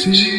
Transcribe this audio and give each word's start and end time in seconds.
Sisi. 0.00 0.29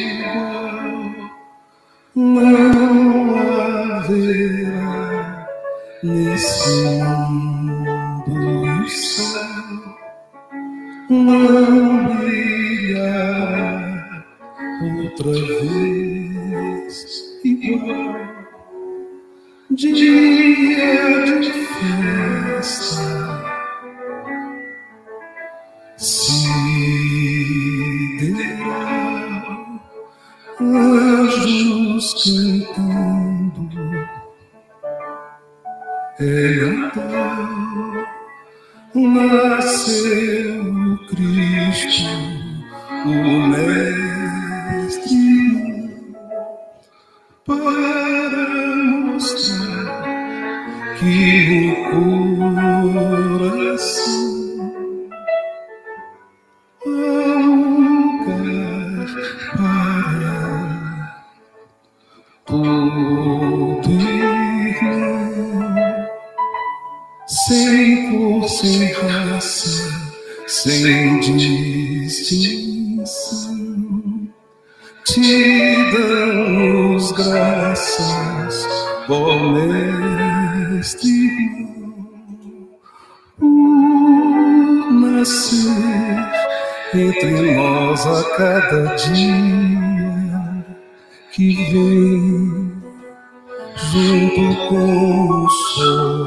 vento 93.91 94.67
com 94.69 95.43
o 95.43 95.49
sol, 95.49 96.25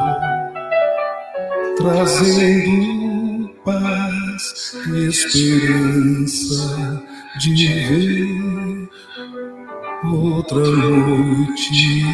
trazendo 1.77 3.49
paz 3.65 4.77
e 4.87 5.07
esperança 5.09 7.03
de 7.39 7.67
ver 7.67 8.89
outra 10.05 10.61
noite 10.61 12.05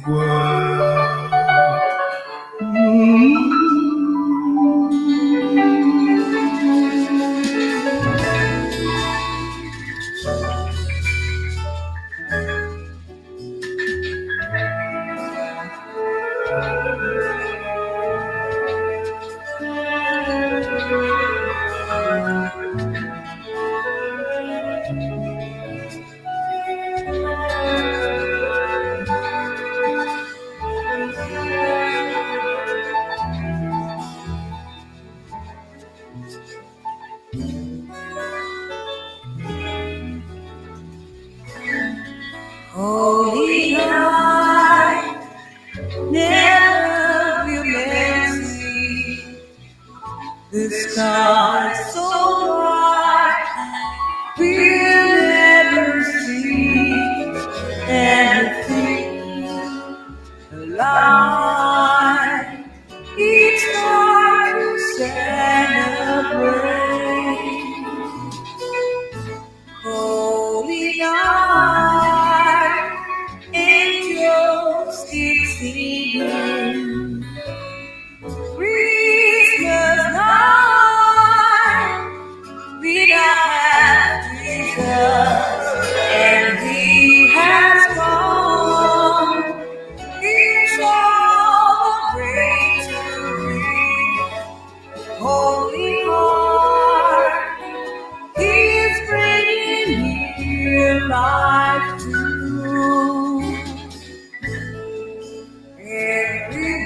igual. 0.00 0.61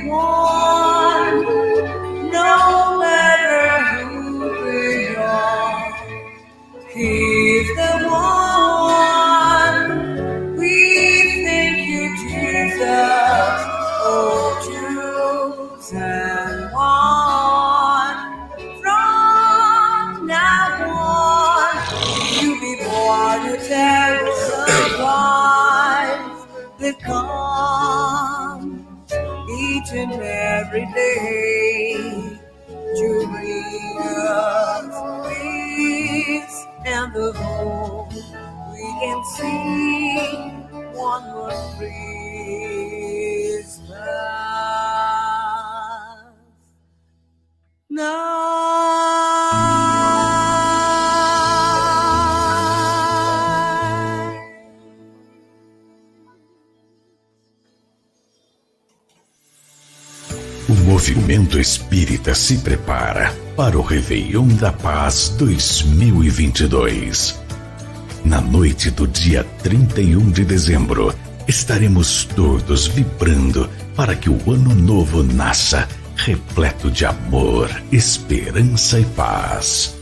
Whoa. 0.07 0.36
Se 62.35 62.59
prepara 62.59 63.33
para 63.57 63.79
o 63.79 63.83
Réveillon 63.83 64.49
da 64.49 64.73
Paz 64.73 65.35
2022. 65.39 67.39
Na 68.25 68.41
noite 68.41 68.91
do 68.91 69.07
dia 69.07 69.45
31 69.63 70.31
de 70.31 70.45
dezembro, 70.45 71.15
estaremos 71.47 72.25
todos 72.25 72.87
vibrando 72.87 73.69
para 73.95 74.15
que 74.15 74.29
o 74.29 74.39
ano 74.51 74.75
novo 74.75 75.23
nasça 75.23 75.89
repleto 76.17 76.91
de 76.91 77.05
amor, 77.05 77.71
esperança 77.93 78.99
e 78.99 79.05
paz. 79.05 79.96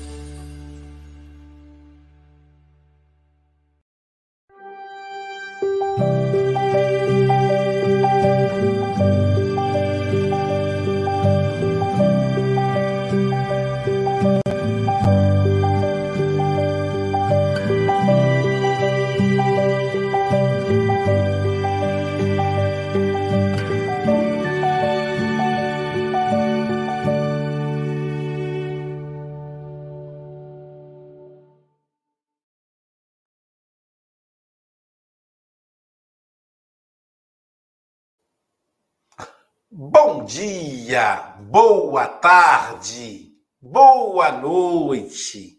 Dia, 40.85 41.35
boa 41.41 42.07
tarde, 42.07 43.33
boa 43.59 44.31
noite. 44.31 45.59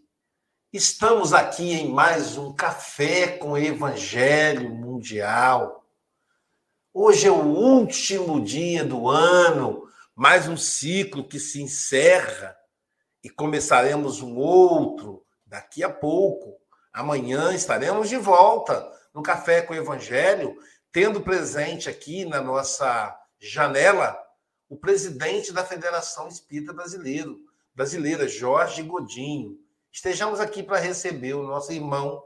Estamos 0.71 1.33
aqui 1.33 1.73
em 1.73 1.89
mais 1.89 2.37
um 2.37 2.53
Café 2.53 3.29
com 3.29 3.57
Evangelho 3.57 4.69
Mundial. 4.69 5.83
Hoje 6.93 7.25
é 7.25 7.31
o 7.31 7.41
último 7.41 8.39
dia 8.39 8.83
do 8.83 9.09
ano, 9.09 9.89
mais 10.13 10.47
um 10.47 10.55
ciclo 10.55 11.27
que 11.27 11.39
se 11.39 11.59
encerra 11.59 12.55
e 13.23 13.27
começaremos 13.27 14.21
um 14.21 14.37
outro 14.37 15.25
daqui 15.43 15.83
a 15.83 15.89
pouco. 15.89 16.55
Amanhã 16.93 17.51
estaremos 17.51 18.09
de 18.09 18.17
volta 18.17 18.87
no 19.11 19.23
Café 19.23 19.63
com 19.63 19.73
Evangelho, 19.73 20.55
tendo 20.91 21.19
presente 21.19 21.89
aqui 21.89 22.25
na 22.25 22.41
nossa 22.41 23.19
janela 23.39 24.23
o 24.69 24.75
presidente 24.75 25.51
da 25.51 25.63
Federação 25.63 26.27
Espírita 26.27 26.73
Brasileiro, 26.73 27.39
brasileira, 27.73 28.27
Jorge 28.27 28.81
Godinho. 28.81 29.59
Estejamos 29.91 30.39
aqui 30.39 30.63
para 30.63 30.79
receber 30.79 31.33
o 31.33 31.43
nosso 31.43 31.71
irmão, 31.71 32.23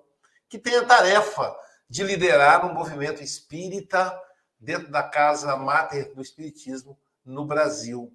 que 0.48 0.58
tem 0.58 0.76
a 0.76 0.86
tarefa 0.86 1.56
de 1.90 2.04
liderar 2.04 2.66
um 2.66 2.74
movimento 2.74 3.24
espírita 3.24 4.20
dentro 4.60 4.92
da 4.92 5.04
Casa 5.04 5.56
Mater 5.56 6.14
do 6.14 6.22
Espiritismo 6.22 6.98
no 7.26 7.46
Brasil. 7.46 8.14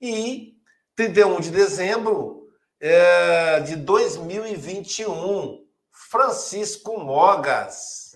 E 0.00 0.56
31 0.94 1.40
de 1.40 1.50
dezembro 1.50 2.48
é, 2.80 3.60
de 3.60 3.76
2021, 3.76 5.66
Francisco 5.90 6.98
Mogas. 6.98 8.14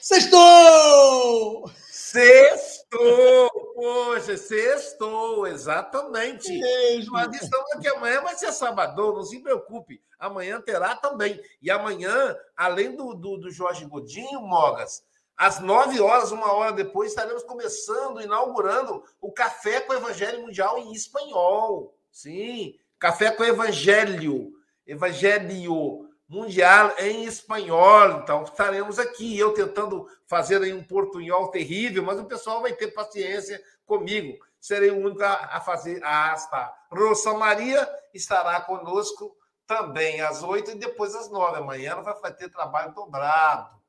Sextou! 0.00 1.70
Sextou! 1.88 2.79
Poxa, 2.90 4.36
sextou, 4.36 5.46
exatamente. 5.46 6.50
Mesmo. 6.50 7.12
Mas 7.12 7.40
estamos 7.40 7.72
aqui 7.72 7.88
amanhã, 7.88 8.20
vai 8.20 8.34
ser 8.34 8.52
sabadão, 8.52 9.14
não 9.14 9.22
se 9.22 9.38
preocupe. 9.40 10.02
Amanhã 10.18 10.60
terá 10.60 10.96
também. 10.96 11.40
E 11.62 11.70
amanhã, 11.70 12.36
além 12.56 12.94
do, 12.94 13.14
do, 13.14 13.36
do 13.38 13.50
Jorge 13.50 13.86
Godinho, 13.86 14.40
Mogas, 14.40 15.04
às 15.36 15.60
nove 15.60 16.00
horas, 16.00 16.32
uma 16.32 16.52
hora 16.52 16.72
depois, 16.72 17.10
estaremos 17.10 17.42
começando, 17.44 18.20
inaugurando 18.20 19.02
o 19.20 19.32
Café 19.32 19.80
com 19.80 19.92
o 19.92 19.96
Evangelho 19.96 20.42
Mundial 20.42 20.78
em 20.78 20.92
espanhol. 20.92 21.94
Sim, 22.10 22.74
Café 22.98 23.30
com 23.30 23.42
o 23.42 23.46
Evangelho. 23.46 24.52
Evangelho 24.86 26.09
mundial 26.30 26.94
em 26.98 27.24
espanhol. 27.24 28.20
Então, 28.22 28.44
estaremos 28.44 29.00
aqui, 29.00 29.36
eu 29.36 29.52
tentando 29.52 30.08
fazer 30.28 30.62
aí 30.62 30.72
um 30.72 30.84
portunhol 30.84 31.48
terrível, 31.48 32.04
mas 32.04 32.20
o 32.20 32.24
pessoal 32.24 32.62
vai 32.62 32.72
ter 32.72 32.92
paciência 32.92 33.60
comigo. 33.84 34.38
Serei 34.60 34.90
o 34.90 34.98
único 34.98 35.24
a 35.24 35.60
fazer. 35.60 36.00
Ah, 36.04 36.32
está. 36.36 36.72
Rosa 36.88 37.34
Maria 37.34 37.88
estará 38.14 38.60
conosco 38.60 39.36
também 39.66 40.20
às 40.20 40.42
oito 40.44 40.70
e 40.70 40.76
depois 40.76 41.16
às 41.16 41.28
nove. 41.28 41.58
Amanhã 41.58 41.92
ela 41.92 42.02
vai 42.02 42.32
ter 42.32 42.48
trabalho 42.48 42.94
dobrado. 42.94 43.80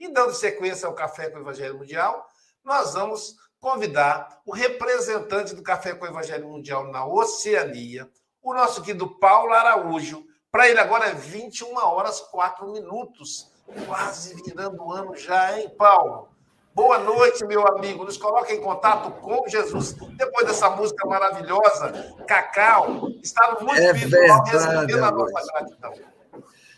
E 0.00 0.12
dando 0.12 0.34
sequência 0.34 0.88
ao 0.88 0.94
Café 0.94 1.30
com 1.30 1.38
o 1.38 1.42
Evangelho 1.42 1.78
Mundial, 1.78 2.26
nós 2.64 2.94
vamos 2.94 3.36
convidar 3.60 4.40
o 4.44 4.52
representante 4.52 5.54
do 5.54 5.62
Café 5.62 5.94
com 5.94 6.04
o 6.04 6.08
Evangelho 6.08 6.48
Mundial 6.48 6.90
na 6.90 7.06
Oceania, 7.06 8.10
o 8.42 8.52
nosso 8.52 8.82
querido 8.82 9.18
Paulo 9.18 9.52
Araújo, 9.52 10.25
para 10.56 10.70
ele 10.70 10.80
agora 10.80 11.08
é 11.08 11.12
21 11.12 11.76
horas 11.76 12.18
4 12.18 12.72
minutos. 12.72 13.52
Quase 13.86 14.34
virando 14.42 14.82
o 14.82 14.90
ano 14.90 15.14
já, 15.14 15.58
hein, 15.58 15.68
Paulo? 15.76 16.30
Boa 16.72 16.98
noite, 16.98 17.44
meu 17.44 17.68
amigo. 17.68 18.04
Nos 18.04 18.16
coloca 18.16 18.54
em 18.54 18.62
contato 18.62 19.10
com 19.20 19.46
Jesus. 19.46 19.92
Depois 20.16 20.46
dessa 20.46 20.70
música 20.70 21.06
maravilhosa, 21.06 22.14
Cacau, 22.26 23.10
está 23.22 23.58
muito 23.60 23.74
é 23.74 23.92
verdade, 23.92 24.94
a 24.94 25.10
nossa 25.10 25.52
gratidão. 25.52 25.92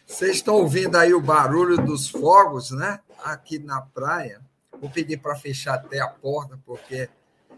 Vocês 0.04 0.32
estão 0.32 0.56
ouvindo 0.56 0.96
aí 0.96 1.14
o 1.14 1.20
barulho 1.20 1.76
dos 1.76 2.10
fogos, 2.10 2.72
né? 2.72 2.98
Aqui 3.22 3.60
na 3.60 3.80
praia. 3.80 4.40
Vou 4.80 4.90
pedir 4.90 5.18
para 5.18 5.36
fechar 5.36 5.74
até 5.74 6.00
a 6.00 6.08
porta, 6.08 6.58
porque 6.66 7.08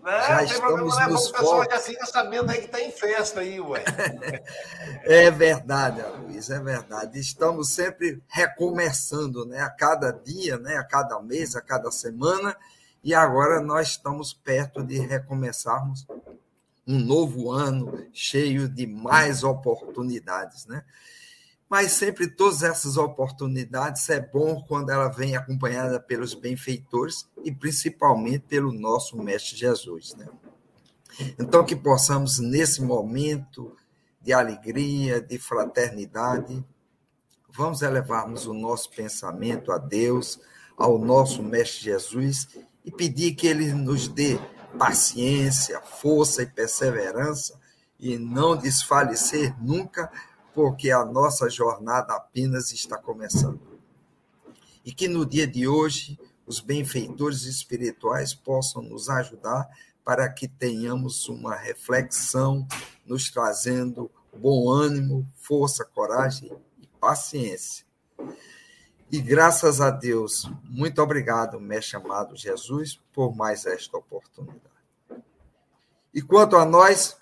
né? 0.02 0.26
Já 0.26 0.44
estamos 0.44 0.94
problema, 0.94 1.08
nos 1.08 1.30
pessoal 1.30 1.64
já 1.70 1.78
fica 1.78 2.06
sabendo 2.06 2.50
aí 2.50 2.58
que 2.58 2.66
está 2.66 2.80
em 2.80 2.90
festa 2.90 3.40
aí, 3.40 3.60
ué. 3.60 3.84
é 5.04 5.30
verdade, 5.30 6.02
Luiz, 6.18 6.50
é 6.50 6.58
verdade. 6.58 7.18
Estamos 7.18 7.70
sempre 7.70 8.22
recomeçando, 8.28 9.46
né? 9.46 9.60
A 9.60 9.70
cada 9.70 10.10
dia, 10.12 10.58
né? 10.58 10.76
A 10.76 10.84
cada 10.84 11.20
mês, 11.20 11.54
a 11.56 11.60
cada 11.60 11.90
semana. 11.90 12.56
E 13.02 13.14
agora 13.14 13.60
nós 13.60 13.88
estamos 13.88 14.32
perto 14.32 14.82
de 14.82 14.98
recomeçarmos 14.98 16.06
um 16.86 16.98
novo 16.98 17.50
ano 17.50 18.06
cheio 18.12 18.68
de 18.68 18.86
mais 18.86 19.44
oportunidades, 19.44 20.66
né? 20.66 20.84
Mas 21.70 21.92
sempre 21.92 22.26
todas 22.26 22.64
essas 22.64 22.96
oportunidades 22.96 24.10
é 24.10 24.20
bom 24.20 24.60
quando 24.66 24.90
ela 24.90 25.06
vem 25.06 25.36
acompanhada 25.36 26.00
pelos 26.00 26.34
benfeitores 26.34 27.28
e 27.44 27.52
principalmente 27.52 28.40
pelo 28.40 28.72
nosso 28.72 29.16
mestre 29.16 29.56
Jesus, 29.56 30.16
né? 30.16 30.26
Então 31.38 31.64
que 31.64 31.76
possamos 31.76 32.40
nesse 32.40 32.82
momento 32.82 33.76
de 34.20 34.32
alegria, 34.32 35.20
de 35.20 35.38
fraternidade, 35.38 36.64
vamos 37.48 37.82
elevarmos 37.82 38.46
o 38.46 38.52
nosso 38.52 38.90
pensamento 38.90 39.70
a 39.70 39.78
Deus, 39.78 40.40
ao 40.76 40.98
nosso 40.98 41.40
mestre 41.40 41.84
Jesus 41.84 42.48
e 42.84 42.90
pedir 42.90 43.34
que 43.36 43.46
ele 43.46 43.72
nos 43.72 44.08
dê 44.08 44.40
paciência, 44.76 45.80
força 45.80 46.42
e 46.42 46.46
perseverança 46.46 47.60
e 47.96 48.18
não 48.18 48.56
desfalecer 48.56 49.54
nunca 49.62 50.10
porque 50.54 50.90
a 50.90 51.04
nossa 51.04 51.48
jornada 51.48 52.14
apenas 52.14 52.72
está 52.72 52.98
começando. 52.98 53.60
E 54.84 54.92
que 54.92 55.08
no 55.08 55.24
dia 55.24 55.46
de 55.46 55.68
hoje 55.68 56.18
os 56.46 56.60
benfeitores 56.60 57.44
espirituais 57.44 58.34
possam 58.34 58.82
nos 58.82 59.08
ajudar 59.08 59.68
para 60.04 60.28
que 60.28 60.48
tenhamos 60.48 61.28
uma 61.28 61.54
reflexão, 61.54 62.66
nos 63.06 63.30
trazendo 63.30 64.10
bom 64.36 64.68
ânimo, 64.68 65.26
força, 65.36 65.84
coragem 65.84 66.50
e 66.80 66.86
paciência. 66.98 67.86
E 69.12 69.20
graças 69.20 69.80
a 69.80 69.90
Deus, 69.90 70.50
muito 70.64 71.00
obrigado, 71.00 71.60
mestre 71.60 71.96
amado 71.96 72.36
Jesus, 72.36 73.00
por 73.12 73.34
mais 73.34 73.66
esta 73.66 73.96
oportunidade. 73.96 74.60
E 76.12 76.20
quanto 76.20 76.56
a 76.56 76.64
nós, 76.64 77.16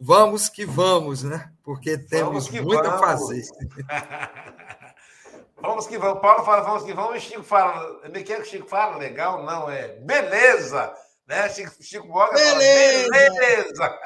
vamos 0.00 0.48
que 0.48 0.66
vamos, 0.66 1.22
né? 1.22 1.52
Porque 1.64 1.96
temos 1.96 2.50
muito 2.50 2.68
vamos. 2.68 2.86
a 2.86 2.98
fazer. 2.98 3.42
vamos 5.56 5.86
que 5.86 5.96
vamos. 5.96 6.20
Paulo 6.20 6.44
fala, 6.44 6.62
vamos 6.62 6.84
que 6.84 6.92
vamos, 6.92 7.16
e 7.16 7.20
Chico 7.20 7.42
fala. 7.42 8.06
Me 8.10 8.22
quer 8.22 8.36
que 8.36 8.42
o 8.42 8.44
Chico 8.44 8.68
fala? 8.68 8.98
Legal? 8.98 9.42
Não, 9.42 9.70
é 9.70 9.88
beleza! 10.00 10.94
Né? 11.26 11.48
Chico, 11.48 11.82
Chico 11.82 12.06
Boga 12.06 12.34
beleza! 12.34 13.08
Fala, 13.08 13.30
beleza! 13.30 14.00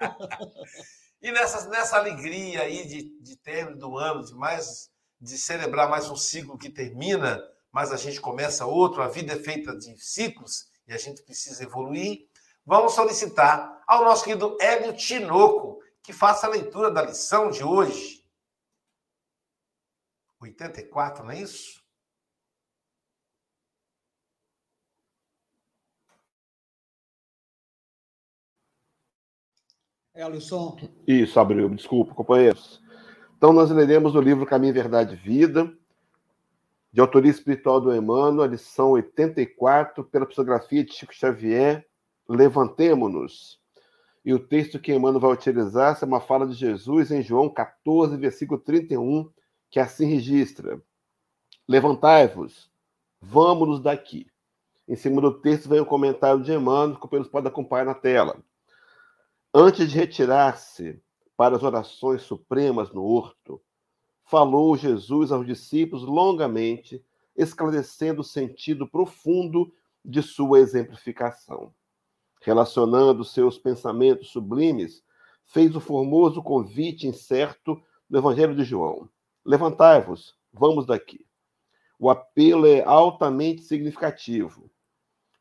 e 1.22 1.32
nessa, 1.32 1.66
nessa 1.70 1.96
alegria 1.96 2.60
aí 2.62 2.86
de, 2.86 3.18
de 3.22 3.36
término 3.38 3.78
do 3.78 3.96
ano, 3.96 4.22
de 4.22 4.34
mais 4.34 4.90
de 5.20 5.36
celebrar 5.36 5.88
mais 5.88 6.08
um 6.08 6.16
ciclo 6.16 6.56
que 6.56 6.70
termina, 6.70 7.42
mas 7.70 7.92
a 7.92 7.96
gente 7.96 8.20
começa 8.20 8.64
outro, 8.64 9.02
a 9.02 9.08
vida 9.08 9.34
é 9.34 9.36
feita 9.36 9.76
de 9.76 9.94
ciclos 9.98 10.66
e 10.88 10.92
a 10.92 10.96
gente 10.96 11.22
precisa 11.22 11.62
evoluir. 11.62 12.26
vamos 12.64 12.94
solicitar 12.94 13.82
ao 13.86 14.04
nosso 14.04 14.24
querido 14.24 14.56
Hélio 14.60 14.96
Tinoco 14.96 15.78
que 16.02 16.12
faça 16.12 16.46
a 16.46 16.50
leitura 16.50 16.90
da 16.90 17.02
lição 17.02 17.50
de 17.50 17.62
hoje. 17.62 18.24
84, 20.40 21.24
não 21.24 21.30
é 21.30 21.42
isso? 21.42 21.80
É, 30.14 30.22
Alisson. 30.22 30.76
Isso, 31.06 31.38
abriu. 31.38 31.68
Desculpa, 31.70 32.14
companheiros. 32.14 32.82
Então, 33.36 33.52
nós 33.52 33.70
leremos 33.70 34.14
o 34.14 34.20
livro 34.20 34.44
Caminho, 34.44 34.74
Verdade 34.74 35.14
e 35.14 35.16
Vida, 35.16 35.72
de 36.92 37.00
autoria 37.00 37.30
espiritual 37.30 37.80
do 37.80 37.94
Emmanuel, 37.94 38.42
a 38.42 38.46
lição 38.46 38.90
84, 38.90 40.04
pela 40.04 40.26
psicografia 40.26 40.84
de 40.84 40.92
Chico 40.92 41.14
Xavier, 41.14 41.86
Levantemo-nos. 42.30 43.59
E 44.24 44.34
o 44.34 44.38
texto 44.38 44.78
que 44.78 44.92
Emmanuel 44.92 45.20
vai 45.20 45.32
utilizar 45.32 45.98
é 46.00 46.04
uma 46.04 46.20
fala 46.20 46.46
de 46.46 46.54
Jesus 46.54 47.10
em 47.10 47.22
João 47.22 47.48
14, 47.48 48.16
versículo 48.16 48.60
31, 48.60 49.30
que 49.70 49.80
assim 49.80 50.06
registra: 50.06 50.80
Levantai-vos, 51.66 52.70
vamos-nos 53.20 53.80
daqui. 53.80 54.26
Em 54.86 54.96
cima 54.96 55.20
do 55.20 55.40
texto 55.40 55.68
vem 55.68 55.80
o 55.80 55.86
comentário 55.86 56.42
de 56.42 56.52
Emmanuel, 56.52 56.98
que 56.98 57.06
o 57.06 57.24
podem 57.30 57.50
acompanhar 57.50 57.86
na 57.86 57.94
tela. 57.94 58.42
Antes 59.54 59.90
de 59.90 59.96
retirar-se 59.96 61.00
para 61.36 61.56
as 61.56 61.62
orações 61.62 62.22
supremas 62.22 62.92
no 62.92 63.02
horto, 63.02 63.60
falou 64.24 64.76
Jesus 64.76 65.32
aos 65.32 65.46
discípulos 65.46 66.04
longamente, 66.04 67.04
esclarecendo 67.36 68.20
o 68.20 68.24
sentido 68.24 68.86
profundo 68.86 69.72
de 70.04 70.22
sua 70.22 70.60
exemplificação. 70.60 71.72
Relacionando 72.40 73.22
seus 73.22 73.58
pensamentos 73.58 74.30
sublimes, 74.30 75.04
fez 75.44 75.76
o 75.76 75.80
formoso 75.80 76.42
convite 76.42 77.06
incerto 77.06 77.80
do 78.08 78.18
Evangelho 78.18 78.56
de 78.56 78.64
João: 78.64 79.08
Levantai-vos, 79.44 80.34
vamos 80.52 80.86
daqui. 80.86 81.26
O 81.98 82.08
apelo 82.08 82.66
é 82.66 82.82
altamente 82.82 83.62
significativo. 83.62 84.70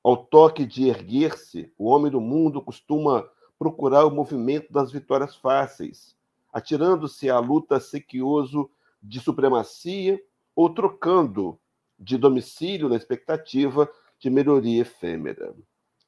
Ao 0.04 0.18
toque 0.18 0.66
de 0.66 0.88
erguer-se, 0.88 1.72
o 1.78 1.86
homem 1.86 2.12
do 2.12 2.20
mundo 2.20 2.62
costuma 2.62 3.30
procurar 3.58 4.06
o 4.06 4.12
movimento 4.12 4.72
das 4.72 4.92
vitórias 4.92 5.36
fáceis, 5.36 6.16
atirando-se 6.52 7.30
à 7.30 7.40
luta 7.40 7.80
sequioso 7.80 8.70
de 9.02 9.20
supremacia 9.20 10.22
ou 10.56 10.70
trocando 10.70 11.58
de 11.98 12.18
domicílio 12.18 12.90
na 12.90 12.96
expectativa 12.96 13.90
de 14.20 14.30
melhoria 14.30 14.82
efêmera. 14.82 15.56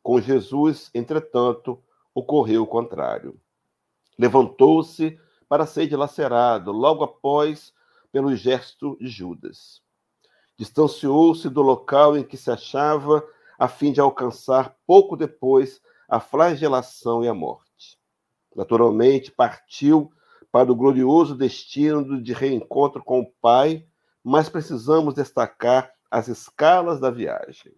Com 0.04 0.20
Jesus, 0.20 0.90
entretanto, 0.94 1.82
ocorreu 2.14 2.64
o 2.64 2.68
contrário. 2.68 3.40
Levantou-se 4.18 5.20
para 5.48 5.66
ser 5.66 5.88
dilacerado, 5.88 6.72
logo 6.72 7.04
após, 7.04 7.74
pelo 8.12 8.36
gesto 8.36 8.98
de 9.00 9.08
Judas. 9.08 9.82
Distanciou-se 10.58 11.50
do 11.50 11.62
local 11.62 12.18
em 12.18 12.24
que 12.24 12.38
se 12.38 12.52
achava, 12.52 13.24
a 13.58 13.68
fim 13.68 13.92
de 13.92 14.00
alcançar, 14.00 14.76
pouco 14.88 15.16
depois, 15.16 15.82
a 16.08 16.20
flagelação 16.20 17.24
e 17.24 17.28
a 17.28 17.34
morte. 17.34 17.98
Naturalmente, 18.56 19.32
partiu 19.32 20.12
para 20.52 20.72
o 20.72 20.76
glorioso 20.76 21.36
destino 21.36 22.22
de 22.22 22.34
reencontro 22.34 23.04
com 23.04 23.22
o 23.22 23.32
Pai, 23.42 23.86
mas 24.24 24.50
precisamos 24.50 25.14
destacar 25.14 25.92
as 26.10 26.28
escalas 26.28 27.00
da 27.00 27.10
viagem. 27.10 27.74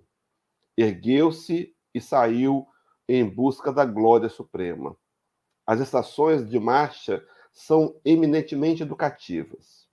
Ergueu-se 0.76 1.73
e 1.94 2.02
saiu 2.02 2.68
em 3.08 3.24
busca 3.28 3.72
da 3.72 3.86
glória 3.86 4.30
suprema. 4.30 4.96
As 5.66 5.80
estações 5.80 6.50
de 6.50 6.60
marcha 6.60 7.26
são 7.52 7.96
eminentemente 8.04 8.84
educativas. 8.84 9.88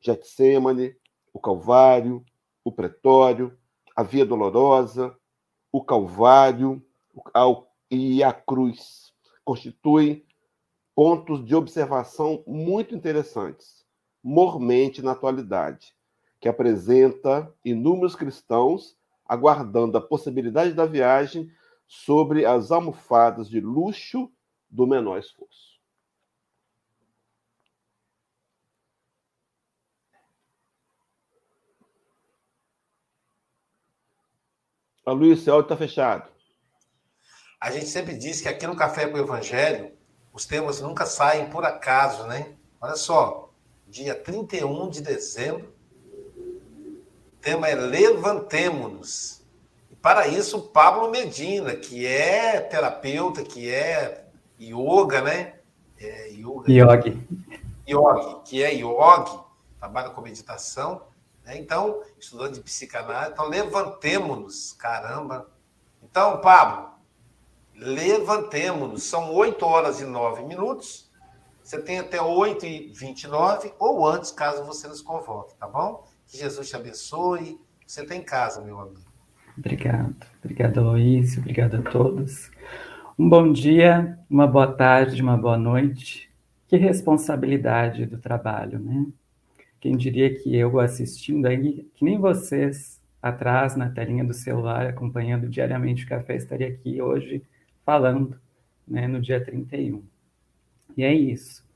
Getsemane, 0.00 0.96
o 1.32 1.40
Calvário, 1.40 2.24
o 2.64 2.72
Pretório, 2.72 3.56
a 3.94 4.02
Via 4.02 4.24
Dolorosa, 4.24 5.16
o 5.72 5.82
Calvário, 5.82 6.82
e 7.90 8.22
a 8.22 8.32
cruz 8.32 9.12
constituem 9.44 10.24
pontos 10.94 11.44
de 11.44 11.54
observação 11.54 12.42
muito 12.46 12.94
interessantes, 12.94 13.84
mormente 14.22 15.02
na 15.02 15.12
atualidade, 15.12 15.94
que 16.40 16.48
apresenta 16.48 17.52
inúmeros 17.64 18.14
cristãos 18.14 18.96
aguardando 19.30 19.96
a 19.96 20.00
possibilidade 20.00 20.72
da 20.72 20.84
viagem 20.84 21.48
sobre 21.86 22.44
as 22.44 22.72
almofadas 22.72 23.48
de 23.48 23.60
luxo 23.60 24.28
do 24.68 24.88
menor 24.88 25.20
esforço. 25.20 25.78
A 35.06 35.12
Luiz, 35.12 35.44
seu 35.44 35.54
áudio 35.54 35.66
está 35.66 35.76
fechado. 35.76 36.28
A 37.60 37.70
gente 37.70 37.86
sempre 37.86 38.18
diz 38.18 38.40
que 38.40 38.48
aqui 38.48 38.66
no 38.66 38.74
Café 38.74 39.06
com 39.06 39.16
o 39.16 39.20
Evangelho, 39.20 39.96
os 40.32 40.44
temas 40.44 40.80
nunca 40.80 41.06
saem 41.06 41.48
por 41.50 41.64
acaso, 41.64 42.26
né? 42.26 42.56
Olha 42.80 42.96
só, 42.96 43.54
dia 43.86 44.20
31 44.20 44.90
de 44.90 45.00
dezembro, 45.00 45.72
o 45.79 45.79
tema 47.40 47.68
é 47.68 47.74
Levantemo-nos. 47.74 49.42
E 49.90 49.96
para 49.96 50.28
isso, 50.28 50.60
Pablo 50.60 51.10
Medina, 51.10 51.74
que 51.74 52.06
é 52.06 52.60
terapeuta, 52.60 53.42
que 53.42 53.70
é 53.70 54.26
yoga, 54.60 55.22
né? 55.22 55.54
É 55.98 56.30
yoga. 56.30 56.70
Yogi. 56.70 57.28
Yogi, 57.88 58.36
que 58.44 58.62
é 58.62 58.74
yogi, 58.74 59.40
trabalha 59.78 60.10
com 60.10 60.20
meditação. 60.20 61.02
Né? 61.44 61.58
Então, 61.58 62.02
estudante 62.18 62.54
de 62.54 62.60
psicanálise. 62.60 63.32
Então, 63.32 63.48
levantemo-nos, 63.48 64.72
caramba. 64.72 65.48
Então, 66.02 66.40
Pablo, 66.40 66.90
levantemos-nos. 67.74 69.02
São 69.02 69.32
8 69.34 69.64
horas 69.64 70.00
e 70.00 70.04
9 70.04 70.44
minutos. 70.44 71.10
Você 71.62 71.80
tem 71.80 72.00
até 72.00 72.20
8 72.20 72.66
e 72.66 72.92
29 72.92 73.72
ou 73.78 74.06
antes, 74.06 74.30
caso 74.30 74.64
você 74.64 74.88
nos 74.88 75.00
convoque, 75.00 75.54
tá 75.54 75.68
bom? 75.68 76.04
Que 76.30 76.38
Jesus 76.38 76.68
te 76.68 76.76
abençoe. 76.76 77.58
Você 77.84 78.06
tem 78.06 78.20
tá 78.20 78.26
casa, 78.26 78.60
meu 78.62 78.78
amigo. 78.78 79.00
Obrigado. 79.58 80.14
Obrigado, 80.38 80.80
Luiz. 80.80 81.36
Obrigado 81.36 81.78
a 81.78 81.82
todos. 81.82 82.52
Um 83.18 83.28
bom 83.28 83.52
dia, 83.52 84.16
uma 84.30 84.46
boa 84.46 84.72
tarde, 84.72 85.20
uma 85.20 85.36
boa 85.36 85.58
noite. 85.58 86.30
Que 86.68 86.76
responsabilidade 86.76 88.06
do 88.06 88.16
trabalho, 88.16 88.78
né? 88.78 89.06
Quem 89.80 89.96
diria 89.96 90.32
que 90.32 90.54
eu 90.54 90.78
assistindo 90.78 91.46
aí, 91.46 91.90
que 91.96 92.04
nem 92.04 92.16
vocês, 92.16 93.02
atrás 93.20 93.74
na 93.74 93.90
telinha 93.90 94.24
do 94.24 94.32
celular, 94.32 94.86
acompanhando 94.86 95.48
diariamente 95.48 96.04
o 96.04 96.08
café, 96.08 96.36
estaria 96.36 96.68
aqui 96.68 97.02
hoje 97.02 97.42
falando 97.84 98.40
né, 98.86 99.08
no 99.08 99.20
dia 99.20 99.44
31. 99.44 100.00
E 100.96 101.02
é 101.02 101.12
isso. 101.12 101.68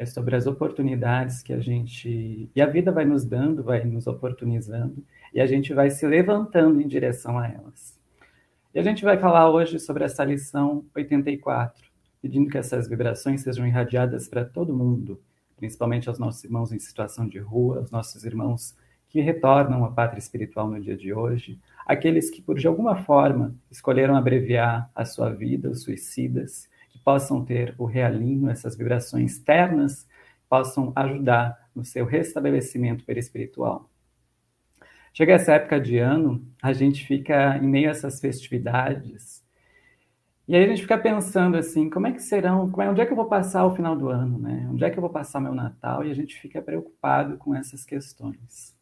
É 0.00 0.06
sobre 0.06 0.34
as 0.34 0.46
oportunidades 0.46 1.42
que 1.42 1.52
a 1.52 1.60
gente. 1.60 2.50
E 2.56 2.62
a 2.62 2.64
vida 2.64 2.90
vai 2.90 3.04
nos 3.04 3.22
dando, 3.22 3.62
vai 3.62 3.84
nos 3.84 4.06
oportunizando, 4.06 5.04
e 5.34 5.38
a 5.38 5.44
gente 5.44 5.74
vai 5.74 5.90
se 5.90 6.06
levantando 6.06 6.80
em 6.80 6.88
direção 6.88 7.38
a 7.38 7.46
elas. 7.46 8.00
E 8.74 8.78
a 8.78 8.82
gente 8.82 9.04
vai 9.04 9.18
falar 9.18 9.50
hoje 9.50 9.78
sobre 9.78 10.02
essa 10.02 10.24
lição 10.24 10.86
84, 10.96 11.84
pedindo 12.22 12.48
que 12.48 12.56
essas 12.56 12.88
vibrações 12.88 13.42
sejam 13.42 13.66
irradiadas 13.66 14.26
para 14.26 14.42
todo 14.42 14.74
mundo, 14.74 15.20
principalmente 15.58 16.08
aos 16.08 16.18
nossos 16.18 16.42
irmãos 16.44 16.72
em 16.72 16.78
situação 16.78 17.28
de 17.28 17.38
rua, 17.38 17.80
aos 17.80 17.90
nossos 17.90 18.24
irmãos 18.24 18.74
que 19.06 19.20
retornam 19.20 19.84
à 19.84 19.90
pátria 19.90 20.18
espiritual 20.18 20.66
no 20.70 20.80
dia 20.80 20.96
de 20.96 21.12
hoje, 21.12 21.60
aqueles 21.84 22.30
que, 22.30 22.40
por 22.40 22.58
de 22.58 22.66
alguma 22.66 23.04
forma, 23.04 23.54
escolheram 23.70 24.16
abreviar 24.16 24.90
a 24.94 25.04
sua 25.04 25.28
vida, 25.28 25.68
os 25.68 25.82
suicidas, 25.82 26.69
possam 27.04 27.44
ter 27.44 27.74
o 27.78 27.84
realinho, 27.84 28.50
essas 28.50 28.76
vibrações 28.76 29.38
ternas, 29.38 30.06
possam 30.48 30.92
ajudar 30.96 31.70
no 31.74 31.84
seu 31.84 32.04
restabelecimento 32.04 33.04
perispiritual. 33.04 33.88
Chega 35.12 35.34
essa 35.34 35.54
época 35.54 35.80
de 35.80 35.98
ano, 35.98 36.44
a 36.62 36.72
gente 36.72 37.06
fica 37.06 37.56
em 37.58 37.66
meio 37.66 37.88
a 37.88 37.92
essas 37.92 38.20
festividades, 38.20 39.40
e 40.50 40.56
aí 40.56 40.64
a 40.64 40.66
gente 40.66 40.82
fica 40.82 40.98
pensando 40.98 41.56
assim, 41.56 41.88
como 41.88 42.08
é 42.08 42.12
que 42.12 42.20
serão, 42.20 42.68
como 42.68 42.82
é, 42.82 42.90
onde 42.90 43.00
é 43.00 43.06
que 43.06 43.12
eu 43.12 43.16
vou 43.16 43.26
passar 43.26 43.64
o 43.64 43.76
final 43.76 43.94
do 43.94 44.08
ano, 44.08 44.36
né? 44.36 44.68
Onde 44.68 44.82
é 44.82 44.90
que 44.90 44.98
eu 44.98 45.00
vou 45.00 45.08
passar 45.08 45.40
meu 45.40 45.54
Natal? 45.54 46.04
E 46.04 46.10
a 46.10 46.14
gente 46.14 46.40
fica 46.40 46.60
preocupado 46.60 47.36
com 47.36 47.54
essas 47.54 47.84
questões. 47.84 48.74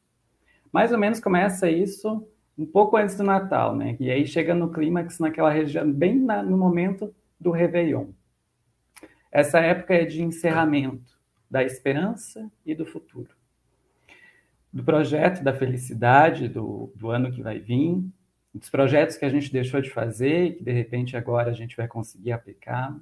Mais 0.72 0.92
ou 0.92 0.98
menos 0.98 1.20
começa 1.20 1.70
isso 1.70 2.26
um 2.56 2.64
pouco 2.64 2.96
antes 2.96 3.18
do 3.18 3.22
Natal, 3.22 3.76
né? 3.76 3.98
E 4.00 4.10
aí 4.10 4.26
chega 4.26 4.54
no 4.54 4.70
clímax 4.70 5.18
naquela 5.18 5.50
região, 5.50 5.92
bem 5.92 6.18
na, 6.18 6.42
no 6.42 6.56
momento 6.56 7.14
do 7.40 7.50
Réveillon. 7.50 8.08
Essa 9.30 9.60
época 9.60 9.94
é 9.94 10.04
de 10.04 10.22
encerramento 10.22 11.18
da 11.50 11.62
esperança 11.62 12.50
e 12.64 12.74
do 12.74 12.84
futuro. 12.84 13.30
Do 14.72 14.84
projeto 14.84 15.42
da 15.42 15.52
felicidade 15.52 16.48
do, 16.48 16.92
do 16.94 17.10
ano 17.10 17.30
que 17.30 17.42
vai 17.42 17.58
vir, 17.58 18.04
dos 18.52 18.68
projetos 18.68 19.16
que 19.16 19.24
a 19.24 19.28
gente 19.28 19.52
deixou 19.52 19.80
de 19.80 19.90
fazer 19.90 20.44
e 20.44 20.52
que 20.54 20.64
de 20.64 20.72
repente 20.72 21.16
agora 21.16 21.50
a 21.50 21.54
gente 21.54 21.76
vai 21.76 21.86
conseguir 21.86 22.32
aplicar. 22.32 22.96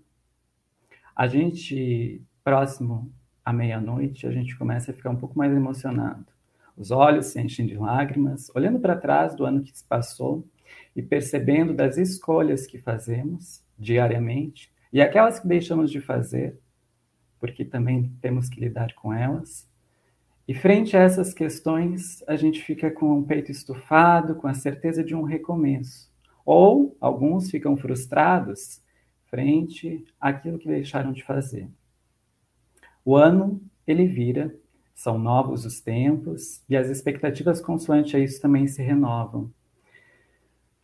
A 1.15 1.27
gente, 1.27 2.23
próximo 2.45 3.11
à 3.45 3.53
meia-noite, 3.53 4.27
a 4.27 4.31
gente 4.31 4.57
começa 4.57 4.91
a 4.91 4.95
ficar 4.95 5.11
um 5.11 5.17
pouco 5.17 5.39
mais 5.39 5.53
emocionado. 5.53 6.27
Os 6.77 6.91
olhos 6.91 7.27
se 7.27 7.41
enchem 7.41 7.67
de 7.67 7.77
lágrimas, 7.77 8.51
olhando 8.55 8.79
para 8.79 8.97
trás 8.97 9.35
do 9.35 9.47
ano 9.47 9.63
que 9.63 9.77
se 9.77 9.85
passou 9.85 10.47
e 10.95 11.03
percebendo 11.03 11.73
das 11.73 11.97
escolhas 11.97 12.67
que 12.67 12.79
fazemos 12.79 13.65
diariamente 13.79 14.73
e 14.93 15.01
aquelas 15.01 15.39
que 15.39 15.47
deixamos 15.47 15.91
de 15.91 16.01
fazer, 16.01 16.59
porque 17.39 17.65
também 17.65 18.13
temos 18.21 18.49
que 18.49 18.61
lidar 18.61 18.95
com 18.95 19.13
elas. 19.13 19.69
E 20.49 20.55
frente 20.55 20.97
a 20.97 21.01
essas 21.01 21.35
questões, 21.35 22.23
a 22.27 22.37
gente 22.37 22.63
fica 22.63 22.91
com 22.91 23.19
o 23.19 23.27
peito 23.27 23.51
estufado, 23.51 24.37
com 24.37 24.47
a 24.47 24.55
certeza 24.55 25.03
de 25.03 25.15
um 25.15 25.23
recomeço. 25.23 26.11
Ou 26.45 26.97
alguns 27.01 27.51
ficam 27.51 27.77
frustrados 27.77 28.81
frente 29.27 30.05
àquilo 30.21 30.59
que 30.59 30.69
deixaram 30.69 31.13
de 31.13 31.25
fazer. 31.25 31.69
O 33.05 33.17
ano, 33.17 33.61
ele 33.87 34.07
vira, 34.07 34.55
são 34.95 35.19
novos 35.19 35.67
os 35.67 35.81
tempos 35.81 36.63
e 36.69 36.77
as 36.77 36.89
expectativas 36.89 37.61
consoante 37.61 38.17
a 38.17 38.19
isso 38.19 38.41
também 38.41 38.67
se 38.67 38.83
renovam. 38.83 39.53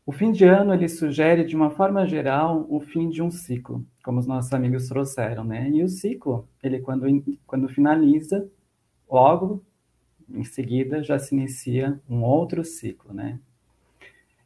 O 0.04 0.10
fim 0.10 0.32
de 0.32 0.44
ano 0.44 0.74
ele 0.74 0.88
sugere, 0.88 1.44
de 1.44 1.54
uma 1.54 1.70
forma 1.70 2.04
geral, 2.06 2.66
o 2.68 2.80
fim 2.80 3.08
de 3.08 3.22
um 3.22 3.30
ciclo, 3.30 3.86
como 4.02 4.18
os 4.18 4.26
nossos 4.26 4.52
amigos 4.52 4.88
trouxeram, 4.88 5.44
né? 5.44 5.70
E 5.70 5.82
o 5.84 5.88
ciclo, 5.88 6.48
ele 6.60 6.80
quando, 6.80 7.06
quando 7.46 7.68
finaliza, 7.68 8.48
logo 9.08 9.62
em 10.28 10.42
seguida 10.42 11.02
já 11.04 11.18
se 11.18 11.34
inicia 11.34 12.00
um 12.08 12.24
outro 12.24 12.64
ciclo, 12.64 13.14
né? 13.14 13.38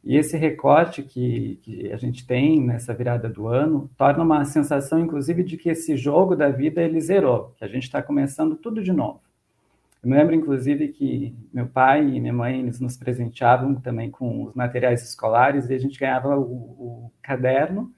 E 0.03 0.15
esse 0.15 0.37
recorte 0.37 1.01
que, 1.01 1.59
que, 1.63 1.91
a 1.91 1.97
gente 1.97 2.25
tem 2.25 2.61
nessa 2.61 2.93
virada 2.93 3.27
do 3.27 3.47
ano 3.47 3.89
torna 3.97 4.23
uma 4.23 4.45
sensação, 4.45 4.99
inclusive, 4.99 5.43
de 5.43 5.57
que 5.57 5.69
esse 5.69 5.97
jogo 5.97 6.35
da 6.35 6.49
vida 6.49 6.81
ele 6.81 7.01
zerou, 7.01 7.53
que 7.57 7.65
a 7.65 7.67
gente 7.67 7.83
está 7.83 8.01
começando 8.01 8.55
tudo 8.55 8.81
de 8.81 8.93
novo. 8.93 9.19
Eu 10.03 10.09
me 10.09 10.15
lembro, 10.15 10.35
inclusive, 10.35 10.89
que 10.89 11.35
meu 11.51 11.67
pai 11.67 12.07
e 12.07 12.19
minha 12.19 12.33
mãe 12.33 12.59
eles 12.59 12.79
nos 12.79 12.95
presenteavam 12.95 13.75
também 13.75 14.11
com 14.11 14.43
os 14.45 14.53
materiais 14.53 15.03
escolares 15.03 15.69
e 15.69 15.73
a 15.73 15.79
gente 15.79 15.99
ganhava 15.99 16.37
o, 16.37 16.43
o 16.43 17.11
caderno 17.21 17.93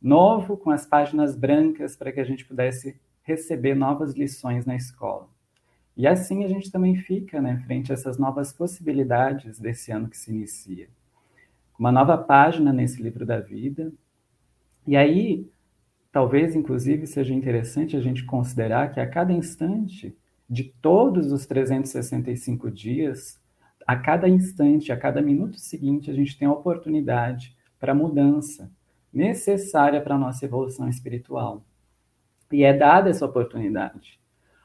novo 0.00 0.56
com 0.56 0.70
as 0.70 0.86
páginas 0.86 1.36
brancas 1.36 1.94
para 1.96 2.10
que 2.10 2.20
a 2.20 2.24
gente 2.24 2.44
pudesse 2.44 2.98
receber 3.22 3.74
novas 3.74 4.14
lições 4.14 4.64
na 4.64 4.74
escola. 4.74 5.28
E 5.96 6.06
assim 6.06 6.44
a 6.44 6.48
gente 6.48 6.70
também 6.70 6.96
fica, 6.96 7.40
né, 7.42 7.62
frente 7.66 7.92
a 7.92 7.94
essas 7.94 8.16
novas 8.16 8.52
possibilidades 8.52 9.58
desse 9.58 9.92
ano 9.92 10.08
que 10.08 10.16
se 10.16 10.30
inicia. 10.30 10.88
Uma 11.78 11.92
nova 11.92 12.16
página 12.16 12.72
nesse 12.72 13.02
livro 13.02 13.26
da 13.26 13.40
vida. 13.40 13.92
E 14.86 14.96
aí, 14.96 15.50
talvez, 16.10 16.54
inclusive, 16.54 17.06
seja 17.06 17.34
interessante 17.34 17.96
a 17.96 18.00
gente 18.00 18.24
considerar 18.24 18.92
que 18.92 19.00
a 19.00 19.08
cada 19.08 19.32
instante 19.32 20.16
de 20.50 20.64
todos 20.64 21.30
os 21.30 21.46
365 21.46 22.72
dias, 22.72 23.40
a 23.86 23.96
cada 23.96 24.28
instante, 24.28 24.90
a 24.90 24.96
cada 24.96 25.22
minuto 25.22 25.60
seguinte, 25.60 26.10
a 26.10 26.14
gente 26.14 26.36
tem 26.36 26.48
a 26.48 26.52
oportunidade 26.52 27.56
para 27.78 27.94
mudança 27.94 28.68
necessária 29.12 30.00
para 30.00 30.16
a 30.16 30.18
nossa 30.18 30.44
evolução 30.44 30.88
espiritual. 30.88 31.64
E 32.50 32.64
é 32.64 32.76
dada 32.76 33.08
essa 33.08 33.24
oportunidade. 33.24 34.18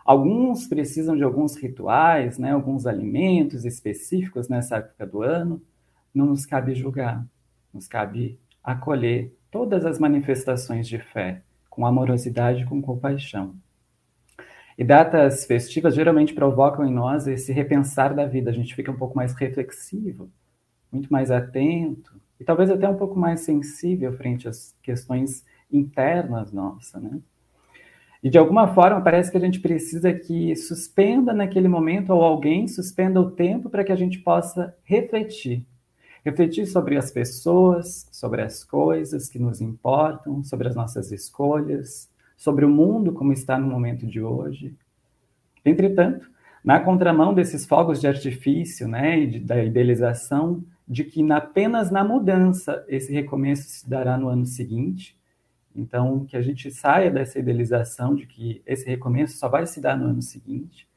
Alguns 0.03 0.67
precisam 0.67 1.15
de 1.15 1.23
alguns 1.23 1.55
rituais, 1.55 2.39
né, 2.39 2.51
alguns 2.51 2.87
alimentos 2.87 3.63
específicos 3.63 4.49
nessa 4.49 4.77
época 4.77 5.05
do 5.05 5.21
ano. 5.21 5.61
Não 6.13 6.25
nos 6.25 6.45
cabe 6.45 6.73
julgar, 6.73 7.25
nos 7.71 7.87
cabe 7.87 8.39
acolher 8.63 9.31
todas 9.51 9.85
as 9.85 9.99
manifestações 9.99 10.87
de 10.87 10.97
fé 10.97 11.43
com 11.69 11.85
amorosidade 11.85 12.63
e 12.63 12.65
com 12.65 12.81
compaixão. 12.81 13.55
E 14.77 14.83
datas 14.83 15.45
festivas 15.45 15.95
geralmente 15.95 16.33
provocam 16.33 16.85
em 16.85 16.93
nós 16.93 17.27
esse 17.27 17.53
repensar 17.53 18.13
da 18.13 18.25
vida. 18.25 18.49
A 18.49 18.53
gente 18.53 18.75
fica 18.75 18.91
um 18.91 18.97
pouco 18.97 19.15
mais 19.15 19.33
reflexivo, 19.33 20.29
muito 20.91 21.11
mais 21.11 21.31
atento 21.31 22.19
e 22.39 22.43
talvez 22.43 22.69
até 22.69 22.87
um 22.87 22.97
pouco 22.97 23.17
mais 23.17 23.41
sensível 23.41 24.11
frente 24.13 24.47
às 24.47 24.75
questões 24.83 25.45
internas 25.71 26.51
nossas, 26.51 27.01
né? 27.01 27.19
E 28.21 28.29
de 28.29 28.37
alguma 28.37 28.73
forma 28.73 29.01
parece 29.01 29.29
que 29.29 29.37
a 29.37 29.39
gente 29.39 29.59
precisa 29.59 30.11
que 30.11 30.55
suspenda 30.55 31.31
naquele 31.31 31.67
momento 31.67 32.09
ou 32.09 32.23
alguém 32.23 32.67
suspenda 32.67 33.21
o 33.21 33.29
tempo 33.29 33.69
para 33.69 33.83
que 33.83 33.91
a 33.91 33.95
gente 33.95 34.19
possa 34.19 34.75
refletir. 34.83 35.63
Refletir 36.25 36.65
sobre 36.65 36.97
as 36.97 37.11
pessoas, 37.11 38.09
sobre 38.11 38.41
as 38.41 38.63
coisas 38.63 39.29
que 39.29 39.37
nos 39.37 39.61
importam, 39.61 40.43
sobre 40.43 40.67
as 40.67 40.75
nossas 40.75 41.11
escolhas, 41.11 42.09
sobre 42.35 42.65
o 42.65 42.69
mundo 42.69 43.13
como 43.13 43.31
está 43.31 43.57
no 43.57 43.67
momento 43.67 44.05
de 44.05 44.21
hoje. 44.21 44.75
Entretanto, 45.63 46.29
na 46.63 46.79
contramão 46.79 47.33
desses 47.33 47.65
fogos 47.65 48.01
de 48.01 48.07
artifício, 48.07 48.87
né, 48.87 49.19
e 49.19 49.27
de, 49.27 49.39
da 49.39 49.63
idealização 49.63 50.63
de 50.87 51.03
que 51.03 51.31
apenas 51.31 51.89
na 51.91 52.03
mudança 52.03 52.83
esse 52.87 53.11
recomeço 53.11 53.69
se 53.69 53.89
dará 53.89 54.17
no 54.17 54.27
ano 54.27 54.45
seguinte, 54.45 55.17
então, 55.75 56.25
que 56.25 56.37
a 56.37 56.41
gente 56.41 56.71
saia 56.71 57.11
dessa 57.11 57.37
idealização 57.37 58.15
de 58.15 58.25
que 58.25 58.61
esse 58.65 58.85
recomeço 58.87 59.37
só 59.37 59.49
vai 59.49 59.67
se 59.67 59.81
dar 59.81 59.97
no 59.97 60.07
ano 60.07 60.21
seguinte, 60.21 60.87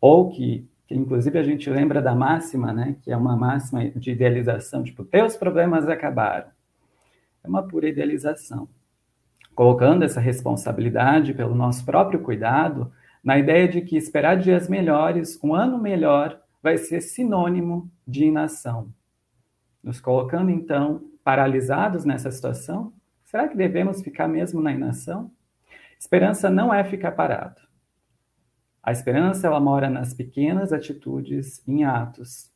ou 0.00 0.28
que, 0.30 0.66
que 0.86 0.94
inclusive 0.94 1.38
a 1.38 1.42
gente 1.42 1.70
lembra 1.70 2.02
da 2.02 2.14
máxima, 2.14 2.72
né, 2.72 2.96
que 3.02 3.12
é 3.12 3.16
uma 3.16 3.36
máxima 3.36 3.88
de 3.90 4.10
idealização, 4.10 4.82
tipo, 4.82 5.04
teus 5.04 5.36
problemas 5.36 5.88
acabaram. 5.88 6.48
É 7.44 7.48
uma 7.48 7.62
pura 7.62 7.88
idealização. 7.88 8.68
Colocando 9.58 10.04
essa 10.04 10.20
responsabilidade 10.20 11.34
pelo 11.34 11.52
nosso 11.52 11.84
próprio 11.84 12.20
cuidado, 12.20 12.92
na 13.24 13.36
ideia 13.36 13.66
de 13.66 13.80
que 13.80 13.96
esperar 13.96 14.36
dias 14.36 14.68
melhores, 14.68 15.36
um 15.42 15.52
ano 15.52 15.76
melhor, 15.76 16.40
vai 16.62 16.78
ser 16.78 17.00
sinônimo 17.00 17.90
de 18.06 18.26
inação. 18.26 18.92
Nos 19.82 20.00
colocando, 20.00 20.52
então, 20.52 21.02
paralisados 21.24 22.04
nessa 22.04 22.30
situação, 22.30 22.92
Será 23.28 23.46
que 23.46 23.58
devemos 23.58 24.00
ficar 24.00 24.26
mesmo 24.26 24.58
na 24.62 24.72
inação? 24.72 25.30
Esperança 26.00 26.48
não 26.48 26.72
é 26.72 26.82
ficar 26.82 27.12
parado. 27.12 27.60
A 28.82 28.90
esperança 28.90 29.46
ela 29.46 29.60
mora 29.60 29.90
nas 29.90 30.14
pequenas 30.14 30.72
atitudes, 30.72 31.62
em 31.68 31.84
atos. 31.84 32.50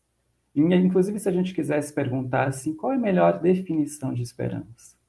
E, 0.55 0.62
inclusive, 0.62 1.19
se 1.19 1.29
a 1.29 1.33
gente 1.33 1.53
quisesse 1.53 1.93
perguntar 1.93 2.49
assim, 2.49 2.75
qual 2.75 2.91
é 2.91 2.97
a 2.97 2.99
melhor 2.99 3.38
definição 3.38 4.15
de 4.15 4.23
esperança? 4.23 5.02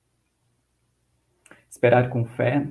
Esperar 1.73 2.11
com 2.11 2.23
fé, 2.23 2.69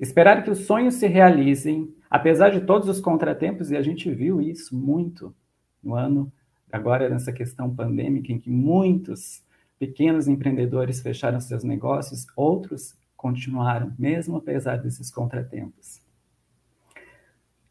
esperar 0.00 0.42
que 0.42 0.50
os 0.50 0.66
sonhos 0.66 0.94
se 0.94 1.06
realizem, 1.06 1.94
apesar 2.10 2.50
de 2.50 2.62
todos 2.62 2.88
os 2.88 3.00
contratempos, 3.00 3.70
e 3.70 3.76
a 3.76 3.82
gente 3.82 4.10
viu 4.10 4.40
isso 4.40 4.76
muito 4.76 5.32
no 5.80 5.94
ano, 5.94 6.30
agora 6.70 7.08
nessa 7.08 7.32
questão 7.32 7.72
pandêmica, 7.72 8.32
em 8.32 8.40
que 8.40 8.50
muitos 8.50 9.44
Pequenos 9.78 10.26
empreendedores 10.26 11.00
fecharam 11.00 11.40
seus 11.40 11.62
negócios, 11.62 12.26
outros 12.36 12.96
continuaram, 13.16 13.94
mesmo 13.96 14.36
apesar 14.36 14.76
desses 14.76 15.08
contratempos. 15.08 16.00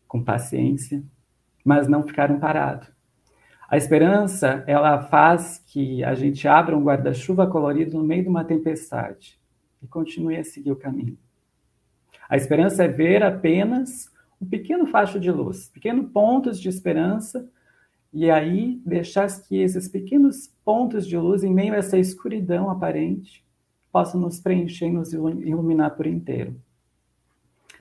Com 0.07 0.23
paciência, 0.23 1.03
mas 1.63 1.87
não 1.89 2.03
ficaram 2.03 2.39
parados. 2.39 2.89
A 3.69 3.75
esperança, 3.75 4.63
ela 4.67 5.01
faz 5.03 5.63
que 5.67 6.01
a 6.03 6.13
gente 6.13 6.47
abra 6.47 6.77
um 6.77 6.83
guarda-chuva 6.83 7.47
colorido 7.47 7.97
no 7.97 8.03
meio 8.03 8.23
de 8.23 8.29
uma 8.29 8.45
tempestade 8.45 9.40
e 9.81 9.87
continue 9.87 10.37
a 10.37 10.43
seguir 10.43 10.71
o 10.71 10.75
caminho. 10.75 11.17
A 12.29 12.37
esperança 12.37 12.83
é 12.83 12.87
ver 12.87 13.23
apenas 13.23 14.09
um 14.41 14.45
pequeno 14.45 14.87
facho 14.87 15.19
de 15.19 15.31
luz, 15.31 15.69
pequenos 15.69 16.09
pontos 16.11 16.59
de 16.59 16.69
esperança 16.69 17.47
e 18.13 18.29
aí 18.29 18.81
deixar 18.85 19.29
que 19.41 19.57
esses 19.57 19.87
pequenos 19.87 20.47
pontos 20.65 21.07
de 21.07 21.17
luz 21.17 21.43
em 21.43 21.53
meio 21.53 21.73
a 21.73 21.77
essa 21.77 21.97
escuridão 21.97 22.69
aparente 22.69 23.45
possam 23.91 24.19
nos 24.19 24.39
preencher 24.39 24.87
e 24.87 24.91
nos 24.91 25.13
iluminar 25.13 25.91
por 25.91 26.07
inteiro. 26.07 26.55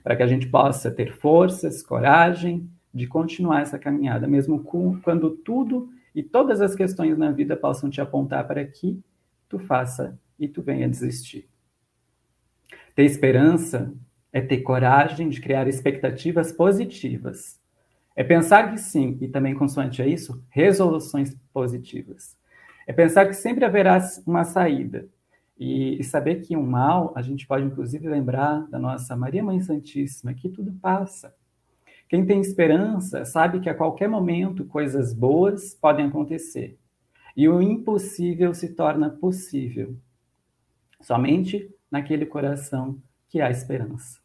Para 0.03 0.17
que 0.17 0.23
a 0.23 0.27
gente 0.27 0.49
possa 0.49 0.91
ter 0.91 1.15
forças, 1.15 1.83
coragem 1.83 2.69
de 2.93 3.07
continuar 3.07 3.63
essa 3.63 3.79
caminhada, 3.79 4.27
mesmo 4.27 4.65
quando 5.03 5.31
tudo 5.31 5.89
e 6.15 6.23
todas 6.23 6.61
as 6.61 6.75
questões 6.75 7.17
na 7.17 7.31
vida 7.31 7.57
possam 7.57 7.89
te 7.89 8.01
apontar 8.01 8.47
para 8.47 8.65
que 8.65 9.01
tu 9.49 9.59
faça 9.59 10.19
e 10.39 10.49
tu 10.49 10.63
venha 10.63 10.89
desistir. 10.89 11.49
Ter 13.01 13.07
esperança 13.07 13.95
é 14.31 14.43
ter 14.43 14.59
coragem 14.59 15.31
de 15.31 15.41
criar 15.41 15.67
expectativas 15.67 16.53
positivas 16.53 17.59
é 18.15 18.23
pensar 18.23 18.71
que 18.71 18.77
sim, 18.77 19.17
e 19.23 19.27
também 19.27 19.55
consoante 19.55 20.03
a 20.03 20.07
isso, 20.07 20.45
resoluções 20.51 21.35
positivas. 21.51 22.37
É 22.87 22.93
pensar 22.93 23.25
que 23.25 23.33
sempre 23.33 23.65
haverá 23.65 23.99
uma 24.27 24.45
saída. 24.45 25.09
E, 25.59 25.99
e 25.99 26.05
saber 26.05 26.43
que 26.43 26.55
um 26.55 26.63
mal, 26.63 27.11
a 27.17 27.23
gente 27.23 27.47
pode 27.47 27.65
inclusive 27.65 28.07
lembrar 28.07 28.69
da 28.69 28.79
nossa 28.79 29.17
Maria 29.17 29.43
Mãe 29.43 29.63
Santíssima, 29.63 30.35
que 30.35 30.51
tudo 30.51 30.71
passa. 30.75 31.35
Quem 32.07 32.27
tem 32.27 32.39
esperança 32.39 33.25
sabe 33.25 33.61
que 33.61 33.71
a 33.71 33.75
qualquer 33.75 34.11
momento 34.11 34.67
coisas 34.67 35.15
boas 35.15 35.73
podem 35.73 36.05
acontecer. 36.05 36.79
e 37.35 37.49
o 37.49 37.63
impossível 37.63 38.53
se 38.53 38.75
torna 38.75 39.09
possível. 39.09 39.97
Somente 41.01 41.75
naquele 41.91 42.27
coração 42.27 43.01
que 43.29 43.41
há 43.41 43.51
esperança. 43.51 44.21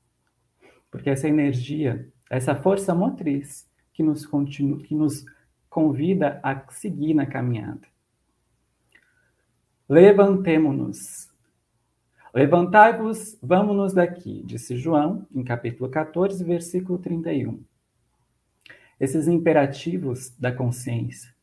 Porque 0.91 1.09
essa 1.09 1.27
energia, 1.27 2.09
essa 2.29 2.55
força 2.55 2.93
motriz 2.93 3.69
que 3.93 4.03
nos, 4.03 4.25
continua, 4.25 4.79
que 4.79 4.95
nos 4.95 5.25
convida 5.69 6.39
a 6.43 6.71
seguir 6.71 7.13
na 7.13 7.25
caminhada. 7.25 7.87
Levantemo-nos. 9.87 11.29
Levantai-vos, 12.33 13.37
vamos-nos 13.41 13.93
daqui, 13.93 14.41
disse 14.45 14.75
João, 14.75 15.27
em 15.33 15.43
capítulo 15.43 15.89
14, 15.89 16.43
versículo 16.43 16.97
31. 16.97 17.63
Esses 18.99 19.27
imperativos 19.27 20.35
da 20.37 20.51
consciência. 20.51 21.33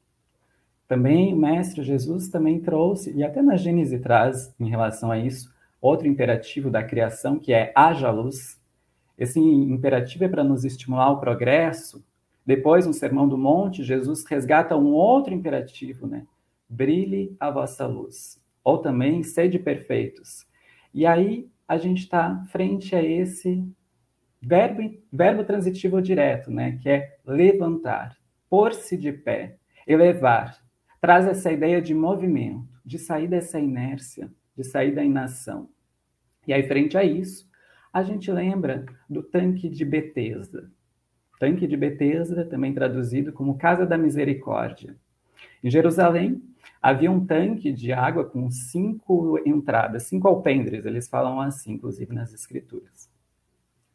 Também 0.88 1.32
o 1.32 1.36
Mestre 1.36 1.82
Jesus 1.82 2.28
também 2.28 2.60
trouxe, 2.60 3.12
e 3.12 3.22
até 3.22 3.40
na 3.40 3.56
Gênese 3.56 3.98
traz 3.98 4.54
em 4.58 4.68
relação 4.68 5.10
a 5.10 5.18
isso, 5.18 5.51
outro 5.82 6.06
imperativo 6.06 6.70
da 6.70 6.84
criação, 6.84 7.40
que 7.40 7.52
é 7.52 7.72
haja 7.74 8.08
luz. 8.10 8.58
Esse 9.18 9.40
imperativo 9.40 10.24
é 10.24 10.28
para 10.28 10.44
nos 10.44 10.64
estimular 10.64 11.10
o 11.10 11.18
progresso. 11.18 12.04
Depois, 12.46 12.86
no 12.86 12.92
Sermão 12.92 13.28
do 13.28 13.36
Monte, 13.36 13.82
Jesus 13.82 14.24
resgata 14.24 14.76
um 14.76 14.92
outro 14.92 15.34
imperativo, 15.34 16.06
né? 16.06 16.24
Brilhe 16.68 17.36
a 17.38 17.50
vossa 17.50 17.84
luz. 17.86 18.40
Ou 18.64 18.78
também, 18.78 19.24
sede 19.24 19.58
perfeitos. 19.58 20.46
E 20.94 21.04
aí, 21.04 21.50
a 21.66 21.76
gente 21.76 22.02
está 22.02 22.44
frente 22.50 22.94
a 22.94 23.02
esse 23.02 23.66
verbo, 24.40 24.82
verbo 25.12 25.44
transitivo 25.44 26.00
direto, 26.00 26.50
né? 26.50 26.78
Que 26.80 26.88
é 26.88 27.16
levantar, 27.26 28.16
pôr-se 28.48 28.96
de 28.96 29.12
pé, 29.12 29.56
elevar. 29.86 30.56
Traz 31.00 31.26
essa 31.26 31.50
ideia 31.50 31.82
de 31.82 31.92
movimento, 31.94 32.68
de 32.84 32.98
sair 32.98 33.26
dessa 33.26 33.58
inércia, 33.58 34.30
de 34.56 34.64
sair 34.64 34.94
da 34.94 35.04
inação. 35.04 35.68
E 36.46 36.52
aí, 36.52 36.62
frente 36.66 36.96
a 36.96 37.04
isso, 37.04 37.48
a 37.92 38.02
gente 38.02 38.30
lembra 38.32 38.86
do 39.08 39.22
tanque 39.22 39.68
de 39.68 39.84
Betesda. 39.84 40.70
Tanque 41.38 41.66
de 41.66 41.76
Betesda, 41.76 42.44
também 42.44 42.72
traduzido 42.72 43.32
como 43.32 43.58
Casa 43.58 43.84
da 43.84 43.98
Misericórdia. 43.98 44.96
Em 45.62 45.70
Jerusalém, 45.70 46.42
havia 46.80 47.10
um 47.10 47.24
tanque 47.24 47.72
de 47.72 47.92
água 47.92 48.24
com 48.24 48.50
cinco 48.50 49.38
entradas, 49.46 50.04
cinco 50.04 50.26
alpendres, 50.26 50.84
eles 50.84 51.08
falam 51.08 51.40
assim, 51.40 51.74
inclusive 51.74 52.14
nas 52.14 52.32
escrituras. 52.32 53.10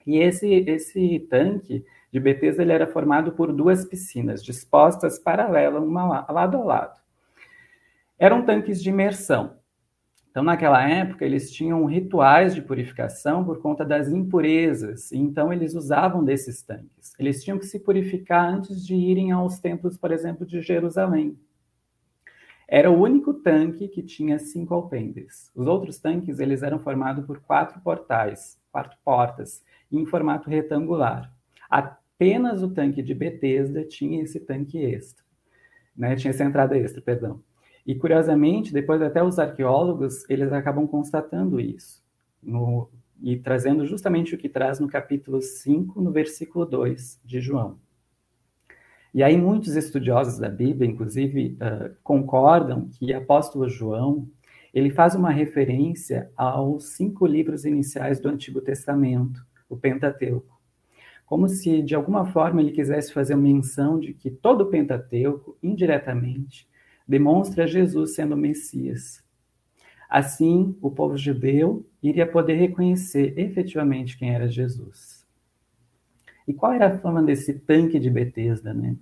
E 0.06 0.18
esse, 0.20 0.48
esse 0.48 1.20
tanque 1.30 1.84
de 2.12 2.20
Betesda 2.20 2.62
ele 2.62 2.72
era 2.72 2.88
formado 2.88 3.34
por 3.34 3.52
duas 3.52 3.84
piscinas, 3.84 4.42
dispostas 4.42 5.20
paralelas, 5.20 5.84
uma 5.84 6.26
lado 6.32 6.58
a 6.58 6.64
lado. 6.64 7.02
Eram 8.18 8.46
tanques 8.46 8.82
de 8.82 8.90
imersão, 8.90 9.57
então, 10.38 10.46
naquela 10.46 10.88
época, 10.88 11.26
eles 11.26 11.52
tinham 11.52 11.84
rituais 11.86 12.54
de 12.54 12.62
purificação 12.62 13.44
por 13.44 13.60
conta 13.60 13.84
das 13.84 14.08
impurezas, 14.08 15.12
então 15.12 15.52
eles 15.52 15.74
usavam 15.74 16.24
desses 16.24 16.62
tanques. 16.62 17.16
Eles 17.18 17.44
tinham 17.44 17.58
que 17.58 17.66
se 17.66 17.80
purificar 17.80 18.48
antes 18.48 18.86
de 18.86 18.94
irem 18.94 19.32
aos 19.32 19.58
templos, 19.58 19.98
por 19.98 20.12
exemplo, 20.12 20.46
de 20.46 20.62
Jerusalém. 20.62 21.36
Era 22.68 22.92
o 22.92 23.02
único 23.02 23.34
tanque 23.34 23.88
que 23.88 24.04
tinha 24.04 24.38
cinco 24.38 24.76
alpendres. 24.76 25.52
Os 25.56 25.66
outros 25.66 25.98
tanques 25.98 26.40
eles 26.40 26.62
eram 26.62 26.78
formados 26.78 27.26
por 27.26 27.40
quatro 27.40 27.82
portais, 27.82 28.62
quatro 28.72 28.96
portas, 29.04 29.64
em 29.92 30.06
formato 30.06 30.52
retangular. 30.52 31.34
Apenas 31.68 32.62
o 32.62 32.70
tanque 32.70 33.02
de 33.02 33.16
Betesda 33.16 33.84
tinha 33.84 34.22
esse 34.22 34.40
tanque 34.40 34.78
extra, 34.78 35.26
né? 35.98 36.16
Tinha 36.16 36.30
essa 36.30 36.44
entrada 36.44 36.78
extra, 36.78 37.02
perdão. 37.02 37.42
E 37.88 37.96
curiosamente, 37.96 38.74
depois 38.74 39.02
até 39.02 39.24
os 39.24 39.40
arqueólogos, 39.40 40.30
eles 40.30 40.52
acabam 40.52 40.86
constatando 40.86 41.58
isso. 41.58 42.04
No, 42.44 42.90
e 43.22 43.38
trazendo 43.38 43.86
justamente 43.86 44.36
o 44.36 44.38
que 44.38 44.50
traz 44.50 44.78
no 44.82 44.90
capítulo 44.90 45.42
5, 45.42 46.02
no 46.02 46.12
versículo 46.12 46.66
2 46.66 47.22
de 47.24 47.40
João. 47.40 47.80
E 49.14 49.24
aí 49.24 49.38
muitos 49.38 49.78
estudiosos 49.78 50.38
da 50.38 50.50
Bíblia, 50.50 50.90
inclusive, 50.90 51.58
uh, 51.62 51.96
concordam 52.04 52.90
que 52.90 53.12
o 53.12 53.18
apóstolo 53.18 53.70
João, 53.70 54.28
ele 54.74 54.92
faz 54.92 55.16
uma 55.16 55.32
referência 55.32 56.30
aos 56.36 56.90
cinco 56.90 57.26
livros 57.26 57.64
iniciais 57.64 58.20
do 58.20 58.28
Antigo 58.28 58.60
Testamento, 58.60 59.44
o 59.70 59.78
Pentateuco. 59.78 60.60
Como 61.26 61.48
se, 61.48 61.82
de 61.82 61.96
alguma 61.96 62.26
forma, 62.26 62.62
ele 62.62 62.72
quisesse 62.72 63.14
fazer 63.14 63.36
menção 63.38 63.98
de 63.98 64.14
que 64.14 64.30
todo 64.30 64.62
o 64.62 64.70
Pentateuco, 64.70 65.58
indiretamente, 65.64 66.68
demonstra 67.08 67.68
Jesus 67.68 68.16
sendo 68.16 68.34
o 68.34 68.38
Messias. 68.38 69.24
Assim, 70.10 70.76
o 70.82 70.90
povo 70.90 71.18
judeu 71.18 71.86
iria 72.02 72.26
poder 72.26 72.56
reconhecer 72.56 73.34
efetivamente 73.38 74.18
quem 74.18 74.34
era 74.34 74.48
Jesus. 74.48 75.26
E 76.48 76.54
qual 76.54 76.72
era 76.72 76.88
a 76.88 76.98
fama 76.98 77.22
desse 77.22 77.54
tanque 77.54 78.00
de 78.00 78.10
Betesda, 78.10 78.74
né? 78.74 78.96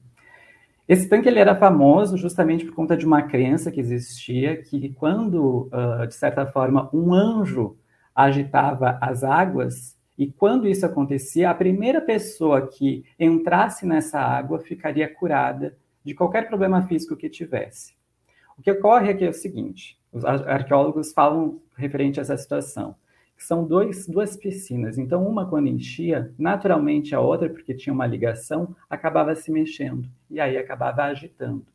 Esse 0.88 1.10
tanque 1.10 1.28
ele 1.28 1.40
era 1.40 1.56
famoso 1.56 2.16
justamente 2.16 2.66
por 2.66 2.76
conta 2.76 2.96
de 2.96 3.06
uma 3.06 3.24
crença 3.24 3.72
que 3.72 3.80
existia 3.80 4.58
que 4.58 4.90
quando, 4.94 5.70
uh, 5.72 6.06
de 6.08 6.14
certa 6.14 6.46
forma, 6.46 6.90
um 6.94 7.14
anjo 7.14 7.76
agitava 8.16 8.98
as 9.02 9.24
águas 9.24 9.96
e 10.18 10.28
quando 10.28 10.68
isso 10.68 10.86
acontecia, 10.86 11.50
a 11.50 11.56
primeira 11.56 12.00
pessoa 12.00 12.68
que 12.68 13.04
entrasse 13.20 13.86
nessa 13.86 14.20
água 14.20 14.60
ficaria 14.60 15.14
curada 15.14 15.76
de 16.06 16.14
qualquer 16.14 16.48
problema 16.48 16.88
físico 16.88 17.18
que 17.18 17.28
tivesse. 17.28 17.96
O 18.58 18.62
que 18.62 18.72
ocorre 18.72 19.10
aqui 19.10 19.26
é 19.26 19.30
o 19.30 19.34
seguinte: 19.34 20.00
os 20.12 20.24
arqueólogos 20.24 21.12
falam 21.12 21.60
referente 21.76 22.20
a 22.20 22.22
essa 22.22 22.38
situação, 22.38 22.96
que 23.36 23.44
são 23.44 23.66
dois, 23.66 24.08
duas 24.08 24.38
piscinas. 24.38 24.98
Então, 24.98 25.28
uma, 25.28 25.50
quando 25.50 25.68
enchia, 25.68 26.34
naturalmente 26.38 27.16
a 27.16 27.20
outra, 27.20 27.50
porque 27.50 27.74
tinha 27.74 27.92
uma 27.92 28.06
ligação, 28.06 28.76
acabava 28.90 29.36
se 29.36 29.52
mexendo 29.52 30.08
e 30.30 30.40
aí 30.40 30.58
acabava 30.58 31.04
agitando. 31.04 31.66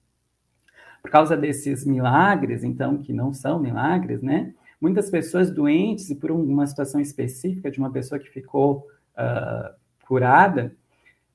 Por 1.02 1.10
causa 1.10 1.36
desses 1.36 1.84
milagres, 1.84 2.62
então, 2.62 2.98
que 2.98 3.12
não 3.12 3.34
são 3.34 3.58
milagres, 3.58 4.22
né? 4.22 4.54
Muitas 4.80 5.10
pessoas 5.10 5.50
doentes 5.50 6.08
e 6.08 6.14
por 6.14 6.30
uma 6.30 6.66
situação 6.66 7.00
específica 7.00 7.70
de 7.70 7.78
uma 7.78 7.90
pessoa 7.90 8.18
que 8.18 8.30
ficou 8.30 8.86
uh, 9.18 9.74
curada 10.06 10.74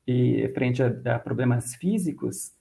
e 0.08 0.50
frente 0.54 0.82
a, 0.82 1.16
a 1.16 1.20
problemas 1.20 1.76
físicos, 1.76 2.56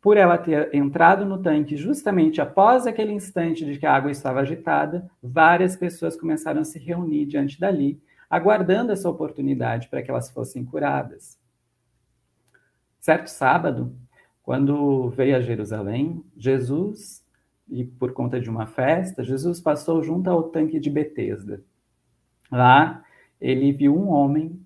por 0.00 0.16
ela 0.16 0.38
ter 0.38 0.72
entrado 0.74 1.24
no 1.24 1.42
tanque 1.42 1.76
justamente 1.76 2.40
após 2.40 2.86
aquele 2.86 3.12
instante 3.12 3.64
de 3.64 3.78
que 3.78 3.86
a 3.86 3.94
água 3.94 4.10
estava 4.10 4.40
agitada, 4.40 5.10
várias 5.22 5.76
pessoas 5.76 6.16
começaram 6.16 6.60
a 6.60 6.64
se 6.64 6.78
reunir 6.78 7.26
diante 7.26 7.58
dali, 7.58 8.00
aguardando 8.30 8.92
essa 8.92 9.08
oportunidade 9.08 9.88
para 9.88 10.02
que 10.02 10.10
elas 10.10 10.30
fossem 10.30 10.64
curadas. 10.64 11.38
Certo 13.00 13.28
sábado, 13.28 13.94
quando 14.42 15.10
veio 15.10 15.36
a 15.36 15.40
Jerusalém, 15.40 16.24
Jesus, 16.36 17.24
e 17.68 17.84
por 17.84 18.12
conta 18.12 18.40
de 18.40 18.48
uma 18.48 18.66
festa, 18.66 19.24
Jesus 19.24 19.60
passou 19.60 20.02
junto 20.02 20.30
ao 20.30 20.44
tanque 20.44 20.78
de 20.78 20.88
Betesda. 20.88 21.62
Lá, 22.50 23.04
ele 23.40 23.72
viu 23.72 23.96
um 23.96 24.08
homem 24.08 24.60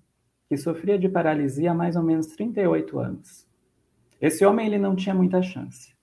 que 0.47 0.57
sofria 0.57 0.97
de 0.97 1.09
paralisia 1.09 1.71
há 1.71 1.73
mais 1.73 1.95
ou 1.95 2.03
menos 2.03 2.27
38 2.27 2.99
anos. 2.99 3.52
Esse 4.23 4.45
homem 4.45 4.65
ele 4.65 4.77
não 4.77 4.95
tinha 4.95 5.13
muita 5.13 5.41
chance. 5.41 5.93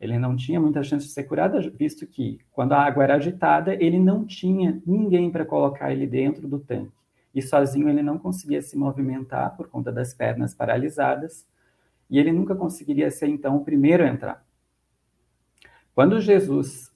Ele 0.00 0.18
não 0.18 0.34
tinha 0.34 0.58
muita 0.58 0.82
chance 0.82 1.04
de 1.06 1.12
ser 1.12 1.24
curado, 1.24 1.60
visto 1.72 2.06
que, 2.06 2.38
quando 2.50 2.72
a 2.72 2.82
água 2.82 3.04
era 3.04 3.16
agitada, 3.16 3.74
ele 3.74 4.00
não 4.00 4.24
tinha 4.24 4.80
ninguém 4.86 5.30
para 5.30 5.44
colocar 5.44 5.92
ele 5.92 6.06
dentro 6.06 6.48
do 6.48 6.58
tanque. 6.58 6.96
E 7.34 7.42
sozinho 7.42 7.90
ele 7.90 8.02
não 8.02 8.18
conseguia 8.18 8.62
se 8.62 8.78
movimentar 8.78 9.54
por 9.58 9.68
conta 9.68 9.92
das 9.92 10.14
pernas 10.14 10.54
paralisadas, 10.54 11.46
e 12.08 12.18
ele 12.18 12.32
nunca 12.32 12.54
conseguiria 12.54 13.10
ser, 13.10 13.28
então, 13.28 13.58
o 13.58 13.64
primeiro 13.64 14.04
a 14.04 14.08
entrar. 14.08 14.42
Quando 15.94 16.22
Jesus 16.22 16.90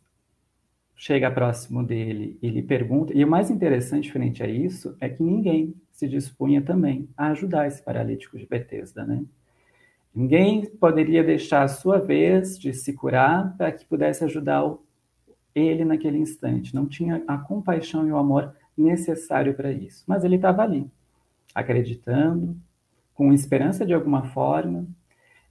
chega 0.97 1.31
próximo 1.31 1.85
dele 1.85 2.39
e 2.41 2.49
lhe 2.49 2.63
pergunta, 2.63 3.13
e 3.15 3.23
o 3.23 3.29
mais 3.29 3.51
interessante 3.51 4.11
frente 4.11 4.43
a 4.43 4.47
isso 4.49 4.97
é 4.99 5.11
que 5.11 5.23
ninguém 5.23 5.75
se 5.93 6.09
dispunha 6.09 6.63
também 6.63 7.07
a 7.19 7.27
ajudar 7.33 7.67
esse 7.67 7.83
paralítico 7.83 8.39
de 8.39 8.47
Betesda, 8.47 9.05
né? 9.05 9.23
Ninguém 10.19 10.67
poderia 10.67 11.23
deixar 11.23 11.63
a 11.63 11.69
sua 11.69 12.01
vez 12.01 12.59
de 12.59 12.75
se 12.75 12.93
curar 12.93 13.57
para 13.57 13.71
que 13.71 13.85
pudesse 13.85 14.25
ajudar 14.25 14.69
ele 15.55 15.85
naquele 15.85 16.19
instante. 16.19 16.75
Não 16.75 16.89
tinha 16.89 17.23
a 17.29 17.39
compaixão 17.39 18.05
e 18.05 18.11
o 18.11 18.17
amor 18.17 18.53
necessário 18.77 19.55
para 19.55 19.71
isso. 19.71 20.03
Mas 20.09 20.25
ele 20.25 20.35
estava 20.35 20.63
ali, 20.63 20.91
acreditando, 21.55 22.57
com 23.15 23.33
esperança 23.33 23.87
de 23.87 23.95
alguma 23.95 24.25
forma. 24.25 24.89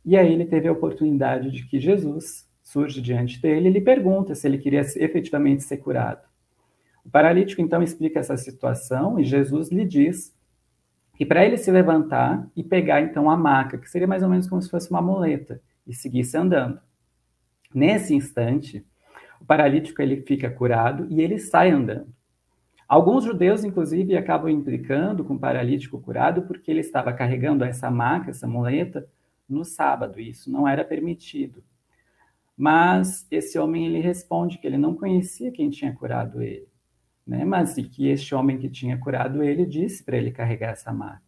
E 0.04 0.18
aí 0.18 0.34
ele 0.34 0.44
teve 0.44 0.68
a 0.68 0.74
oportunidade 0.74 1.50
de 1.50 1.66
que 1.66 1.80
Jesus 1.80 2.46
surge 2.62 3.02
diante 3.02 3.42
dele 3.42 3.70
e 3.70 3.72
lhe 3.72 3.80
pergunta 3.80 4.36
se 4.36 4.46
ele 4.46 4.58
queria 4.58 4.82
efetivamente 4.82 5.64
ser 5.64 5.78
curado. 5.78 6.28
O 7.06 7.10
paralítico 7.10 7.62
então 7.62 7.82
explica 7.82 8.20
essa 8.20 8.36
situação 8.36 9.18
e 9.18 9.24
Jesus 9.24 9.70
lhe 9.70 9.86
diz 9.86 10.37
e 11.20 11.26
para 11.26 11.46
ele 11.46 11.58
se 11.58 11.72
levantar 11.72 12.48
e 12.56 12.64
pegar 12.64 13.02
então 13.02 13.30
a 13.30 13.38
maca, 13.38 13.78
que 13.78 13.90
seria 13.90 14.08
mais 14.08 14.24
ou 14.24 14.30
menos 14.30 14.48
como 14.48 14.62
se 14.62 14.70
fosse 14.70 14.90
uma 14.90 15.02
muleta, 15.02 15.62
e 15.86 15.94
seguisse 15.94 16.38
andando. 16.38 16.80
Nesse 17.74 18.14
instante, 18.14 18.86
o 19.42 19.46
paralítico 19.46 20.02
ele 20.02 20.22
fica 20.22 20.50
curado 20.50 21.08
e 21.10 21.22
ele 21.22 21.40
sai 21.40 21.72
andando. 21.72 22.14
Alguns 22.88 23.26
judeus, 23.26 23.64
inclusive, 23.64 24.16
acabam 24.16 24.50
implicando 24.50 25.26
com 25.26 25.34
o 25.34 25.40
paralítico 25.40 26.00
curado 26.00 26.44
porque 26.44 26.72
ele 26.72 26.80
estava 26.80 27.12
carregando 27.12 27.66
essa 27.66 27.92
maca, 27.92 28.30
essa 28.30 28.48
muleta, 28.48 29.08
no 29.48 29.66
sábado. 29.66 30.20
E 30.20 30.30
isso 30.30 30.50
não 30.50 30.68
era 30.68 30.86
permitido. 30.86 31.62
Mas 32.56 33.28
esse 33.30 33.60
homem 33.60 33.86
ele 33.86 34.00
responde 34.00 34.58
que 34.58 34.66
ele 34.66 34.78
não 34.78 34.96
conhecia 34.96 35.52
quem 35.52 35.70
tinha 35.70 35.94
curado 35.94 36.42
ele, 36.42 36.68
né? 37.28 37.44
Mas 37.44 37.78
e 37.78 37.84
que 37.84 38.08
este 38.08 38.34
homem 38.34 38.58
que 38.58 38.70
tinha 38.70 38.98
curado 38.98 39.44
ele 39.44 39.66
disse 39.66 40.04
para 40.04 40.18
ele 40.18 40.32
carregar 40.32 40.72
essa 40.72 40.94
maca. 40.94 41.22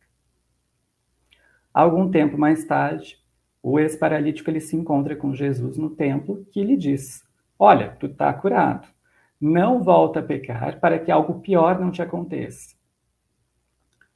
Algum 1.74 2.10
tempo 2.10 2.38
mais 2.38 2.66
tarde, 2.66 3.18
o 3.62 3.80
ex-paralítico 3.80 4.50
ele 4.50 4.62
se 4.62 4.76
encontra 4.76 5.16
com 5.16 5.34
Jesus 5.36 5.78
no 5.78 5.90
templo, 5.90 6.46
que 6.52 6.64
lhe 6.64 6.78
diz: 6.78 7.24
Olha, 7.58 7.90
tu 8.00 8.06
está 8.06 8.34
curado. 8.34 8.88
Não 9.40 9.84
volta 9.84 10.20
a 10.20 10.24
pecar 10.24 10.80
para 10.80 11.00
que 11.00 11.12
algo 11.12 11.40
pior 11.40 11.80
não 11.80 11.92
te 11.92 12.02
aconteça. 12.02 12.76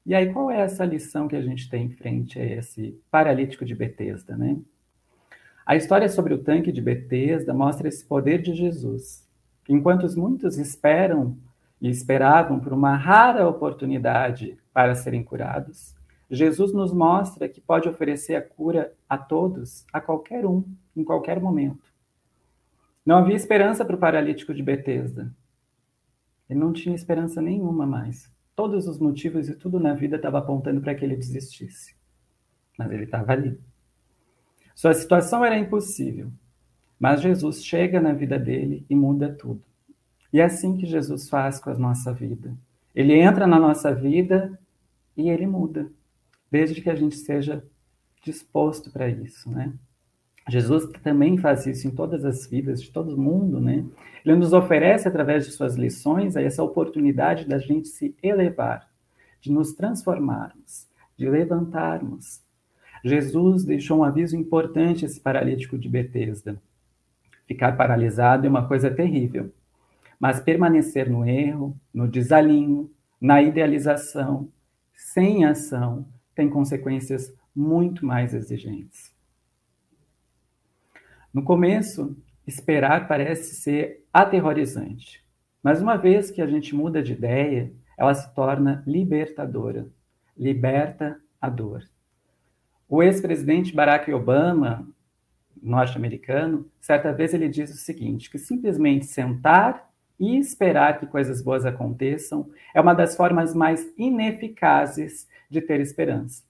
E 0.06 0.14
aí, 0.14 0.34
qual 0.34 0.52
é 0.52 0.60
essa 0.60 0.84
lição 0.84 1.30
que 1.30 1.36
a 1.36 1.42
gente 1.42 1.70
tem 1.70 1.86
em 1.86 1.92
frente 1.92 2.38
a 2.38 2.44
esse 2.44 3.00
paralítico 3.10 3.64
de 3.64 3.74
Betesda, 3.74 4.36
né? 4.36 4.58
A 5.66 5.78
história 5.78 6.10
sobre 6.10 6.34
o 6.34 6.44
tanque 6.44 6.74
de 6.74 6.82
Betesda 6.82 7.54
mostra 7.54 7.88
esse 7.88 8.06
poder 8.06 8.42
de 8.42 8.54
Jesus. 8.54 9.26
Enquanto 9.70 10.06
muitos 10.20 10.58
esperam 10.58 11.38
e 11.84 11.90
esperavam 11.90 12.62
por 12.62 12.72
uma 12.72 12.96
rara 12.96 13.46
oportunidade 13.46 14.58
para 14.74 14.96
serem 14.96 15.22
curados, 15.22 15.94
Jesus 16.32 16.72
nos 16.72 16.94
mostra 16.94 17.50
que 17.50 17.60
pode 17.60 17.90
oferecer 17.90 18.36
a 18.36 18.42
cura 18.42 18.94
a 19.08 19.18
todos, 19.18 19.86
a 19.92 20.00
qualquer 20.00 20.46
um, 20.46 20.64
em 20.96 21.04
qualquer 21.04 21.42
momento. 21.42 21.84
Não 23.06 23.18
havia 23.18 23.36
esperança 23.36 23.84
para 23.84 23.98
o 23.98 24.00
paralítico 24.00 24.54
de 24.54 24.64
Betesda. 24.64 25.36
Ele 26.50 26.58
não 26.58 26.72
tinha 26.72 26.96
esperança 26.96 27.42
nenhuma 27.42 27.86
mais. 27.86 28.32
Todos 28.56 28.88
os 28.88 28.98
motivos 28.98 29.50
e 29.50 29.54
tudo 29.54 29.78
na 29.78 29.94
vida 29.94 30.16
estava 30.16 30.38
apontando 30.38 30.80
para 30.80 30.96
que 30.96 31.04
ele 31.04 31.18
desistisse. 31.18 31.94
Mas 32.78 32.92
ele 32.92 33.04
estava 33.04 33.34
ali. 33.34 33.60
Sua 34.74 34.94
situação 34.94 35.44
era 35.44 35.58
impossível. 35.58 36.32
Mas 36.98 37.22
Jesus 37.22 37.66
chega 37.66 38.00
na 38.00 38.14
vida 38.14 38.40
dele 38.40 38.86
e 38.90 38.96
muda 38.96 39.34
tudo. 39.34 39.62
E 40.34 40.42
é 40.42 40.46
assim 40.46 40.76
que 40.76 40.88
Jesus 40.88 41.30
faz 41.30 41.60
com 41.60 41.70
a 41.70 41.76
nossa 41.76 42.12
vida. 42.12 42.52
Ele 42.96 43.14
entra 43.14 43.46
na 43.46 43.60
nossa 43.60 43.94
vida 43.94 44.60
e 45.16 45.30
ele 45.30 45.46
muda 45.46 45.92
desde 46.52 46.82
que 46.82 46.90
a 46.90 46.96
gente 46.96 47.16
seja 47.16 47.64
disposto 48.24 48.92
para 48.92 49.08
isso, 49.08 49.50
né? 49.50 49.72
Jesus 50.50 50.90
também 51.02 51.38
faz 51.38 51.66
isso 51.66 51.88
em 51.88 51.92
todas 51.92 52.26
as 52.26 52.48
vidas 52.48 52.82
de 52.82 52.92
todo 52.92 53.18
mundo, 53.18 53.62
né? 53.62 53.86
Ele 54.26 54.36
nos 54.36 54.54
oferece 54.54 55.08
através 55.08 55.46
de 55.46 55.52
suas 55.52 55.76
lições 55.76 56.36
essa 56.36 56.64
oportunidade 56.64 57.48
da 57.48 57.58
gente 57.58 57.88
se 57.88 58.16
elevar, 58.22 58.90
de 59.40 59.52
nos 59.52 59.74
transformarmos, 59.74 60.88
de 61.18 61.30
levantarmos. 61.30 62.42
Jesus 63.04 63.64
deixou 63.64 64.00
um 64.00 64.04
aviso 64.04 64.36
importante 64.36 65.06
a 65.06 65.08
esse 65.08 65.20
paralítico 65.20 65.78
de 65.78 65.88
Betesda. 65.88 66.62
Ficar 67.48 67.78
paralisado 67.78 68.46
é 68.46 68.50
uma 68.50 68.68
coisa 68.68 68.90
terrível, 68.90 69.52
mas 70.24 70.40
permanecer 70.40 71.10
no 71.10 71.26
erro, 71.28 71.78
no 71.94 72.08
desalinho, 72.08 72.90
na 73.20 73.42
idealização, 73.42 74.50
sem 74.94 75.44
ação, 75.44 76.08
tem 76.34 76.50
consequências 76.50 77.36
muito 77.54 78.06
mais 78.06 78.34
exigentes. 78.34 79.14
No 81.34 81.44
começo, 81.44 82.16
esperar 82.48 83.06
parece 83.06 83.54
ser 83.56 84.06
aterrorizante, 84.14 85.22
mas 85.62 85.82
uma 85.82 85.98
vez 85.98 86.32
que 86.32 86.42
a 86.42 86.48
gente 86.48 86.74
muda 86.74 87.04
de 87.04 87.12
ideia, 87.12 87.74
ela 87.98 88.14
se 88.14 88.34
torna 88.34 88.82
libertadora, 88.88 89.90
liberta 90.38 91.20
a 91.42 91.50
dor. 91.50 91.84
O 92.88 93.04
ex-presidente 93.04 93.76
Barack 93.76 94.10
Obama, 94.14 94.88
norte-americano, 95.62 96.66
certa 96.80 97.12
vez 97.12 97.34
ele 97.34 97.50
diz 97.50 97.74
o 97.74 97.78
seguinte, 97.78 98.30
que 98.30 98.40
simplesmente 98.40 99.06
sentar 99.06 99.92
e 100.20 100.38
esperar 100.38 101.00
que 101.00 101.08
coisas 101.08 101.42
boas 101.42 101.66
aconteçam 101.66 102.50
é 102.74 102.80
uma 102.80 102.94
das 102.94 103.16
formas 103.16 103.54
mais 103.54 103.92
ineficazes 103.98 105.28
de 105.50 105.62
ter 105.62 105.80
esperança. 105.80 106.44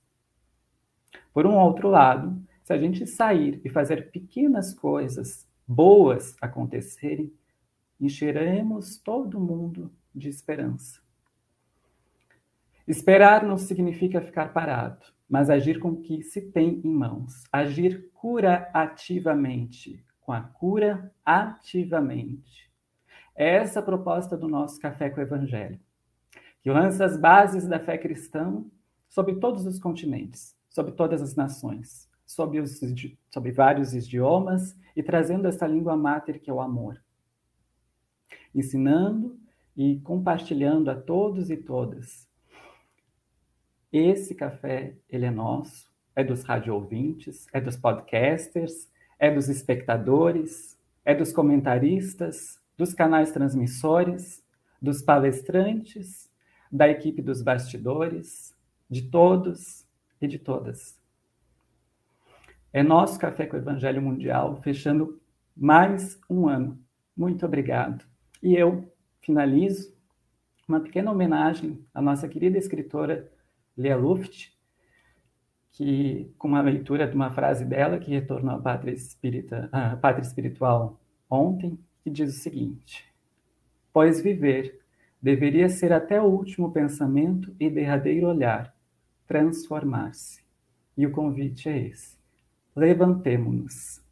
Por 1.34 1.46
um 1.46 1.56
outro 1.56 1.90
lado, 1.90 2.42
se 2.64 2.74
a 2.74 2.78
gente 2.78 3.06
sair 3.08 3.60
e 3.64 3.70
fazer 3.70 4.12
pequenas 4.12 4.74
coisas 4.74 5.48
boas 5.68 6.36
acontecerem, 6.42 7.34
encheremos 8.00 8.98
todo 8.98 9.40
mundo 9.40 9.92
de 10.14 10.30
esperança. 10.30 11.02
Esperar 12.88 13.44
não 13.44 13.58
significa 13.58 14.22
ficar 14.22 14.52
parado, 14.54 15.06
mas 15.30 15.50
agir 15.50 15.80
com 15.80 15.90
o 15.90 16.02
que 16.02 16.22
se 16.22 16.42
tem 16.42 16.82
em 16.84 16.92
mãos. 16.92 17.46
Agir 17.52 18.12
curativamente, 18.14 20.06
com 20.22 20.34
a 20.34 20.42
cura 20.42 21.12
ativamente. 21.26 22.73
É 23.36 23.56
essa 23.56 23.80
a 23.80 23.84
proposta 23.84 24.38
do 24.38 24.48
nosso 24.48 24.80
Café 24.80 25.10
com 25.10 25.20
o 25.20 25.24
Evangelho, 25.24 25.80
que 26.62 26.70
lança 26.70 27.04
as 27.04 27.18
bases 27.18 27.68
da 27.68 27.80
fé 27.80 27.98
cristã 27.98 28.64
sobre 29.10 29.36
todos 29.36 29.66
os 29.66 29.80
continentes, 29.80 30.56
sobre 30.70 30.92
todas 30.92 31.22
as 31.22 31.36
nações, 31.36 32.10
sobre, 32.26 32.60
os, 32.60 32.80
sobre 33.32 33.52
vários 33.52 33.94
idiomas 33.94 34.78
e 34.96 35.02
trazendo 35.02 35.48
essa 35.48 35.66
língua 35.66 35.98
máter 35.98 36.40
que 36.40 36.50
é 36.50 36.54
o 36.54 36.62
amor. 36.62 37.02
Ensinando 38.54 39.40
e 39.76 40.00
compartilhando 40.02 40.92
a 40.92 40.96
todos 40.96 41.50
e 41.50 41.58
todas. 41.58 42.28
Esse 43.92 44.36
café, 44.36 44.96
ele 45.10 45.26
é 45.26 45.32
nosso, 45.32 45.92
é 46.16 46.24
dos 46.24 46.44
rádio 46.44 46.74
ouvintes, 46.76 47.48
é 47.52 47.60
dos 47.60 47.78
podcasters, 47.78 48.92
é 49.18 49.32
dos 49.32 49.50
espectadores, 49.50 50.78
é 51.04 51.16
dos 51.16 51.32
comentaristas, 51.32 52.63
dos 52.78 52.94
canais 52.94 53.32
transmissores, 53.32 54.44
dos 54.82 55.02
palestrantes, 55.02 56.32
da 56.72 56.90
equipe 56.90 57.22
dos 57.22 57.42
bastidores, 57.42 58.56
de 58.90 59.04
todos 59.04 59.86
e 60.20 60.28
de 60.28 60.40
todas. 60.40 61.00
É 62.72 62.82
nosso 62.82 63.20
Café 63.20 63.46
com 63.46 63.56
o 63.56 63.60
Evangelho 63.60 64.02
Mundial, 64.02 64.60
fechando 64.62 65.22
mais 65.56 66.20
um 66.30 66.48
ano. 66.48 66.80
Muito 67.16 67.46
obrigado. 67.46 68.04
E 68.42 68.56
eu 68.56 68.92
finalizo 69.22 69.96
uma 70.68 70.80
pequena 70.80 71.12
homenagem 71.12 71.86
à 71.94 72.02
nossa 72.02 72.28
querida 72.28 72.58
escritora 72.58 73.32
Lea 73.78 73.96
Luft, 73.96 74.52
que 75.72 76.34
com 76.38 76.48
uma 76.48 76.62
leitura 76.62 77.08
de 77.08 77.16
uma 77.16 77.32
frase 77.32 77.66
dela 77.66 78.00
que 78.00 78.12
retornou 78.12 78.56
à 78.56 78.60
pátria, 78.60 78.92
espírita, 78.92 79.70
à 79.72 79.96
pátria 79.96 80.26
espiritual 80.26 81.00
ontem, 81.30 81.80
que 82.04 82.10
diz 82.10 82.36
o 82.36 82.40
seguinte: 82.40 83.06
Pois 83.92 84.22
viver 84.22 84.80
deveria 85.22 85.70
ser 85.70 85.94
até 85.94 86.22
o 86.22 86.26
último 86.26 86.72
pensamento 86.72 87.56
e 87.58 87.70
derradeiro 87.70 88.28
olhar, 88.28 88.76
transformar-se. 89.26 90.44
E 90.98 91.08
o 91.08 91.12
convite 91.12 91.70
é 91.70 91.88
esse. 91.88 92.18
Levantemo-nos. 92.76 94.04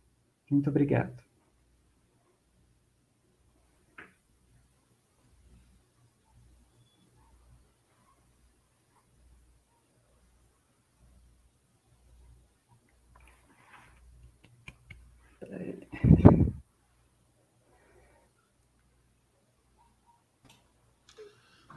Muito 0.49 0.69
obrigado. 0.69 1.20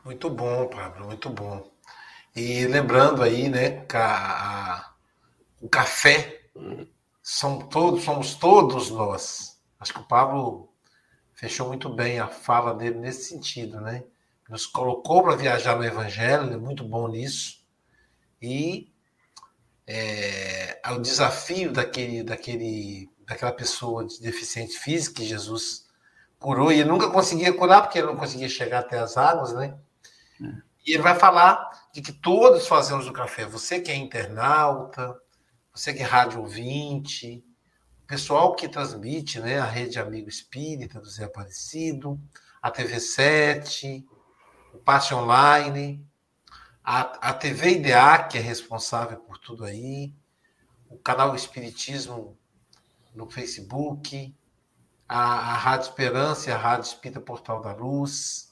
Muito 0.05 0.29
bom, 0.29 0.69
Pablo, 0.69 1.07
muito 1.07 1.31
bom. 1.31 1.67
E 2.37 2.67
lembrando 2.67 3.23
aí, 3.23 3.49
né, 3.49 3.87
a, 3.95 4.75
a, 4.75 4.93
o 5.62 5.69
café 5.69 6.43
são 7.23 7.61
todos, 7.61 8.05
somos 8.05 8.35
todos 8.35 8.90
nós. 8.90 9.59
Acho 9.81 9.95
que 9.95 10.01
o 10.01 10.07
Pablo 10.07 10.69
fechou 11.33 11.69
muito 11.69 11.88
bem 11.88 12.19
a 12.21 12.29
fala 12.29 12.75
dele 12.75 12.99
nesse 12.99 13.31
sentido, 13.31 13.81
né? 13.81 14.05
Nos 14.47 14.67
colocou 14.67 15.23
para 15.23 15.37
viajar 15.37 15.75
no 15.77 15.85
Evangelho, 15.85 16.45
ele 16.45 16.55
é 16.55 16.59
muito 16.59 16.85
bom 16.85 17.09
nisso. 17.09 17.64
E 18.43 18.93
é, 19.87 20.83
o 20.90 20.99
desafio 20.99 21.73
daquele, 21.73 22.23
daquele, 22.23 23.11
daquela 23.27 23.53
pessoa 23.53 24.05
de 24.05 24.21
deficiente 24.21 24.79
física 24.79 25.23
que 25.23 25.27
Jesus 25.27 25.87
curou, 26.38 26.71
e 26.71 26.81
ele 26.81 26.90
nunca 26.90 27.09
conseguia 27.11 27.55
curar, 27.55 27.81
porque 27.81 27.99
ele 27.99 28.09
não 28.09 28.17
conseguia 28.19 28.51
chegar 28.51 28.81
até 28.81 28.99
as 28.99 29.17
águas, 29.17 29.55
né? 29.55 29.79
E 30.87 30.92
ele 30.92 31.03
vai 31.03 31.14
falar 31.14 31.88
de 31.92 32.03
que 32.03 32.12
todos 32.12 32.66
fazemos 32.66 33.07
o 33.07 33.12
café. 33.12 33.47
Você 33.47 33.81
que 33.81 33.90
é 33.90 33.97
internauta, 33.97 35.18
você 35.75 35.94
que 35.94 36.03
é 36.03 36.05
rádio 36.05 36.40
ouvinte, 36.40 37.44
pessoal 38.07 38.55
que 38.55 38.68
transmite, 38.68 39.40
né? 39.40 39.59
A 39.59 39.64
Rede 39.64 39.99
Amigo 39.99 40.29
Espírita 40.29 41.01
do 41.01 41.09
Zé 41.09 41.25
Aparecido, 41.25 42.20
a 42.61 42.70
TV7, 42.70 44.05
o 44.73 44.79
Passe 44.79 45.14
Online, 45.14 46.07
a, 46.83 47.31
a 47.31 47.33
TV 47.33 47.77
IDEA, 47.77 48.25
que 48.25 48.37
é 48.37 48.40
responsável 48.40 49.18
por 49.18 49.38
tudo 49.38 49.64
aí, 49.64 50.12
o 50.88 50.99
canal 50.99 51.35
Espiritismo 51.35 52.37
no 53.14 53.29
Facebook, 53.31 54.35
a, 55.09 55.18
a 55.18 55.55
Rádio 55.55 55.88
Esperança 55.88 56.55
a 56.55 56.59
Rádio 56.59 56.88
Espírita 56.88 57.20
Portal 57.20 57.62
da 57.62 57.73
Luz, 57.73 58.43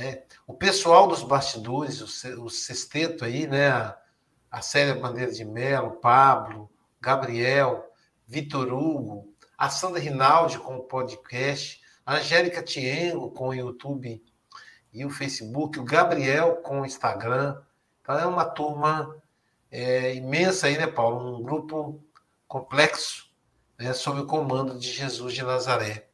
né? 0.00 0.22
o 0.46 0.54
pessoal 0.54 1.06
dos 1.06 1.22
bastidores, 1.22 2.24
o, 2.24 2.48
sexteto 2.48 3.22
aí, 3.22 3.46
né? 3.46 3.68
A, 3.68 3.98
a 4.50 4.62
Célia 4.62 4.94
Bandeira 4.94 5.30
de 5.30 5.44
Mello, 5.44 6.00
Pablo, 6.00 6.70
Gabriel, 7.00 7.92
Vitor 8.26 8.72
Hugo, 8.72 9.32
a 9.56 9.68
Sandra 9.68 10.00
Rinaldi 10.00 10.58
com 10.58 10.76
o 10.76 10.84
podcast, 10.84 11.82
a 12.04 12.16
Angélica 12.16 12.62
Tiengo 12.62 13.30
com 13.30 13.48
o 13.48 13.54
YouTube 13.54 14.24
e 14.92 15.04
o 15.04 15.10
Facebook, 15.10 15.78
o 15.78 15.84
Gabriel 15.84 16.56
com 16.56 16.80
o 16.80 16.86
Instagram. 16.86 17.60
Então 18.00 18.18
é 18.18 18.26
uma 18.26 18.46
turma 18.46 19.14
é, 19.70 20.14
imensa 20.14 20.66
aí, 20.66 20.78
né, 20.78 20.86
Paulo? 20.86 21.38
Um 21.38 21.42
grupo 21.42 22.02
complexo 22.48 23.30
né, 23.78 23.92
sob 23.92 24.20
o 24.20 24.26
comando 24.26 24.78
de 24.78 24.90
Jesus 24.90 25.34
de 25.34 25.42
Nazaré. 25.42 26.09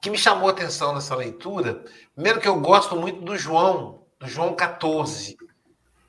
Que 0.00 0.10
me 0.10 0.18
chamou 0.18 0.48
a 0.48 0.52
atenção 0.52 0.94
nessa 0.94 1.14
leitura, 1.14 1.84
primeiro 2.14 2.40
que 2.40 2.48
eu 2.48 2.60
gosto 2.60 2.96
muito 2.96 3.20
do 3.20 3.36
João, 3.36 4.06
do 4.18 4.26
João 4.26 4.54
14. 4.54 5.36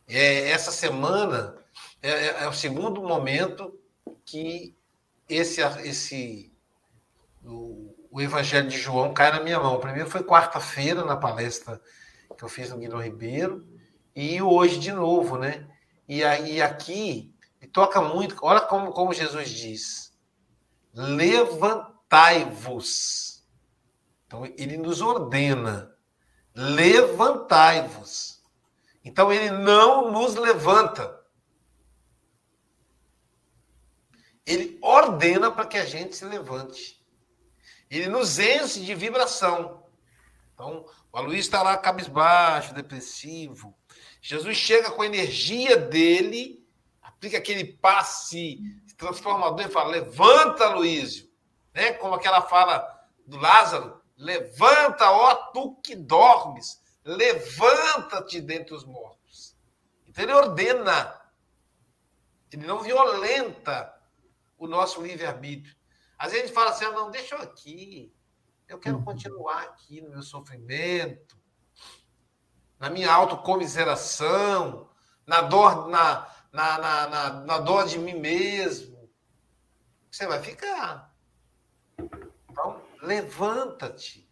É, 0.07 0.49
essa 0.49 0.71
semana 0.71 1.57
é, 2.01 2.09
é, 2.09 2.43
é 2.43 2.47
o 2.47 2.53
segundo 2.53 3.01
momento 3.01 3.77
que 4.25 4.75
esse, 5.27 5.61
esse 5.83 6.51
o, 7.43 7.95
o, 8.09 8.21
Evangelho 8.21 8.67
de 8.67 8.77
João 8.77 9.13
cai 9.13 9.31
na 9.31 9.41
minha 9.41 9.59
mão. 9.59 9.75
O 9.75 9.79
primeiro 9.79 10.09
foi 10.09 10.23
quarta-feira, 10.23 11.05
na 11.05 11.15
palestra 11.15 11.81
que 12.37 12.43
eu 12.43 12.49
fiz 12.49 12.69
no 12.69 12.77
Guilherme 12.77 13.03
Ribeiro, 13.03 13.67
e 14.15 14.41
hoje 14.41 14.79
de 14.79 14.91
novo, 14.91 15.37
né? 15.37 15.67
E 16.07 16.23
aí 16.23 16.61
aqui 16.61 17.33
e 17.61 17.67
toca 17.67 18.01
muito. 18.01 18.37
Olha 18.41 18.61
como, 18.61 18.91
como 18.91 19.13
Jesus 19.13 19.49
diz: 19.49 20.13
levantai-vos. 20.93 23.30
Então 24.31 24.45
ele 24.45 24.77
nos 24.77 25.01
ordena: 25.01 25.93
levantai-vos. 26.55 28.41
Então 29.03 29.29
ele 29.29 29.51
não 29.51 30.09
nos 30.09 30.35
levanta. 30.35 31.19
Ele 34.45 34.79
ordena 34.81 35.51
para 35.51 35.65
que 35.65 35.77
a 35.77 35.85
gente 35.85 36.15
se 36.15 36.23
levante. 36.23 37.05
Ele 37.89 38.07
nos 38.07 38.39
enche 38.39 38.79
de 38.79 38.95
vibração. 38.95 39.85
Então, 40.53 40.85
o 41.11 41.17
Aloysio 41.17 41.41
está 41.41 41.61
lá 41.61 41.75
cabisbaixo, 41.75 42.73
depressivo. 42.73 43.77
Jesus 44.21 44.55
chega 44.55 44.91
com 44.91 45.01
a 45.01 45.05
energia 45.05 45.75
dele 45.75 46.65
aplica 47.01 47.37
aquele 47.37 47.65
passe 47.65 48.59
transformador 48.97 49.65
e 49.65 49.69
fala: 49.69 49.89
levanta, 49.89 50.69
Luísio. 50.69 51.29
Né? 51.73 51.91
Como 51.93 52.15
aquela 52.15 52.41
fala 52.41 52.87
do 53.27 53.37
Lázaro: 53.37 54.00
levanta, 54.21 55.11
ó 55.11 55.33
tu 55.51 55.75
que 55.83 55.95
dormes, 55.95 56.79
levanta-te 57.03 58.39
dentre 58.39 58.75
os 58.75 58.85
mortos. 58.85 59.57
Então 60.07 60.23
ele 60.23 60.33
ordena, 60.33 61.19
ele 62.51 62.65
não 62.65 62.79
violenta 62.79 63.93
o 64.57 64.67
nosso 64.67 65.01
livre-arbítrio. 65.01 65.75
Às 66.17 66.31
vezes 66.31 66.43
a 66.43 66.47
gente 66.47 66.55
fala 66.55 66.69
assim: 66.69 66.85
ah, 66.85 66.91
não, 66.91 67.09
deixa 67.09 67.35
eu 67.35 67.41
aqui, 67.41 68.13
eu 68.67 68.77
quero 68.77 68.97
uhum. 68.97 69.03
continuar 69.03 69.63
aqui 69.63 70.01
no 70.01 70.11
meu 70.11 70.21
sofrimento, 70.21 71.35
na 72.79 72.89
minha 72.89 73.11
autocomiseração, 73.11 74.87
na 75.25 75.41
dor, 75.41 75.87
na, 75.87 76.27
na, 76.51 76.77
na, 76.77 77.07
na, 77.07 77.29
na 77.41 77.57
dor 77.57 77.87
de 77.87 77.97
mim 77.97 78.19
mesmo, 78.19 79.09
você 80.11 80.27
vai 80.27 80.41
ficar. 80.43 81.10
Levanta-te. 83.01 84.29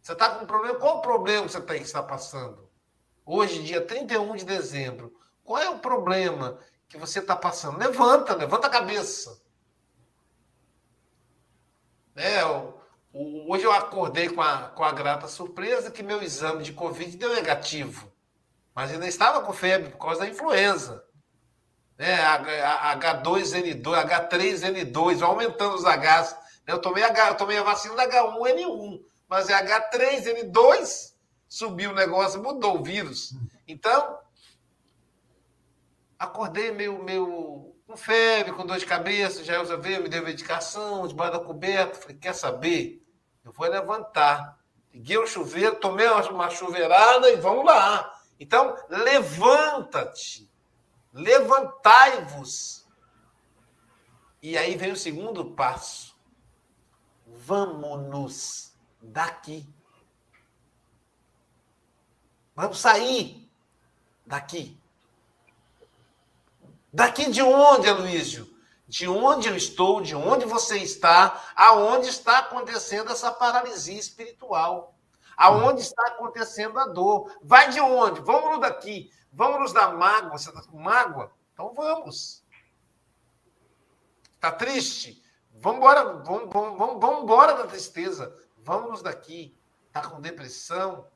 Você 0.00 0.12
está 0.12 0.30
com 0.30 0.44
um 0.44 0.46
problema? 0.46 0.78
Qual 0.78 0.98
o 0.98 1.02
problema 1.02 1.46
que 1.46 1.52
você 1.52 1.60
tá, 1.60 1.76
está 1.76 2.02
passando? 2.02 2.70
Hoje, 3.24 3.62
dia 3.62 3.80
31 3.80 4.36
de 4.36 4.44
dezembro, 4.44 5.14
qual 5.42 5.62
é 5.62 5.70
o 5.70 5.78
problema 5.78 6.58
que 6.88 6.98
você 6.98 7.20
está 7.20 7.34
passando? 7.34 7.78
Levanta, 7.78 8.34
levanta 8.34 8.66
a 8.66 8.70
cabeça. 8.70 9.42
É, 12.14 12.44
o, 12.44 13.50
hoje 13.50 13.64
eu 13.64 13.72
acordei 13.72 14.28
com 14.28 14.42
a, 14.42 14.68
com 14.68 14.84
a 14.84 14.92
grata 14.92 15.26
surpresa 15.26 15.90
que 15.90 16.02
meu 16.02 16.22
exame 16.22 16.62
de 16.62 16.72
Covid 16.72 17.16
deu 17.16 17.34
negativo. 17.34 18.12
Mas 18.74 18.90
ainda 18.90 19.06
estava 19.06 19.40
com 19.40 19.52
febre 19.52 19.90
por 19.90 19.98
causa 19.98 20.20
da 20.20 20.28
influenza 20.28 21.04
né? 21.96 22.16
H2N2, 22.96 23.82
H3N2, 23.82 25.22
aumentando 25.22 25.76
os 25.76 25.84
Hs. 25.84 26.36
Eu 26.66 26.80
tomei, 26.80 27.04
eu 27.04 27.34
tomei 27.36 27.58
a 27.58 27.62
vacina 27.62 27.94
da 27.94 28.08
H1N1, 28.08 29.02
mas 29.28 29.48
é 29.48 29.54
H3N2, 29.54 31.14
subiu 31.48 31.90
o 31.90 31.94
negócio, 31.94 32.42
mudou 32.42 32.78
o 32.78 32.82
vírus. 32.82 33.34
Então, 33.66 34.18
acordei 36.18 36.70
meio, 36.72 37.02
meio 37.02 37.74
com 37.86 37.96
febre, 37.96 38.52
com 38.52 38.64
dor 38.64 38.78
de 38.78 38.86
cabeça, 38.86 39.44
já 39.44 39.60
usa 39.60 39.76
me 39.76 40.08
deu 40.08 40.24
medicação, 40.24 41.06
debaixo 41.06 41.38
da 41.38 41.44
coberta. 41.44 42.00
Falei, 42.00 42.16
quer 42.16 42.34
saber? 42.34 43.02
Eu 43.44 43.52
vou 43.52 43.68
levantar. 43.68 44.58
Liguei 44.92 45.18
o 45.18 45.26
chuveiro, 45.26 45.76
tomei 45.76 46.06
uma 46.06 46.50
chuveirada 46.50 47.30
e 47.30 47.36
vamos 47.36 47.64
lá. 47.64 48.10
Então, 48.40 48.76
levanta-te 48.88 50.48
levantai-vos. 51.14 52.84
E 54.42 54.58
aí 54.58 54.76
vem 54.76 54.92
o 54.92 54.96
segundo 54.96 55.52
passo. 55.52 56.13
Vamos-nos 57.36 58.72
daqui. 59.02 59.68
Vamos 62.54 62.78
sair 62.78 63.50
daqui. 64.24 64.80
Daqui 66.92 67.30
de 67.30 67.42
onde, 67.42 67.88
Aloysio? 67.88 68.48
De 68.86 69.08
onde 69.08 69.48
eu 69.48 69.56
estou, 69.56 70.00
de 70.00 70.14
onde 70.14 70.44
você 70.44 70.78
está, 70.78 71.42
aonde 71.56 72.08
está 72.08 72.38
acontecendo 72.38 73.10
essa 73.10 73.32
paralisia 73.32 73.98
espiritual. 73.98 74.94
Aonde 75.36 75.80
está 75.80 76.06
acontecendo 76.08 76.78
a 76.78 76.86
dor. 76.86 77.36
Vai 77.42 77.70
de 77.70 77.80
onde? 77.80 78.20
Vamos 78.20 78.60
daqui. 78.60 79.10
Vamos 79.32 79.60
nos 79.60 79.72
dar 79.72 79.96
mágoa? 79.96 80.38
Você 80.38 80.50
está 80.50 80.62
com 80.62 80.78
mágoa? 80.78 81.32
Então 81.52 81.74
vamos. 81.74 82.44
Está 84.34 84.52
triste? 84.52 85.23
Vamos 85.64 85.78
embora, 85.78 86.04
vamos, 86.04 86.52
vamos, 86.52 86.78
vamos, 86.78 87.00
vamos 87.00 87.22
embora 87.22 87.54
da 87.54 87.66
tristeza. 87.66 88.38
Vamos 88.58 89.00
daqui. 89.00 89.58
Está 89.86 90.06
com 90.06 90.20
depressão? 90.20 91.08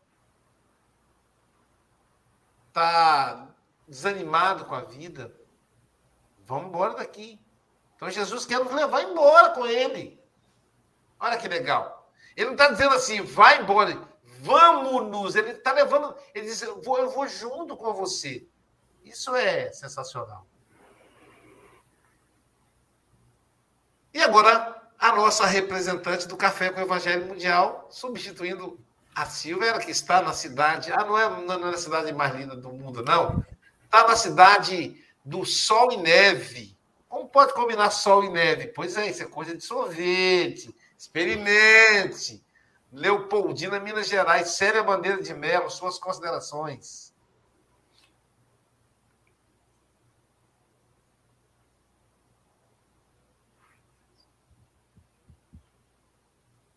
Está 2.68 3.46
desanimado 3.86 4.64
com 4.64 4.74
a 4.74 4.80
vida? 4.80 5.38
Vamos 6.46 6.68
embora 6.68 6.94
daqui. 6.94 7.38
Então 7.94 8.08
Jesus 8.08 8.46
quer 8.46 8.58
nos 8.60 8.72
levar 8.72 9.02
embora 9.02 9.50
com 9.50 9.66
ele. 9.66 10.18
Olha 11.20 11.36
que 11.36 11.46
legal. 11.46 12.10
Ele 12.34 12.46
não 12.46 12.54
está 12.54 12.70
dizendo 12.70 12.94
assim, 12.94 13.20
vai 13.20 13.60
embora. 13.60 14.00
Vamos-nos. 14.40 15.36
Ele 15.36 15.50
está 15.50 15.72
levando. 15.72 16.16
Ele 16.34 16.46
diz: 16.46 16.62
eu 16.62 16.80
vou, 16.80 16.96
eu 16.96 17.10
vou 17.10 17.28
junto 17.28 17.76
com 17.76 17.92
você. 17.92 18.48
Isso 19.04 19.36
é 19.36 19.70
sensacional. 19.74 20.46
E 24.12 24.20
agora, 24.22 24.80
a 24.98 25.14
nossa 25.14 25.46
representante 25.46 26.26
do 26.26 26.36
Café 26.36 26.70
com 26.70 26.80
o 26.80 26.84
Evangelho 26.84 27.26
Mundial, 27.26 27.86
substituindo 27.90 28.78
a 29.14 29.26
Silvia, 29.26 29.78
que 29.78 29.90
está 29.90 30.22
na 30.22 30.32
cidade. 30.32 30.92
Ah, 30.92 31.04
não 31.04 31.18
é, 31.18 31.28
não 31.42 31.54
é 31.54 31.70
na 31.70 31.76
cidade 31.76 32.12
mais 32.12 32.34
linda 32.34 32.56
do 32.56 32.72
mundo, 32.72 33.02
não. 33.02 33.44
Está 33.84 34.06
na 34.06 34.16
cidade 34.16 35.02
do 35.24 35.44
sol 35.44 35.92
e 35.92 35.96
neve. 35.96 36.76
Como 37.08 37.28
pode 37.28 37.52
combinar 37.54 37.90
sol 37.90 38.24
e 38.24 38.28
neve? 38.28 38.68
Pois 38.68 38.96
é, 38.96 39.08
isso 39.08 39.22
é 39.22 39.26
coisa 39.26 39.56
de 39.56 39.64
sorvete. 39.64 40.74
Experimente. 40.96 42.42
Leopoldina, 42.92 43.78
Minas 43.78 44.08
Gerais, 44.08 44.50
Célia 44.50 44.82
Bandeira 44.82 45.22
de 45.22 45.34
Mello, 45.34 45.70
suas 45.70 45.98
considerações. 45.98 47.07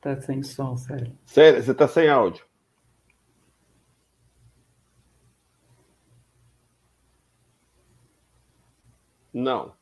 Tá 0.02 0.20
sem 0.20 0.42
som, 0.44 0.76
Célia. 0.76 1.16
Célia, 1.26 1.62
você 1.62 1.74
tá 1.74 1.88
sem 1.88 2.10
áudio. 2.10 2.46
Não. 9.34 9.74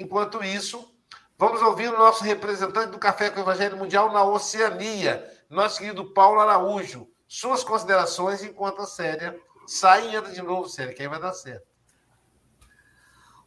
enquanto 0.00 0.42
isso, 0.42 0.90
vamos 1.36 1.60
ouvir 1.60 1.92
o 1.92 1.98
nosso 1.98 2.24
representante 2.24 2.90
do 2.90 2.98
Café 2.98 3.28
com 3.28 3.38
o 3.38 3.42
Evangelho 3.42 3.76
Mundial 3.76 4.10
na 4.10 4.24
Oceania, 4.24 5.30
nosso 5.48 5.78
querido 5.78 6.12
Paulo 6.14 6.40
Araújo. 6.40 7.06
Suas 7.28 7.62
considerações 7.62 8.42
enquanto 8.42 8.80
a 8.80 8.86
série 8.86 9.38
sai 9.66 10.08
e 10.08 10.16
entra 10.16 10.32
de 10.32 10.42
novo, 10.42 10.68
série, 10.68 10.94
que 10.94 11.02
aí 11.02 11.08
vai 11.08 11.20
dar 11.20 11.34
certo. 11.34 11.69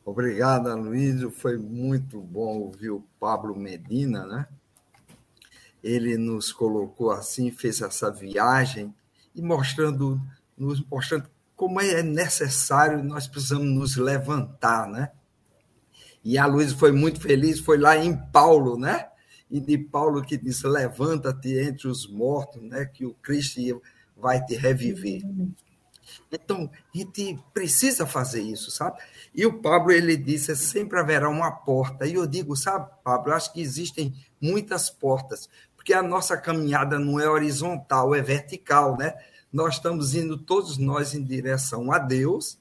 Obrigado, 0.06 0.68
Aloysio. 0.70 1.32
Foi 1.32 1.58
muito 1.58 2.20
bom 2.20 2.60
ouvir 2.60 2.90
o 2.90 3.06
Pablo 3.20 3.56
Medina, 3.56 4.26
né? 4.26 4.48
Ele 5.82 6.18
nos 6.18 6.52
colocou 6.52 7.12
assim, 7.12 7.50
fez 7.52 7.82
essa 7.82 8.12
viagem 8.12 8.94
e 9.34 9.42
mostrando, 9.42 10.22
nos 10.58 10.86
mostrando 10.90 11.30
como 11.56 11.80
é 11.80 12.04
necessário, 12.04 13.02
nós 13.02 13.28
precisamos 13.28 13.68
nos 13.68 13.96
levantar, 13.96 14.90
né? 14.90 15.12
E 16.22 16.38
a 16.38 16.46
Luísa 16.46 16.76
foi 16.76 16.92
muito 16.92 17.22
feliz, 17.22 17.60
foi 17.60 17.78
lá 17.78 17.98
em 17.98 18.18
Paulo, 18.32 18.78
né? 18.78 19.10
E 19.50 19.60
de 19.62 19.78
Paulo 19.78 20.22
que 20.22 20.36
disse: 20.36 20.68
levanta-te 20.68 21.58
entre 21.60 21.88
os 21.88 22.08
mortos, 22.08 22.62
né? 22.62 22.86
Que 22.86 23.06
o 23.06 23.14
Cristo 23.14 23.82
vai 24.18 24.44
te 24.44 24.56
reviver. 24.56 25.22
Então, 26.32 26.70
a 26.74 26.98
gente 26.98 27.40
precisa 27.54 28.06
fazer 28.06 28.42
isso, 28.42 28.72
sabe? 28.72 29.00
E 29.34 29.46
o 29.46 29.62
Pablo, 29.62 29.92
ele 29.92 30.16
disse, 30.16 30.56
sempre 30.56 31.00
haverá 31.00 31.28
uma 31.28 31.52
porta. 31.52 32.06
E 32.06 32.14
eu 32.14 32.28
digo, 32.28 32.56
sabe, 32.56 32.90
Pablo, 33.04 33.34
acho 33.34 33.52
que 33.52 33.62
existem 33.62 34.14
muitas 34.40 34.90
portas, 34.90 35.50
porque 35.76 35.94
a 35.94 36.04
nossa 36.04 36.38
caminhada 36.38 37.00
não 37.00 37.20
é 37.20 37.28
horizontal, 37.28 38.14
é 38.14 38.22
vertical, 38.22 38.98
né? 38.98 39.16
Nós 39.52 39.76
estamos 39.76 40.14
indo 40.14 40.38
todos 40.38 40.78
nós 40.78 41.14
em 41.14 41.24
direção 41.24 41.92
a 41.92 41.98
Deus, 41.98 42.60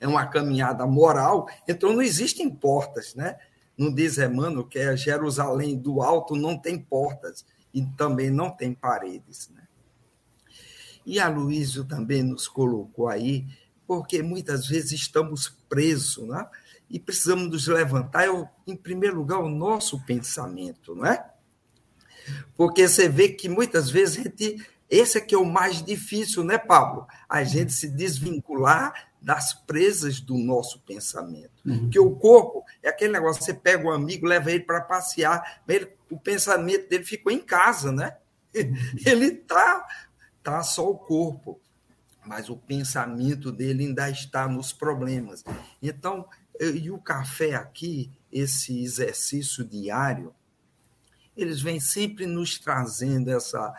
é 0.00 0.08
uma 0.08 0.26
caminhada 0.26 0.86
moral, 0.86 1.48
então 1.68 1.92
não 1.92 2.02
existem 2.02 2.50
portas, 2.50 3.14
né? 3.14 3.36
Não 3.76 3.92
diz 3.92 4.18
Emmanuel 4.18 4.64
que 4.64 4.78
é 4.78 4.96
Jerusalém 4.96 5.76
do 5.76 6.02
alto 6.02 6.36
não 6.36 6.56
tem 6.56 6.78
portas 6.78 7.44
e 7.72 7.84
também 7.96 8.30
não 8.30 8.50
tem 8.50 8.72
paredes, 8.72 9.50
né? 9.52 9.62
E 11.04 11.20
a 11.20 11.28
Luísio 11.28 11.84
também 11.84 12.22
nos 12.22 12.48
colocou 12.48 13.08
aí, 13.08 13.46
porque 13.86 14.22
muitas 14.22 14.66
vezes 14.66 14.92
estamos 14.92 15.48
presos, 15.68 16.26
né? 16.28 16.46
E 16.88 16.98
precisamos 16.98 17.48
nos 17.48 17.66
levantar, 17.66 18.26
eu, 18.26 18.48
em 18.66 18.76
primeiro 18.76 19.16
lugar, 19.16 19.38
o 19.40 19.48
nosso 19.48 20.04
pensamento, 20.04 20.94
não 20.94 21.06
é? 21.06 21.24
Porque 22.56 22.86
você 22.86 23.08
vê 23.08 23.28
que 23.28 23.48
muitas 23.48 23.90
vezes 23.90 24.18
a 24.18 24.22
gente. 24.22 24.66
Esse 24.88 25.18
é 25.18 25.20
que 25.20 25.34
é 25.34 25.38
o 25.38 25.46
mais 25.46 25.82
difícil, 25.82 26.44
né, 26.44 26.58
Pablo? 26.58 27.06
A 27.28 27.42
gente 27.42 27.72
se 27.72 27.88
desvincular 27.88 29.08
das 29.20 29.54
presas 29.54 30.20
do 30.20 30.36
nosso 30.36 30.78
pensamento. 30.80 31.50
Uhum. 31.64 31.88
Que 31.88 31.98
o 31.98 32.14
corpo 32.14 32.62
é 32.82 32.90
aquele 32.90 33.12
negócio, 33.12 33.42
você 33.42 33.54
pega 33.54 33.88
um 33.88 33.90
amigo, 33.90 34.26
leva 34.26 34.52
ele 34.52 34.62
para 34.62 34.82
passear, 34.82 35.62
ele, 35.66 35.88
o 36.10 36.18
pensamento 36.18 36.88
dele 36.88 37.04
ficou 37.04 37.32
em 37.32 37.40
casa, 37.40 37.90
né? 37.90 38.16
Ele 39.04 39.26
está 39.26 39.84
está 40.44 40.62
só 40.62 40.90
o 40.90 40.98
corpo, 40.98 41.58
mas 42.24 42.48
o 42.48 42.56
pensamento 42.56 43.52
dele 43.52 43.86
ainda 43.86 44.08
está 44.10 44.48
nos 44.48 44.72
problemas. 44.72 45.44
Então, 45.82 46.26
e 46.60 46.90
o 46.90 46.98
café 46.98 47.54
aqui, 47.54 48.10
esse 48.30 48.82
exercício 48.82 49.64
diário, 49.64 50.34
eles 51.36 51.60
vêm 51.60 51.80
sempre 51.80 52.26
nos 52.26 52.58
trazendo 52.58 53.30
essa 53.30 53.74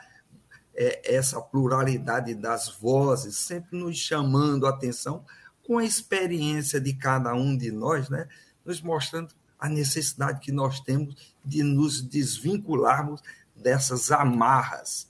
é, 0.77 1.15
essa 1.15 1.39
pluralidade 1.41 2.35
das 2.35 2.67
vozes, 2.67 3.37
sempre 3.37 3.79
nos 3.79 3.97
chamando 3.97 4.67
a 4.67 4.71
atenção 4.71 5.23
com 5.65 5.77
a 5.77 5.85
experiência 5.85 6.81
de 6.81 6.93
cada 6.93 7.33
um 7.33 7.57
de 7.57 7.71
nós, 7.71 8.09
né? 8.09 8.27
nos 8.65 8.81
mostrando 8.81 9.33
a 9.57 9.69
necessidade 9.69 10.41
que 10.41 10.51
nós 10.51 10.81
temos 10.81 11.33
de 11.45 11.63
nos 11.63 12.01
desvincularmos 12.01 13.21
dessas 13.55 14.11
amarras 14.11 15.09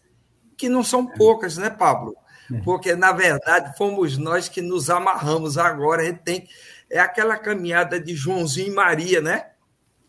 que 0.58 0.70
não 0.70 0.84
são 0.84 1.06
poucas, 1.06 1.58
né, 1.58 1.70
Pablo? 1.70 2.16
É. 2.54 2.60
Porque, 2.62 2.96
na 2.96 3.12
verdade, 3.12 3.78
fomos 3.78 4.18
nós 4.18 4.50
que 4.50 4.62
nos 4.62 4.90
amarramos 4.90 5.58
agora. 5.58 6.02
A 6.02 6.06
gente 6.06 6.24
tem. 6.24 6.48
É 6.90 7.00
aquela 7.00 7.38
caminhada 7.38 8.00
de 8.00 8.16
Joãozinho 8.16 8.68
e 8.68 8.76
Maria, 8.76 9.22
né? 9.22 9.52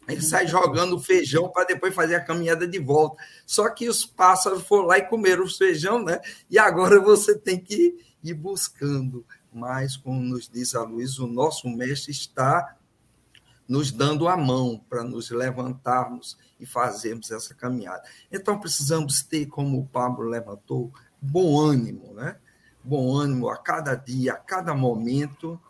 Ele 0.08 0.22
sai 0.22 0.46
jogando 0.46 1.00
feijão 1.00 1.48
para 1.48 1.64
depois 1.64 1.94
fazer 1.94 2.14
a 2.14 2.24
caminhada 2.24 2.66
de 2.66 2.78
volta. 2.78 3.22
Só 3.44 3.68
que 3.70 3.88
os 3.88 4.06
pássaros 4.06 4.62
foram 4.62 4.86
lá 4.86 4.98
e 4.98 5.02
comeram 5.02 5.44
o 5.44 5.50
feijão, 5.50 6.02
né? 6.02 6.20
E 6.48 6.58
agora 6.58 7.00
você 7.00 7.36
tem 7.36 7.58
que 7.58 7.96
ir 8.22 8.34
buscando. 8.34 9.26
Mas, 9.52 9.96
como 9.96 10.20
nos 10.20 10.48
diz 10.48 10.74
a 10.74 10.82
Luiz, 10.82 11.18
o 11.18 11.26
nosso 11.26 11.68
mestre 11.68 12.12
está 12.12 12.76
nos 13.68 13.90
dando 13.90 14.28
a 14.28 14.36
mão 14.36 14.80
para 14.88 15.02
nos 15.02 15.30
levantarmos 15.30 16.38
e 16.60 16.64
fazermos 16.64 17.30
essa 17.30 17.54
caminhada. 17.54 18.02
Então, 18.30 18.60
precisamos 18.60 19.22
ter, 19.22 19.46
como 19.46 19.80
o 19.80 19.86
Pablo 19.86 20.28
levantou, 20.28 20.92
bom 21.26 21.60
ânimo, 21.60 22.14
né? 22.14 22.36
Bom 22.82 23.14
ânimo 23.14 23.48
a 23.48 23.56
cada 23.56 23.94
dia, 23.94 24.34
a 24.34 24.36
cada 24.36 24.74
momento. 24.74 25.60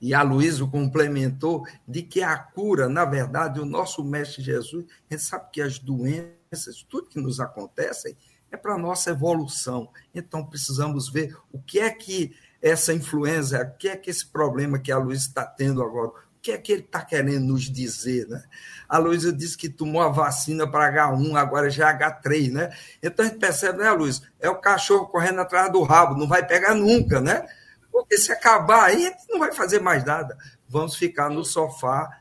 E 0.00 0.14
a 0.14 0.22
Luísa 0.22 0.66
complementou 0.66 1.66
de 1.86 2.02
que 2.02 2.22
a 2.22 2.36
cura, 2.36 2.88
na 2.88 3.04
verdade, 3.04 3.60
o 3.60 3.64
nosso 3.64 4.04
Mestre 4.04 4.42
Jesus, 4.42 4.86
a 5.10 5.14
gente 5.14 5.22
sabe 5.22 5.50
que 5.52 5.62
as 5.62 5.78
doenças, 5.78 6.84
tudo 6.88 7.08
que 7.08 7.20
nos 7.20 7.40
acontece, 7.40 8.16
é 8.50 8.56
para 8.56 8.78
nossa 8.78 9.10
evolução. 9.10 9.90
Então, 10.14 10.44
precisamos 10.44 11.08
ver 11.08 11.36
o 11.52 11.58
que 11.58 11.78
é 11.78 11.90
que 11.90 12.34
essa 12.60 12.92
influenza, 12.92 13.62
o 13.62 13.78
que 13.78 13.88
é 13.88 13.96
que 13.96 14.10
esse 14.10 14.26
problema 14.26 14.78
que 14.78 14.92
a 14.92 14.98
Luísa 14.98 15.28
está 15.28 15.44
tendo 15.44 15.82
agora, 15.82 16.12
que 16.46 16.52
é 16.52 16.58
que 16.58 16.70
ele 16.70 16.82
está 16.82 17.04
querendo 17.04 17.44
nos 17.44 17.64
dizer? 17.64 18.28
Né? 18.28 18.40
A 18.88 18.98
Luísa 18.98 19.32
disse 19.32 19.58
que 19.58 19.68
tomou 19.68 20.00
a 20.00 20.08
vacina 20.08 20.64
para 20.64 21.10
H1, 21.10 21.36
agora 21.36 21.68
já 21.68 21.90
é 21.90 21.98
H3, 21.98 22.52
né? 22.52 22.76
Então 23.02 23.24
a 23.24 23.28
gente 23.28 23.40
percebe, 23.40 23.78
né, 23.78 23.90
Luísa? 23.90 24.22
É 24.38 24.48
o 24.48 24.60
cachorro 24.60 25.08
correndo 25.08 25.40
atrás 25.40 25.72
do 25.72 25.82
rabo, 25.82 26.16
não 26.16 26.28
vai 26.28 26.46
pegar 26.46 26.72
nunca, 26.72 27.20
né? 27.20 27.44
Porque 27.90 28.16
se 28.16 28.30
acabar 28.30 28.84
aí, 28.84 29.12
não 29.28 29.40
vai 29.40 29.50
fazer 29.50 29.80
mais 29.80 30.04
nada. 30.04 30.38
Vamos 30.68 30.94
ficar 30.94 31.28
no 31.28 31.44
sofá. 31.44 32.20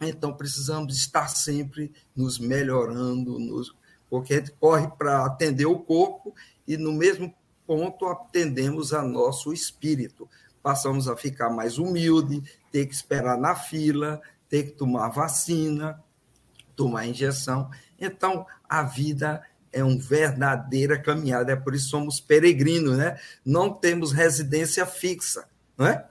Então 0.00 0.32
precisamos 0.32 0.96
estar 0.96 1.26
sempre 1.26 1.92
nos 2.14 2.38
melhorando, 2.38 3.40
nos... 3.40 3.74
porque 4.08 4.34
a 4.34 4.36
gente 4.36 4.52
corre 4.52 4.86
para 4.86 5.26
atender 5.26 5.66
o 5.66 5.80
corpo 5.80 6.32
e 6.64 6.76
no 6.76 6.92
mesmo 6.92 7.34
ponto 7.66 8.06
atendemos 8.06 8.94
a 8.94 9.02
nosso 9.02 9.52
espírito 9.52 10.28
passamos 10.66 11.06
a 11.06 11.16
ficar 11.16 11.48
mais 11.48 11.78
humilde, 11.78 12.42
ter 12.72 12.86
que 12.86 12.92
esperar 12.92 13.38
na 13.38 13.54
fila, 13.54 14.20
ter 14.48 14.64
que 14.64 14.72
tomar 14.72 15.10
vacina, 15.10 16.02
tomar 16.74 17.06
injeção. 17.06 17.70
Então, 17.96 18.44
a 18.68 18.82
vida 18.82 19.40
é 19.72 19.84
uma 19.84 19.96
verdadeira 19.96 21.00
caminhada, 21.00 21.52
é 21.52 21.56
por 21.56 21.72
isso 21.72 21.88
somos 21.88 22.18
peregrinos, 22.18 22.98
né? 22.98 23.16
Não 23.44 23.72
temos 23.72 24.10
residência 24.10 24.84
fixa, 24.84 25.48
não 25.78 25.86
é? 25.86 26.04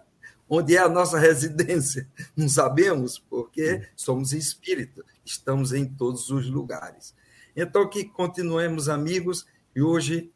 Onde 0.47 0.77
é 0.77 0.79
a 0.79 0.87
nossa 0.87 1.19
residência? 1.19 2.07
Não 2.33 2.47
sabemos, 2.47 3.19
porque 3.19 3.85
somos 3.93 4.31
espírito, 4.31 5.03
estamos 5.25 5.73
em 5.73 5.83
todos 5.83 6.29
os 6.29 6.47
lugares. 6.47 7.13
Então, 7.53 7.89
que 7.89 8.05
continuemos 8.05 8.87
amigos, 8.87 9.45
e 9.75 9.81
hoje 9.81 10.31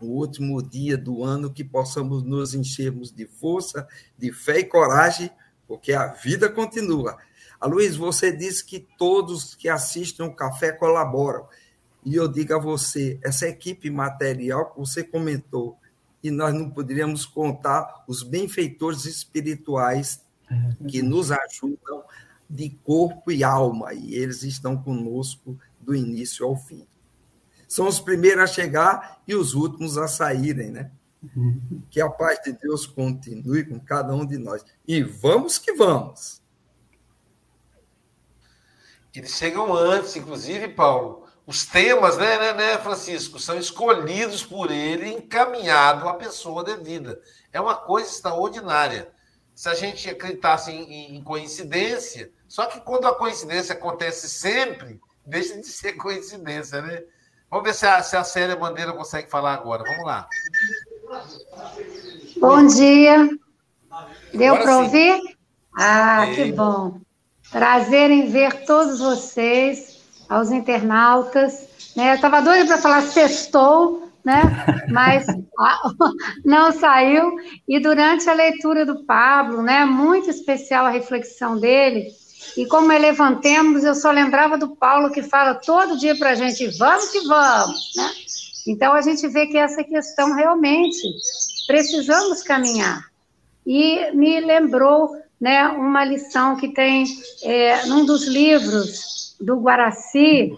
o 0.00 0.06
último 0.06 0.62
dia 0.62 0.96
do 0.96 1.24
ano, 1.24 1.52
que 1.52 1.64
possamos 1.64 2.22
nos 2.22 2.54
enchermos 2.54 3.12
de 3.12 3.26
força, 3.26 3.86
de 4.16 4.32
fé 4.32 4.60
e 4.60 4.64
coragem, 4.64 5.30
porque 5.66 5.92
a 5.92 6.08
vida 6.08 6.48
continua. 6.48 7.18
A 7.60 7.66
Luiz, 7.66 7.96
você 7.96 8.30
disse 8.30 8.64
que 8.64 8.86
todos 8.96 9.54
que 9.54 9.68
assistem 9.68 10.24
o 10.24 10.34
café 10.34 10.70
colaboram. 10.72 11.46
E 12.04 12.14
eu 12.14 12.28
digo 12.28 12.54
a 12.54 12.58
você, 12.58 13.18
essa 13.22 13.48
equipe 13.48 13.90
material 13.90 14.70
que 14.70 14.78
você 14.78 15.02
comentou, 15.02 15.76
e 16.22 16.30
nós 16.30 16.54
não 16.54 16.70
poderíamos 16.70 17.26
contar 17.26 18.04
os 18.06 18.22
benfeitores 18.22 19.04
espirituais 19.04 20.22
que 20.88 21.02
nos 21.02 21.30
ajudam 21.30 22.02
de 22.48 22.70
corpo 22.82 23.30
e 23.30 23.44
alma, 23.44 23.92
e 23.92 24.14
eles 24.14 24.42
estão 24.42 24.76
conosco 24.76 25.58
do 25.80 25.94
início 25.94 26.46
ao 26.46 26.56
fim 26.56 26.86
são 27.68 27.86
os 27.86 28.00
primeiros 28.00 28.44
a 28.44 28.46
chegar 28.46 29.20
e 29.28 29.34
os 29.34 29.54
últimos 29.54 29.98
a 29.98 30.08
saírem, 30.08 30.70
né? 30.70 30.90
Uhum. 31.22 31.82
Que 31.90 32.00
a 32.00 32.08
paz 32.08 32.40
de 32.42 32.52
Deus 32.52 32.86
continue 32.86 33.64
com 33.64 33.78
cada 33.78 34.14
um 34.14 34.24
de 34.24 34.38
nós. 34.38 34.64
E 34.86 35.02
vamos 35.02 35.58
que 35.58 35.74
vamos. 35.74 36.40
Eles 39.14 39.32
chegam 39.32 39.74
antes, 39.74 40.16
inclusive, 40.16 40.68
Paulo. 40.68 41.26
Os 41.46 41.64
temas, 41.64 42.16
né, 42.18 42.38
né, 42.38 42.52
né, 42.52 42.78
Francisco, 42.78 43.38
são 43.38 43.58
escolhidos 43.58 44.44
por 44.44 44.70
ele, 44.70 45.12
encaminhado 45.12 46.08
à 46.08 46.14
pessoa 46.14 46.62
devida. 46.62 47.20
É 47.52 47.60
uma 47.60 47.74
coisa 47.74 48.08
extraordinária. 48.08 49.10
Se 49.54 49.68
a 49.68 49.74
gente 49.74 50.08
acreditasse 50.08 50.70
em, 50.70 51.16
em 51.16 51.22
coincidência, 51.24 52.30
só 52.46 52.66
que 52.66 52.80
quando 52.80 53.06
a 53.06 53.14
coincidência 53.14 53.74
acontece 53.74 54.28
sempre, 54.28 55.00
deixa 55.26 55.56
de 55.56 55.66
ser 55.66 55.94
coincidência, 55.94 56.80
né? 56.80 57.02
Vamos 57.50 57.64
ver 57.64 57.74
se 57.74 57.86
a, 57.86 58.02
se 58.02 58.16
a 58.16 58.24
Célia 58.24 58.56
Bandeira 58.56 58.92
consegue 58.92 59.30
falar 59.30 59.54
agora. 59.54 59.82
Vamos 59.82 60.04
lá. 60.04 60.28
Bom 62.38 62.66
dia. 62.66 63.28
Deu 64.34 64.56
para 64.58 64.78
ouvir? 64.78 65.18
Ah, 65.76 66.26
Ei. 66.26 66.34
que 66.34 66.52
bom. 66.52 67.00
Prazer 67.50 68.10
em 68.10 68.30
ver 68.30 68.66
todos 68.66 69.00
vocês, 69.00 69.98
aos 70.28 70.50
internautas. 70.50 71.66
Né? 71.96 72.10
Eu 72.10 72.14
estava 72.16 72.42
doida 72.42 72.66
para 72.66 72.78
falar 72.78 73.00
sextou, 73.00 74.12
né? 74.22 74.42
mas 74.92 75.26
não 76.44 76.70
saiu. 76.70 77.34
E 77.66 77.80
durante 77.80 78.28
a 78.28 78.34
leitura 78.34 78.84
do 78.84 79.04
Pablo, 79.06 79.62
né? 79.62 79.86
muito 79.86 80.28
especial 80.28 80.84
a 80.84 80.90
reflexão 80.90 81.58
dele, 81.58 82.08
e 82.56 82.66
como 82.66 82.90
é 82.92 82.98
levantemos, 82.98 83.84
eu 83.84 83.94
só 83.94 84.10
lembrava 84.10 84.58
do 84.58 84.74
Paulo 84.76 85.10
que 85.10 85.22
fala 85.22 85.54
todo 85.54 85.98
dia 85.98 86.16
para 86.16 86.30
a 86.30 86.34
gente, 86.34 86.66
vamos 86.78 87.10
que 87.10 87.20
vamos, 87.20 87.92
né? 87.96 88.10
Então 88.66 88.92
a 88.92 89.00
gente 89.00 89.26
vê 89.28 89.46
que 89.46 89.56
essa 89.56 89.82
questão 89.82 90.34
realmente 90.34 90.98
precisamos 91.66 92.42
caminhar. 92.42 93.02
E 93.66 94.10
me 94.12 94.40
lembrou 94.40 95.16
né, 95.40 95.68
uma 95.68 96.04
lição 96.04 96.56
que 96.56 96.68
tem 96.68 97.04
é, 97.42 97.86
num 97.86 98.04
dos 98.04 98.26
livros 98.26 99.36
do 99.40 99.56
Guaraci, 99.60 100.56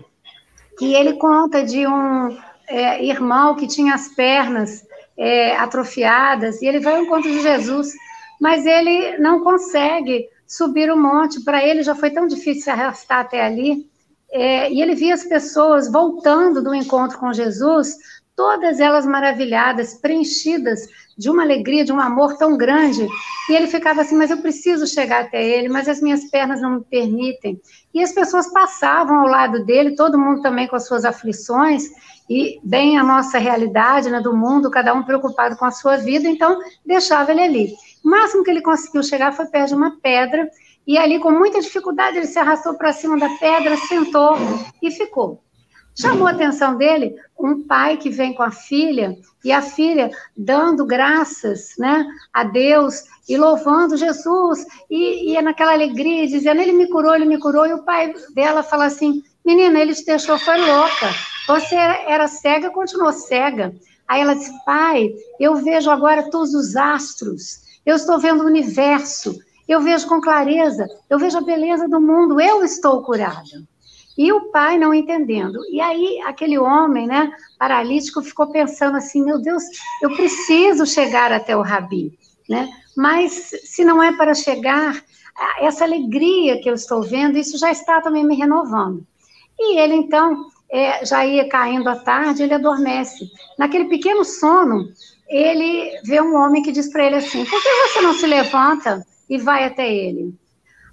que 0.79 0.95
ele 0.95 1.15
conta 1.15 1.63
de 1.63 1.87
um 1.87 2.37
é, 2.67 3.05
irmão 3.05 3.55
que 3.55 3.67
tinha 3.67 3.95
as 3.95 4.09
pernas 4.09 4.87
é, 5.17 5.55
atrofiadas, 5.57 6.63
e 6.63 6.67
ele 6.67 6.81
vai 6.81 6.97
ao 6.97 7.03
encontro 7.03 7.31
de 7.31 7.43
Jesus, 7.43 7.93
mas 8.41 8.65
ele 8.65 9.19
não 9.19 9.45
consegue 9.45 10.27
subir 10.51 10.91
o 10.91 10.97
monte, 10.97 11.45
para 11.45 11.65
ele 11.65 11.85
já 11.85 11.95
foi 11.95 12.11
tão 12.11 12.27
difícil 12.27 12.65
se 12.65 12.71
arrastar 12.71 13.21
até 13.21 13.41
ali, 13.41 13.89
é, 14.33 14.69
e 14.73 14.83
ele 14.83 14.97
via 14.97 15.15
as 15.15 15.23
pessoas 15.23 15.91
voltando 15.91 16.61
do 16.61 16.75
encontro 16.75 17.19
com 17.19 17.33
Jesus, 17.33 17.97
todas 18.35 18.81
elas 18.81 19.07
maravilhadas, 19.07 19.95
preenchidas 19.95 20.89
de 21.17 21.31
uma 21.31 21.45
alegria, 21.45 21.85
de 21.85 21.93
um 21.93 22.01
amor 22.01 22.37
tão 22.37 22.57
grande. 22.57 23.07
E 23.49 23.53
ele 23.53 23.69
ficava 23.69 24.01
assim: 24.01 24.17
Mas 24.17 24.31
eu 24.31 24.39
preciso 24.39 24.89
chegar 24.89 25.23
até 25.23 25.45
ele, 25.45 25.69
mas 25.69 25.89
as 25.89 26.01
minhas 26.01 26.25
pernas 26.31 26.61
não 26.61 26.77
me 26.77 26.85
permitem. 26.85 27.61
E 27.95 28.03
as 28.03 28.13
pessoas 28.13 28.53
passavam 28.53 29.21
ao 29.21 29.29
lado 29.29 29.65
dele, 29.65 29.95
todo 29.95 30.19
mundo 30.19 30.43
também 30.43 30.67
com 30.67 30.75
as 30.75 30.87
suas 30.87 31.05
aflições, 31.05 31.85
e 32.29 32.61
bem 32.65 32.99
a 32.99 33.05
nossa 33.05 33.39
realidade 33.39 34.11
né, 34.11 34.21
do 34.21 34.37
mundo, 34.37 34.71
cada 34.71 34.95
um 34.95 35.03
preocupado 35.05 35.57
com 35.57 35.65
a 35.65 35.71
sua 35.71 35.97
vida, 35.97 36.29
então 36.29 36.59
deixava 36.85 37.31
ele 37.31 37.41
ali. 37.41 37.75
O 38.05 38.09
máximo 38.09 38.43
que 38.43 38.51
ele 38.51 38.63
conseguiu 38.63 39.03
chegar 39.03 39.33
foi 39.33 39.47
perto 39.47 39.69
de 39.69 39.75
uma 39.75 39.99
pedra, 40.01 40.49
e 40.87 40.99
ali, 40.99 41.19
com 41.19 41.31
muita 41.31 41.61
dificuldade, 41.61 42.17
ele 42.17 42.27
se 42.27 42.39
arrastou 42.39 42.75
para 42.75 42.93
cima 42.93 43.19
da 43.19 43.29
pedra, 43.39 43.77
sentou 43.77 44.37
e 44.83 44.91
ficou. 44.91 45.43
Chamou 46.01 46.27
a 46.27 46.31
atenção 46.31 46.77
dele 46.77 47.15
um 47.39 47.67
pai 47.67 47.97
que 47.97 48.09
vem 48.09 48.33
com 48.33 48.43
a 48.43 48.51
filha 48.51 49.17
e 49.45 49.53
a 49.53 49.61
filha 49.61 50.11
dando 50.37 50.87
graças, 50.87 51.75
né, 51.79 52.07
a 52.33 52.45
Deus 52.45 53.05
e 53.29 53.37
louvando 53.37 53.97
Jesus 53.97 54.65
e, 54.91 55.33
e 55.33 55.37
é 55.37 55.43
naquela 55.43 55.73
alegria, 55.73 56.27
dizendo 56.27 56.61
ele 56.61 56.73
me 56.73 56.89
curou, 56.89 57.15
ele 57.15 57.27
me 57.27 57.39
curou 57.39 57.67
e 57.67 57.73
o 57.73 57.83
pai 57.83 58.15
dela 58.35 58.63
fala 58.63 58.87
assim, 58.87 59.23
menina, 59.45 59.81
ele 59.81 59.95
te 59.95 60.05
deixou 60.05 60.39
foi 60.39 60.59
louca, 60.59 61.11
você 61.47 61.75
era 61.75 62.29
cega, 62.29 62.71
continuou 62.71 63.13
cega. 63.13 63.75
Aí 64.07 64.23
ela 64.23 64.35
disse, 64.35 64.53
pai, 64.65 65.11
eu 65.39 65.57
vejo 65.57 65.91
agora 65.91 66.31
todos 66.31 66.55
os 66.55 66.77
astros, 66.77 67.61
eu 67.85 67.97
estou 67.97 68.19
vendo 68.19 68.43
o 68.43 68.47
universo, 68.47 69.39
eu 69.69 69.81
vejo 69.81 70.07
com 70.09 70.21
clareza, 70.21 70.87
eu 71.09 71.19
vejo 71.19 71.39
a 71.39 71.43
beleza 71.43 71.89
do 71.89 72.01
mundo, 72.01 72.41
eu 72.41 72.65
estou 72.65 73.03
curada. 73.03 73.63
E 74.19 74.33
o 74.33 74.51
pai 74.51 74.77
não 74.77 74.93
entendendo. 74.93 75.61
E 75.71 75.81
aí 75.81 76.21
aquele 76.27 76.59
homem, 76.59 77.07
né, 77.07 77.33
paralítico, 77.59 78.21
ficou 78.21 78.51
pensando 78.51 78.97
assim: 78.97 79.25
meu 79.25 79.41
Deus, 79.41 79.63
eu 80.03 80.15
preciso 80.15 80.85
chegar 80.85 81.33
até 81.33 81.57
o 81.57 81.63
Rabi, 81.63 82.19
né? 82.49 82.69
Mas 82.97 83.53
se 83.65 83.85
não 83.85 84.03
é 84.03 84.13
para 84.13 84.35
chegar, 84.35 85.03
essa 85.61 85.85
alegria 85.85 86.61
que 86.61 86.69
eu 86.69 86.75
estou 86.75 87.03
vendo, 87.03 87.39
isso 87.39 87.57
já 87.57 87.71
está 87.71 88.01
também 88.01 88.25
me 88.25 88.35
renovando. 88.35 89.07
E 89.59 89.79
ele 89.79 89.95
então 89.95 90.47
é, 90.71 91.05
já 91.05 91.25
ia 91.25 91.49
caindo 91.49 91.89
à 91.89 91.97
tarde, 91.97 92.43
ele 92.43 92.55
adormece. 92.55 93.31
Naquele 93.59 93.87
pequeno 93.87 94.25
sono, 94.25 94.89
ele 95.31 96.01
vê 96.05 96.21
um 96.21 96.35
homem 96.35 96.63
que 96.63 96.73
diz 96.73 96.91
para 96.91 97.07
ele 97.07 97.17
assim: 97.17 97.45
por 97.45 97.63
que 97.63 97.89
você 97.89 98.01
não 98.03 98.13
se 98.13 98.27
levanta 98.27 99.07
e 99.29 99.39
vai 99.39 99.65
até 99.65 99.91
ele? 99.91 100.35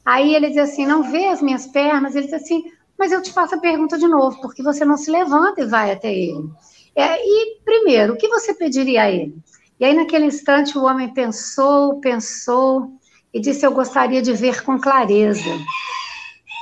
Aí 0.06 0.36
ele 0.36 0.50
diz 0.50 0.60
assim: 0.60 0.86
não 0.86 1.12
vê 1.12 1.26
as 1.28 1.42
minhas 1.42 1.68
pernas? 1.68 2.16
Ele 2.16 2.26
diz 2.26 2.34
assim: 2.34 2.64
mas 2.98 3.12
eu 3.12 3.22
te 3.22 3.32
faço 3.32 3.56
a 3.56 3.60
pergunta 3.60 3.98
de 3.98 4.08
novo, 4.08 4.42
porque 4.42 4.64
você 4.64 4.84
não 4.84 4.98
se 4.98 5.12
levanta 5.12 5.62
e 5.62 5.66
vai 5.66 5.92
até 5.92 6.14
ele? 6.14 6.50
É, 6.96 7.18
e, 7.22 7.60
primeiro, 7.64 8.14
o 8.14 8.18
que 8.18 8.28
você 8.28 8.54
pediria 8.56 9.04
a 9.04 9.12
ele? 9.12 9.36
E 9.80 9.86
aí, 9.86 9.94
naquele 9.94 10.26
instante, 10.26 10.78
o 10.78 10.84
homem 10.84 11.14
pensou, 11.14 12.00
pensou 12.00 12.92
e 13.32 13.40
disse: 13.40 13.66
Eu 13.66 13.72
gostaria 13.72 14.22
de 14.22 14.34
ver 14.34 14.64
com 14.64 14.80
clareza. 14.80 15.50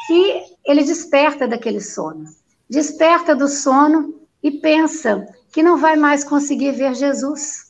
E 0.10 0.44
ele 0.66 0.84
desperta 0.84 1.48
daquele 1.48 1.80
sono. 1.80 2.26
Desperta 2.70 3.34
do 3.34 3.48
sono 3.48 4.14
e 4.44 4.52
pensa 4.52 5.26
que 5.54 5.64
não 5.64 5.78
vai 5.78 5.96
mais 5.96 6.24
conseguir 6.24 6.72
ver 6.72 6.94
Jesus. 6.96 7.65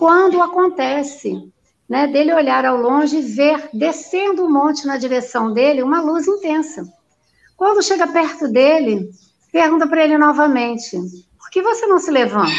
Quando 0.00 0.40
acontece, 0.40 1.52
né, 1.86 2.06
dele 2.06 2.32
olhar 2.32 2.64
ao 2.64 2.80
longe 2.80 3.18
e 3.18 3.20
ver 3.20 3.68
descendo 3.74 4.46
o 4.46 4.50
monte 4.50 4.86
na 4.86 4.96
direção 4.96 5.52
dele 5.52 5.82
uma 5.82 6.00
luz 6.00 6.26
intensa. 6.26 6.90
Quando 7.54 7.82
chega 7.82 8.06
perto 8.06 8.48
dele, 8.48 9.10
pergunta 9.52 9.86
para 9.86 10.02
ele 10.02 10.16
novamente: 10.16 10.96
por 11.38 11.50
que 11.50 11.60
você 11.60 11.86
não 11.86 11.98
se 11.98 12.10
levanta? 12.10 12.50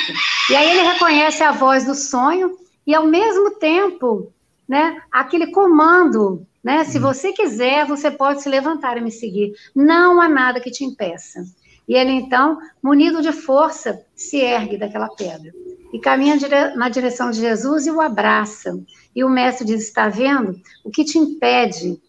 E 0.52 0.56
aí 0.56 0.70
ele 0.70 0.88
reconhece 0.88 1.42
a 1.42 1.52
voz 1.52 1.84
do 1.84 1.96
sonho 1.96 2.56
e, 2.86 2.94
ao 2.94 3.08
mesmo 3.08 3.58
tempo, 3.58 4.32
né, 4.70 5.02
aquele 5.12 5.48
comando. 5.48 6.46
Né? 6.64 6.84
Se 6.84 6.98
uhum. 6.98 7.06
você 7.06 7.34
quiser, 7.34 7.88
você 7.88 8.12
pode 8.12 8.44
se 8.44 8.50
levantar 8.50 9.00
e 9.00 9.02
me 9.02 9.10
seguir. 9.10 9.56
Não 9.76 10.22
há 10.22 10.30
nada 10.30 10.62
que 10.62 10.70
te 10.70 10.86
impeça. 10.86 11.44
E 11.88 11.96
ele, 11.96 12.12
então, 12.12 12.60
munido 12.82 13.22
de 13.22 13.32
força, 13.32 14.02
se 14.16 14.38
ergue 14.38 14.78
daquela 14.78 15.10
pedra 15.10 15.52
e 15.94 16.00
caminha 16.00 16.38
na 16.76 16.90
direção 16.90 17.32
de 17.32 17.40
Jesus 17.40 17.86
e 17.86 17.92
o 17.92 18.02
abraça. 18.02 18.80
E 19.16 19.24
o 19.24 19.30
mestre 19.30 19.66
diz: 19.66 19.84
Está 19.84 20.08
vendo? 20.08 20.60
O 20.84 20.90
que 20.90 21.04
te 21.04 21.18
impede 21.18 22.02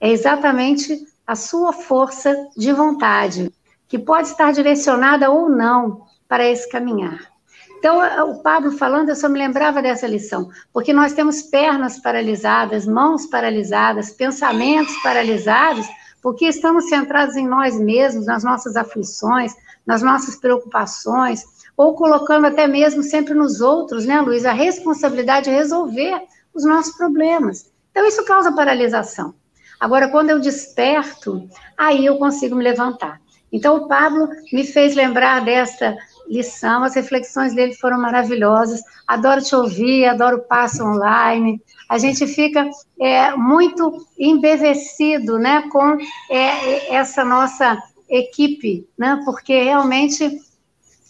é 0.00 0.10
exatamente 0.10 1.06
a 1.26 1.34
sua 1.34 1.72
força 1.72 2.34
de 2.56 2.72
vontade, 2.72 3.52
que 3.88 3.98
pode 3.98 4.28
estar 4.28 4.52
direcionada 4.52 5.30
ou 5.30 5.48
não 5.48 6.04
para 6.28 6.46
esse 6.46 6.68
caminhar. 6.68 7.30
Então, 7.78 7.98
o 8.30 8.42
Pablo 8.42 8.72
falando, 8.72 9.08
eu 9.08 9.16
só 9.16 9.26
me 9.26 9.38
lembrava 9.38 9.80
dessa 9.80 10.06
lição, 10.06 10.50
porque 10.70 10.92
nós 10.92 11.14
temos 11.14 11.40
pernas 11.40 11.98
paralisadas, 11.98 12.86
mãos 12.86 13.26
paralisadas, 13.26 14.10
pensamentos 14.10 14.94
paralisados, 15.02 15.86
porque 16.22 16.46
estamos 16.46 16.88
centrados 16.88 17.36
em 17.36 17.46
nós 17.46 17.78
mesmos, 17.78 18.26
nas 18.26 18.44
nossas 18.44 18.76
aflições, 18.76 19.54
nas 19.86 20.02
nossas 20.02 20.36
preocupações, 20.36 21.44
ou 21.76 21.94
colocando 21.94 22.46
até 22.46 22.66
mesmo 22.66 23.02
sempre 23.02 23.32
nos 23.32 23.60
outros, 23.60 24.04
né, 24.04 24.20
Luiz, 24.20 24.44
a 24.44 24.52
responsabilidade 24.52 25.46
de 25.46 25.56
resolver 25.56 26.20
os 26.52 26.64
nossos 26.64 26.94
problemas. 26.96 27.70
Então, 27.90 28.06
isso 28.06 28.24
causa 28.24 28.52
paralisação. 28.52 29.34
Agora, 29.78 30.08
quando 30.08 30.30
eu 30.30 30.38
desperto, 30.38 31.48
aí 31.76 32.04
eu 32.04 32.18
consigo 32.18 32.54
me 32.54 32.62
levantar. 32.62 33.20
Então, 33.50 33.76
o 33.76 33.88
Pablo 33.88 34.28
me 34.52 34.64
fez 34.64 34.94
lembrar 34.94 35.44
dessa 35.44 35.96
lição, 36.30 36.84
as 36.84 36.94
reflexões 36.94 37.54
dele 37.54 37.74
foram 37.74 38.00
maravilhosas. 38.00 38.80
Adoro 39.06 39.42
te 39.42 39.54
ouvir, 39.54 40.06
adoro 40.06 40.36
o 40.36 40.42
passo 40.42 40.84
online. 40.84 41.60
A 41.88 41.98
gente 41.98 42.26
fica 42.26 42.70
é, 43.00 43.34
muito 43.34 44.06
embevecido 44.16 45.38
né, 45.38 45.68
com 45.70 45.98
é, 46.30 46.94
essa 46.94 47.24
nossa 47.24 47.76
equipe, 48.08 48.88
né, 48.96 49.20
porque 49.24 49.60
realmente 49.60 50.40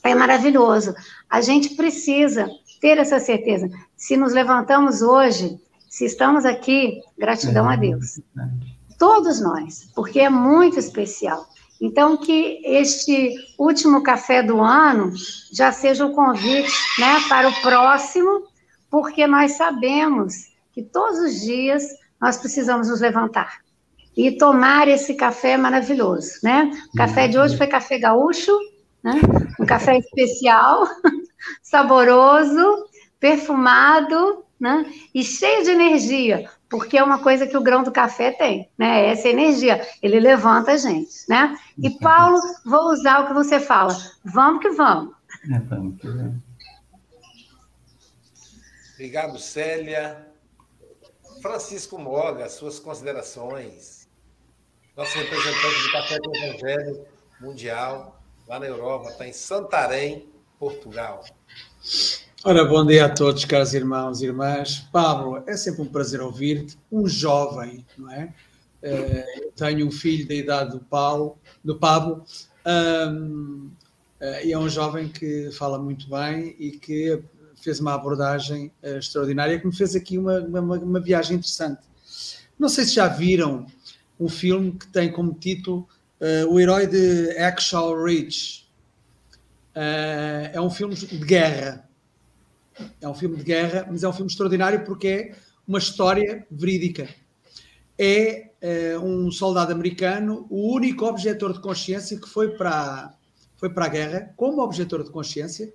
é 0.03 0.15
maravilhoso. 0.15 0.95
A 1.29 1.43
gente 1.43 1.77
precisa 1.77 2.49
ter 2.81 2.97
essa 2.97 3.21
certeza. 3.21 3.69
Se 3.95 4.17
nos 4.17 4.33
levantamos 4.33 5.03
hoje, 5.03 5.61
se 5.87 6.07
estamos 6.07 6.47
aqui, 6.47 7.03
gratidão 7.19 7.71
é, 7.71 7.75
a 7.75 7.77
Deus. 7.77 8.21
Todos 8.99 9.41
nós, 9.41 9.91
porque 9.95 10.21
é 10.21 10.31
muito 10.31 10.79
especial. 10.79 11.47
Então, 11.81 12.17
que 12.17 12.61
este 12.65 13.35
último 13.59 14.03
café 14.03 14.43
do 14.43 14.61
ano 14.61 15.13
já 15.53 15.73
seja 15.73 16.05
o 16.05 16.13
convite 16.13 16.71
né, 16.99 17.21
para 17.29 17.49
o 17.49 17.61
próximo, 17.63 18.45
porque 18.91 19.27
nós 19.27 19.53
sabemos 19.53 20.35
que 20.73 20.83
todos 20.83 21.19
os 21.19 21.41
dias 21.41 21.83
nós 22.21 22.37
precisamos 22.37 22.89
nos 22.89 23.01
levantar 23.01 23.61
e 24.17 24.33
tomar 24.33 24.89
esse 24.89 25.15
café 25.15 25.57
maravilhoso, 25.57 26.33
né? 26.43 26.71
O 26.93 26.97
café 26.99 27.27
de 27.27 27.39
hoje 27.39 27.57
foi 27.57 27.67
café 27.67 27.99
gaúcho, 27.99 28.53
né? 29.03 29.15
Um 29.59 29.65
café 29.65 29.97
especial, 29.97 30.87
saboroso, 31.63 32.87
perfumado, 33.19 34.45
né? 34.61 34.85
E 35.15 35.25
cheio 35.25 35.65
de 35.65 35.71
energia, 35.71 36.49
porque 36.69 36.99
é 36.99 37.03
uma 37.03 37.19
coisa 37.19 37.47
que 37.47 37.57
o 37.57 37.63
grão 37.63 37.83
do 37.83 37.91
café 37.91 38.31
tem, 38.31 38.71
né? 38.77 39.07
Essa 39.07 39.29
energia, 39.29 39.87
ele 40.03 40.21
levanta 40.21 40.73
a 40.73 40.77
gente, 40.77 41.29
né? 41.29 41.57
E 41.79 41.89
Paulo, 41.91 42.39
vou 42.65 42.93
usar 42.93 43.25
o 43.25 43.29
que 43.29 43.33
você 43.33 43.59
fala. 43.59 43.97
Vamos 44.25 44.61
que 44.61 44.71
vamos. 44.71 45.15
É, 45.51 45.59
vamos 45.61 46.01
que 46.01 46.07
vamos. 46.07 46.43
Obrigado, 48.95 49.39
Célia. 49.39 50.27
Francisco 51.41 51.99
Moga, 51.99 52.51
suas 52.51 52.79
considerações. 52.79 54.07
nosso 54.95 55.17
representante 55.17 55.83
do 55.83 55.93
Café 55.93 56.19
do 56.19 56.37
Evangelho 56.37 57.07
Mundial, 57.41 58.21
lá 58.47 58.61
na 58.61 58.67
Europa, 58.67 59.09
está 59.09 59.27
em 59.27 59.33
Santarém, 59.33 60.29
Portugal. 60.59 61.25
Ora, 62.43 62.65
bom 62.65 62.87
dia 62.87 63.05
a 63.05 63.09
todos, 63.11 63.45
caros 63.45 63.75
irmãos 63.75 64.23
e 64.23 64.25
irmãs. 64.25 64.79
Pablo, 64.91 65.45
é 65.47 65.55
sempre 65.59 65.83
um 65.83 65.87
prazer 65.87 66.23
ouvir-te, 66.23 66.79
um 66.91 67.07
jovem, 67.07 67.85
não 67.99 68.11
é? 68.11 68.33
Uh, 68.83 69.51
tenho 69.55 69.87
um 69.87 69.91
filho 69.91 70.27
da 70.27 70.35
idade 70.35 70.71
do 70.71 70.81
Paulo, 70.81 71.37
do 71.63 71.77
Pablo, 71.79 72.25
um, 72.67 73.71
uh, 74.23 74.43
e 74.43 74.55
é 74.55 74.59
um 74.59 74.71
jovem 74.71 75.07
que 75.07 75.51
fala 75.53 75.79
muito 75.79 76.09
bem 76.09 76.57
e 76.59 76.71
que 76.71 77.23
fez 77.57 77.79
uma 77.79 77.93
abordagem 77.93 78.73
uh, 78.83 78.97
extraordinária 78.97 79.61
que 79.61 79.67
me 79.67 79.77
fez 79.77 79.95
aqui 79.95 80.17
uma, 80.17 80.39
uma, 80.41 80.79
uma 80.79 81.01
viagem 81.01 81.37
interessante. 81.37 81.83
Não 82.59 82.71
sei 82.71 82.87
se 82.87 82.95
já 82.95 83.07
viram 83.07 83.67
um 84.19 84.31
filme 84.31 84.73
que 84.73 84.87
tem 84.87 85.13
como 85.13 85.35
título 85.35 85.87
O 86.49 86.59
Herói 86.59 86.87
de 86.87 87.37
Axel. 87.37 87.93
Uh, 87.93 88.47
é 90.55 90.59
um 90.59 90.71
filme 90.71 90.95
de 90.95 91.19
guerra. 91.19 91.90
É 93.01 93.09
um 93.09 93.15
filme 93.15 93.37
de 93.37 93.45
guerra, 93.45 93.87
mas 93.91 94.03
é 94.03 94.09
um 94.09 94.13
filme 94.13 94.31
extraordinário 94.31 94.85
porque 94.85 95.09
é 95.09 95.35
uma 95.67 95.79
história 95.79 96.47
verídica. 96.51 97.09
É 97.99 98.51
uh, 98.97 99.05
um 99.05 99.31
soldado 99.31 99.73
americano, 99.73 100.47
o 100.49 100.73
único 100.75 101.05
objetor 101.05 101.53
de 101.53 101.61
consciência 101.61 102.19
que 102.19 102.29
foi 102.29 102.57
para, 102.57 103.15
foi 103.57 103.69
para 103.69 103.85
a 103.85 103.89
guerra 103.89 104.33
como 104.37 104.63
objetor 104.63 105.05
de 105.05 105.11
consciência, 105.11 105.73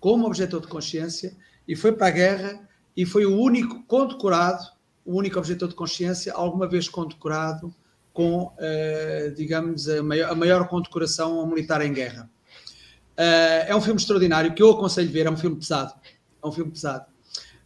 como 0.00 0.26
objetor 0.26 0.60
de 0.60 0.66
consciência, 0.68 1.36
e 1.66 1.76
foi 1.76 1.92
para 1.92 2.08
a 2.08 2.10
guerra 2.10 2.68
e 2.96 3.06
foi 3.06 3.24
o 3.24 3.38
único 3.38 3.84
condecorado 3.84 4.78
o 5.08 5.16
único 5.16 5.38
objetor 5.38 5.70
de 5.70 5.74
consciência, 5.74 6.34
alguma 6.34 6.68
vez 6.68 6.86
condecorado 6.86 7.74
com, 8.12 8.42
uh, 8.42 9.34
digamos, 9.34 9.88
a 9.88 10.02
maior, 10.02 10.30
a 10.30 10.34
maior, 10.34 10.68
condecoração 10.68 11.46
militar 11.46 11.80
em 11.80 11.94
guerra. 11.94 12.28
Uh, 13.18 13.66
é 13.66 13.74
um 13.74 13.80
filme 13.80 14.00
extraordinário 14.00 14.54
que 14.54 14.62
eu 14.62 14.70
aconselho 14.70 15.10
ver, 15.10 15.26
é 15.26 15.30
um 15.30 15.36
filme 15.36 15.56
pesado. 15.56 15.92
É 16.42 16.46
um 16.46 16.52
filme 16.52 16.70
pesado. 16.70 17.06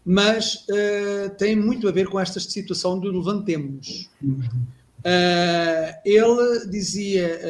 Mas 0.05 0.67
uh, 0.69 1.37
tem 1.37 1.55
muito 1.55 1.87
a 1.87 1.93
ver 1.93 2.09
com 2.09 2.19
esta 2.19 2.41
situação 2.41 2.99
do 2.99 3.11
levantemos. 3.11 4.09
ele 6.05 6.67
dizia, 6.71 7.41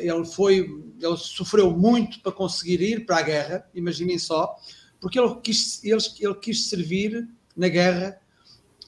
ele 0.00 0.24
foi, 0.24 0.68
ele 1.00 1.16
sofreu 1.16 1.70
muito 1.70 2.20
para 2.20 2.32
conseguir 2.32 2.80
ir 2.82 3.06
para 3.06 3.18
a 3.18 3.22
guerra, 3.22 3.66
imaginem 3.74 4.18
só, 4.18 4.54
porque 5.00 5.18
ele 5.18 5.34
quis, 5.36 5.82
ele, 5.84 6.02
ele 6.20 6.34
quis 6.34 6.68
servir 6.68 7.28
na 7.56 7.68
guerra 7.68 8.20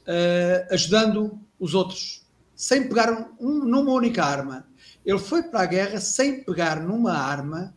uh, 0.08 0.74
ajudando 0.74 1.40
os 1.58 1.74
outros, 1.74 2.26
sem 2.54 2.88
pegar 2.88 3.30
um, 3.40 3.64
numa 3.64 3.92
única 3.92 4.24
arma. 4.24 4.66
Ele 5.04 5.18
foi 5.18 5.42
para 5.42 5.60
a 5.60 5.66
guerra 5.66 6.00
sem 6.00 6.42
pegar 6.42 6.80
numa 6.80 7.12
arma 7.12 7.74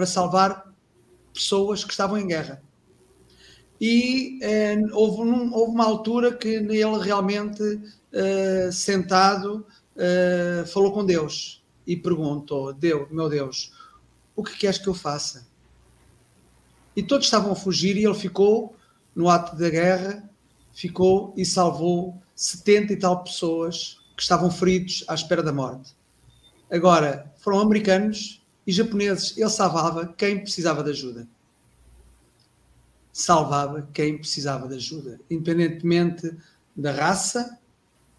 para 0.00 0.06
salvar 0.06 0.72
pessoas 1.34 1.84
que 1.84 1.90
estavam 1.90 2.16
em 2.16 2.26
guerra. 2.26 2.62
E 3.78 4.40
uh, 4.42 4.96
houve, 4.96 5.30
houve, 5.52 5.72
uma 5.72 5.84
altura 5.84 6.32
que 6.32 6.48
ele 6.48 6.82
realmente, 6.98 7.62
uh, 7.62 8.72
sentado, 8.72 9.66
falou 10.72 10.92
com 10.92 11.04
Deus 11.04 11.62
e 11.86 11.94
perguntou: 11.94 12.72
Deus, 12.72 13.10
meu 13.10 13.28
Deus, 13.28 13.72
o 14.34 14.42
que 14.42 14.56
queres 14.56 14.78
que 14.78 14.88
eu 14.88 14.94
faça? 14.94 15.46
E 16.96 17.02
todos 17.02 17.26
estavam 17.26 17.52
a 17.52 17.56
fugir 17.56 17.98
e 17.98 18.06
ele 18.06 18.14
ficou 18.14 18.74
no 19.14 19.28
ato 19.28 19.54
da 19.54 19.68
guerra 19.68 20.26
ficou 20.72 21.34
e 21.36 21.44
salvou 21.44 22.22
70 22.34 22.94
e 22.94 22.96
tal 22.96 23.22
pessoas 23.22 23.98
que 24.16 24.22
estavam 24.22 24.50
feridos 24.50 25.04
à 25.08 25.14
espera 25.14 25.42
da 25.42 25.52
morte. 25.52 25.94
Agora, 26.70 27.30
foram 27.36 27.60
americanos 27.60 28.39
e 28.70 28.72
japoneses. 28.72 29.36
Ele 29.36 29.50
salvava 29.50 30.14
quem 30.16 30.38
precisava 30.38 30.82
de 30.84 30.90
ajuda. 30.90 31.28
Salvava 33.12 33.88
quem 33.92 34.16
precisava 34.16 34.68
de 34.68 34.76
ajuda. 34.76 35.20
Independentemente 35.28 36.32
da 36.76 36.92
raça, 36.92 37.58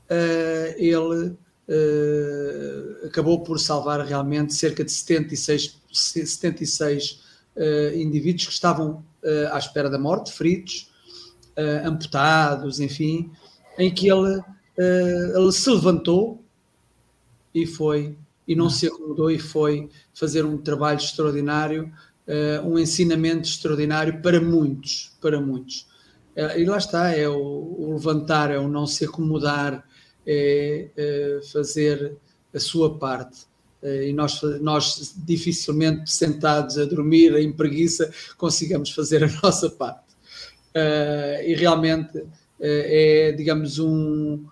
uh, 0.10 0.76
ele 0.78 1.30
uh, 1.30 3.08
acabou 3.08 3.42
por 3.44 3.60
salvar 3.60 4.06
realmente 4.06 4.54
cerca 4.54 4.84
de 4.84 4.92
76, 4.92 5.80
76 5.90 7.24
uh, 7.56 7.96
indivíduos 7.96 8.48
que 8.48 8.54
estavam 8.54 9.04
à 9.52 9.58
espera 9.60 9.88
da 9.88 10.00
morte, 10.00 10.34
feridos, 10.34 10.90
amputados, 11.86 12.80
enfim, 12.80 13.32
em 13.78 13.94
que 13.94 14.10
ele, 14.10 14.42
ele 14.76 15.52
se 15.52 15.70
levantou 15.70 16.44
e 17.54 17.68
foi, 17.68 18.18
e 18.52 18.56
não 18.56 18.70
se 18.70 18.88
acomodou 18.88 19.32
e 19.32 19.40
foi 19.40 19.90
fazer 20.14 20.44
um 20.44 20.58
trabalho 20.58 20.98
extraordinário, 20.98 21.90
uh, 22.28 22.68
um 22.68 22.78
ensinamento 22.78 23.48
extraordinário 23.48 24.22
para 24.22 24.42
muitos, 24.42 25.16
para 25.22 25.40
muitos. 25.40 25.88
e 26.58 26.66
lá 26.66 26.78
está, 26.78 27.12
é 27.16 27.30
o, 27.30 27.36
o, 27.38 27.94
levantar, 27.94 28.52
é 28.52 28.60
o 28.60 28.68
não 28.68 28.86
se 28.86 29.06
acomodar, 29.06 29.88
é 30.28 30.90
fazer 31.52 32.18
a 32.54 32.60
sua 32.60 32.98
parte. 32.98 33.46
e 33.82 34.12
nós, 34.14 34.42
nós 34.60 35.16
dificilmente 35.26 36.12
sentados 36.12 36.78
a 36.78 36.86
dormir 36.86 37.34
em 37.38 37.52
preguiça 37.52 38.12
consigamos 38.38 38.92
fazer 38.92 39.24
a 39.24 39.30
nossa 39.42 39.70
parte 39.70 40.12
uh, 40.76 41.42
e 41.44 41.56
realmente 41.56 42.18
uh, 42.18 42.28
é, 42.60 43.32
digamos, 43.32 43.80
um 43.80 44.46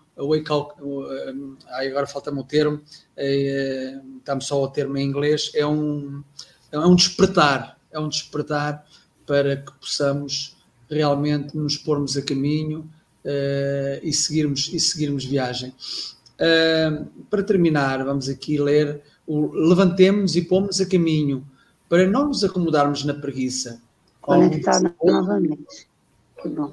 uh, 0.82 1.58
agora 1.70 2.08
falta-me 2.08 2.40
o 2.40 2.44
termo, 2.44 2.78
uh, 2.78 4.18
estamos 4.18 4.46
só 4.46 4.64
o 4.64 4.68
termo 4.68 4.98
em 4.98 5.08
inglês, 5.08 5.52
é 5.56 5.66
um, 5.66 6.24
é 6.72 6.80
um 6.80 6.96
despertar, 6.96 7.78
é 7.92 8.00
um 8.00 8.10
despertar 8.10 8.86
para 9.26 9.58
que 9.58 9.72
possamos 9.74 10.58
realmente 10.90 11.56
nos 11.56 11.78
pormos 11.78 12.18
a 12.18 12.22
caminho 12.22 12.90
e, 14.02 14.12
seguirmos, 14.12 14.72
e 14.74 14.80
seguirmos 14.80 15.24
viagem. 15.24 15.72
para 17.30 17.44
terminar, 17.44 18.04
vamos 18.04 18.28
aqui 18.28 18.58
ler 18.58 19.04
o 19.28 19.52
levantemos 19.52 20.36
e 20.36 20.42
pomos 20.42 20.82
a 20.82 20.86
caminho 20.88 21.46
para 21.88 22.08
não 22.08 22.28
nos 22.28 22.44
acomodarmos 22.44 23.06
na 23.06 23.14
preguiça. 23.14 23.80
Conectar 24.20 24.82
novamente. 25.04 25.88
Que 26.42 26.50
bom. 26.50 26.72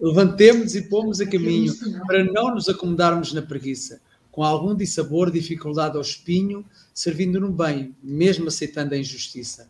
Levantemos 0.00 0.76
e 0.76 0.82
pomos 0.82 1.20
a 1.20 1.26
caminho 1.26 1.74
para 2.06 2.24
não 2.24 2.54
nos 2.54 2.68
acomodarmos 2.68 3.32
na 3.32 3.42
preguiça, 3.42 4.00
com 4.30 4.44
algum 4.44 4.74
dissabor, 4.74 5.30
dificuldade 5.30 5.96
ao 5.96 6.02
espinho, 6.02 6.64
servindo 6.94 7.40
no 7.40 7.50
bem, 7.50 7.94
mesmo 8.02 8.46
aceitando 8.46 8.94
a 8.94 8.98
injustiça. 8.98 9.68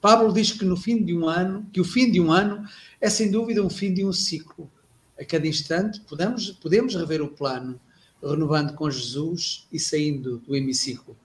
Pablo 0.00 0.32
diz 0.32 0.52
que 0.52 0.64
no 0.64 0.76
fim 0.76 1.02
de 1.02 1.16
um 1.16 1.28
ano, 1.28 1.66
que 1.72 1.80
o 1.80 1.84
fim 1.84 2.12
de 2.12 2.20
um 2.20 2.30
ano 2.30 2.64
é 3.00 3.10
sem 3.10 3.30
dúvida 3.30 3.62
um 3.62 3.70
fim 3.70 3.92
de 3.92 4.04
um 4.04 4.12
ciclo. 4.12 4.70
A 5.18 5.24
cada 5.24 5.48
instante 5.48 6.00
podemos, 6.00 6.50
podemos 6.50 6.94
rever 6.94 7.22
o 7.22 7.28
plano, 7.28 7.80
renovando 8.22 8.74
com 8.74 8.90
Jesus 8.90 9.66
e 9.72 9.80
saindo 9.80 10.38
do 10.46 10.54
hemiciclo. 10.54 11.16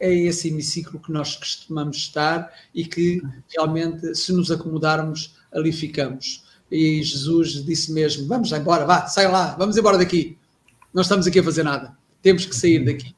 É 0.00 0.12
esse 0.12 0.48
hemiciclo 0.48 0.98
que 0.98 1.12
nós 1.12 1.36
costumamos 1.36 1.96
estar 1.98 2.52
e 2.74 2.84
que 2.84 3.22
realmente, 3.48 4.14
se 4.14 4.32
nos 4.32 4.50
acomodarmos, 4.50 5.34
ali 5.52 5.72
ficamos. 5.72 6.41
E 6.72 7.02
Jesus 7.02 7.62
disse 7.66 7.92
mesmo: 7.92 8.26
Vamos 8.26 8.50
embora, 8.50 8.86
vá, 8.86 9.06
sai 9.06 9.30
lá, 9.30 9.54
vamos 9.56 9.76
embora 9.76 9.98
daqui. 9.98 10.38
Não 10.92 11.02
estamos 11.02 11.26
aqui 11.26 11.38
a 11.38 11.44
fazer 11.44 11.62
nada. 11.62 11.94
Temos 12.22 12.46
que 12.46 12.56
sair 12.56 12.82
daqui. 12.82 13.14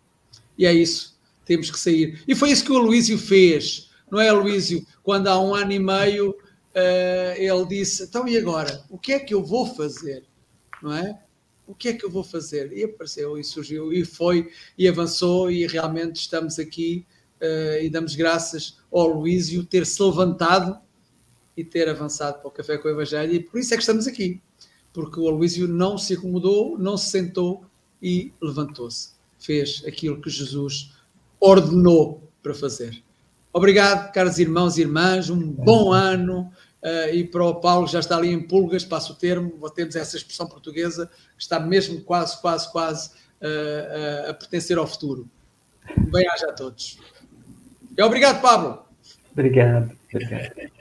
E 0.59 0.66
é 0.66 0.72
isso, 0.72 1.16
temos 1.44 1.70
que 1.70 1.78
sair. 1.78 2.20
E 2.26 2.34
foi 2.34 2.50
isso 2.50 2.64
que 2.64 2.72
o 2.72 2.78
Luísio 2.78 3.16
fez, 3.16 3.90
não 4.11 4.20
é, 4.20 4.32
Luísio? 4.32 4.84
Quando 5.05 5.28
há 5.28 5.40
um 5.40 5.55
ano 5.55 5.70
e 5.70 5.78
meio 5.78 6.30
uh, 6.30 7.34
ele 7.36 7.66
disse: 7.66 8.02
Então 8.02 8.26
e 8.26 8.36
agora? 8.36 8.84
O 8.90 8.98
que 8.98 9.12
é 9.12 9.20
que 9.20 9.32
eu 9.32 9.44
vou 9.44 9.66
fazer? 9.66 10.24
Não 10.82 10.92
é? 10.92 11.20
O 11.64 11.74
que 11.76 11.90
é 11.90 11.92
que 11.92 12.05
eu 12.05 12.11
vou 12.11 12.24
fazer? 12.24 12.72
E 12.72 12.82
apareceu 12.82 13.38
e 13.38 13.44
surgiu 13.44 13.92
e 13.92 14.05
foi 14.05 14.50
e 14.76 14.88
avançou 14.88 15.48
e 15.48 15.64
realmente 15.66 16.16
estamos 16.16 16.59
aqui 16.59 17.07
uh, 17.40 17.82
e 17.84 17.88
damos 17.88 18.16
graças 18.16 18.78
ao 18.92 19.07
Luísio 19.07 19.64
ter 19.64 19.86
se 19.86 20.02
levantado 20.02 20.76
e 21.57 21.64
ter 21.64 21.88
avançado 21.88 22.40
para 22.40 22.48
o 22.48 22.50
Café 22.50 22.78
com 22.78 22.88
o 22.88 22.90
Evangelho, 22.90 23.32
e 23.32 23.40
por 23.40 23.59
isso 23.59 23.72
é 23.74 23.76
que 23.76 23.82
estamos 23.82 24.07
aqui, 24.07 24.40
porque 24.92 25.20
o 25.20 25.28
Aloísio 25.28 25.68
não 25.68 25.96
se 25.98 26.14
acomodou, 26.14 26.78
não 26.78 26.96
se 26.96 27.11
sentou 27.11 27.64
e 28.02 28.32
levantou-se. 28.40 29.14
Fez 29.38 29.82
aquilo 29.86 30.20
que 30.20 30.30
Jesus 30.30 30.92
ordenou 31.40 32.22
para 32.42 32.55
fazer. 32.55 33.02
Obrigado, 33.52 34.12
caros 34.12 34.38
irmãos 34.38 34.76
e 34.76 34.82
irmãs, 34.82 35.30
um 35.30 35.38
bom 35.38 35.92
ano. 35.92 36.50
Uh, 36.82 37.14
e 37.14 37.24
para 37.24 37.44
o 37.44 37.55
Paulo, 37.55 37.86
já 37.86 38.00
está 38.00 38.16
ali 38.16 38.30
em 38.30 38.42
pulgas, 38.42 38.84
passo 38.84 39.14
o 39.14 39.16
termo, 39.16 39.70
temos 39.70 39.96
essa 39.96 40.16
expressão 40.16 40.46
portuguesa, 40.46 41.07
que 41.36 41.42
está 41.42 41.59
mesmo 41.59 42.02
quase, 42.02 42.38
quase, 42.42 42.70
quase 42.70 43.11
uh, 43.40 44.26
uh, 44.26 44.30
a 44.30 44.34
pertencer 44.34 44.76
ao 44.76 44.86
futuro. 44.86 45.26
Bem-aja 46.11 46.48
a 46.48 46.52
todos. 46.52 46.98
E 47.96 48.02
obrigado, 48.02 48.42
Pablo. 48.42 48.84
Obrigado. 49.32 49.96
obrigado. 50.12 50.74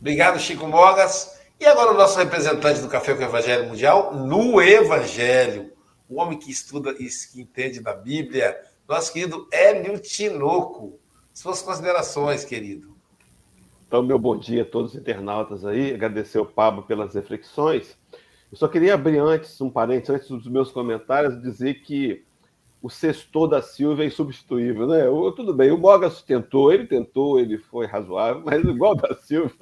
Obrigado, 0.00 0.38
Chico 0.38 0.66
Mogas. 0.66 1.36
E 1.58 1.64
agora 1.64 1.92
o 1.92 1.96
nosso 1.96 2.18
representante 2.18 2.80
do 2.80 2.88
Café 2.88 3.14
com 3.14 3.22
o 3.22 3.24
Evangelho 3.24 3.68
Mundial, 3.68 4.14
no 4.14 4.60
Evangelho, 4.60 5.72
o 6.06 6.20
homem 6.20 6.38
que 6.38 6.50
estuda 6.50 6.90
e 6.92 7.08
que 7.08 7.40
entende 7.40 7.80
da 7.80 7.94
Bíblia, 7.94 8.60
nosso 8.86 9.10
querido 9.10 9.48
Hélio 9.50 9.98
Tinoco. 9.98 11.00
Suas 11.32 11.62
considerações, 11.62 12.44
querido. 12.44 12.94
Então, 13.86 14.02
meu 14.02 14.18
bom 14.18 14.36
dia 14.36 14.62
a 14.62 14.66
todos 14.66 14.92
os 14.92 15.00
internautas 15.00 15.64
aí. 15.64 15.94
Agradecer 15.94 16.38
ao 16.38 16.46
Pablo 16.46 16.82
pelas 16.82 17.14
reflexões. 17.14 17.96
Eu 18.52 18.58
só 18.58 18.68
queria 18.68 18.94
abrir 18.94 19.18
antes, 19.18 19.58
um 19.60 19.70
parênteses, 19.70 20.10
antes 20.10 20.28
dos 20.28 20.48
meus 20.48 20.70
comentários, 20.70 21.40
dizer 21.40 21.82
que 21.82 22.25
o 22.86 22.90
sextor 22.90 23.48
da 23.48 23.60
Silva 23.60 24.04
é 24.04 24.06
insubstituível, 24.06 24.86
né? 24.86 25.08
O, 25.08 25.32
tudo 25.32 25.52
bem, 25.52 25.72
o 25.72 25.78
Mogas 25.78 26.22
tentou, 26.22 26.72
ele 26.72 26.86
tentou, 26.86 27.40
ele 27.40 27.58
foi 27.58 27.84
razoável, 27.84 28.42
mas 28.44 28.62
igual 28.62 28.94
da 28.94 29.12
Silva 29.16 29.52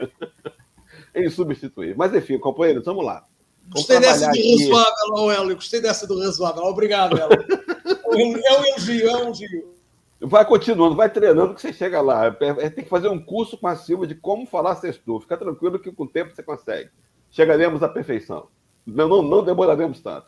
é 1.15 1.25
insubstituível. 1.25 1.95
Mas 1.97 2.15
enfim, 2.15 2.39
companheiros, 2.39 2.85
vamos 2.85 3.03
lá. 3.03 3.25
Vamos 3.63 3.87
gostei 3.87 3.99
dessa 3.99 4.31
do 4.31 4.77
razoável, 4.77 5.31
Hélio, 5.31 5.55
gostei 5.55 5.81
dessa 5.81 6.07
do 6.07 6.21
razoável. 6.21 6.65
Obrigado, 6.65 7.19
Hélio. 7.19 7.47
é 7.89 8.15
um 8.15 8.37
elogio, 8.37 9.09
é 9.09 9.17
um 9.17 9.19
elogio. 9.21 9.75
Vai 10.21 10.45
continuando, 10.45 10.95
vai 10.95 11.09
treinando 11.09 11.55
que 11.55 11.63
você 11.63 11.73
chega 11.73 12.03
lá. 12.03 12.27
É, 12.27 12.67
é, 12.67 12.69
tem 12.69 12.85
que 12.85 12.91
fazer 12.91 13.09
um 13.09 13.19
curso 13.19 13.57
com 13.57 13.69
a 13.69 13.75
Silva 13.75 14.07
de 14.07 14.15
como 14.15 14.47
falar 14.47 14.77
sextor. 14.77 15.23
Fica 15.23 15.39
tranquilo 15.39 15.79
que 15.79 15.91
com 15.91 16.05
o 16.05 16.09
tempo 16.09 16.35
você 16.35 16.43
consegue. 16.43 16.91
Chegaremos 17.31 17.83
à 17.83 17.89
perfeição. 17.89 18.49
Não, 18.87 19.09
não, 19.09 19.23
não 19.23 19.43
demoraremos 19.43 20.03
tanto. 20.03 20.27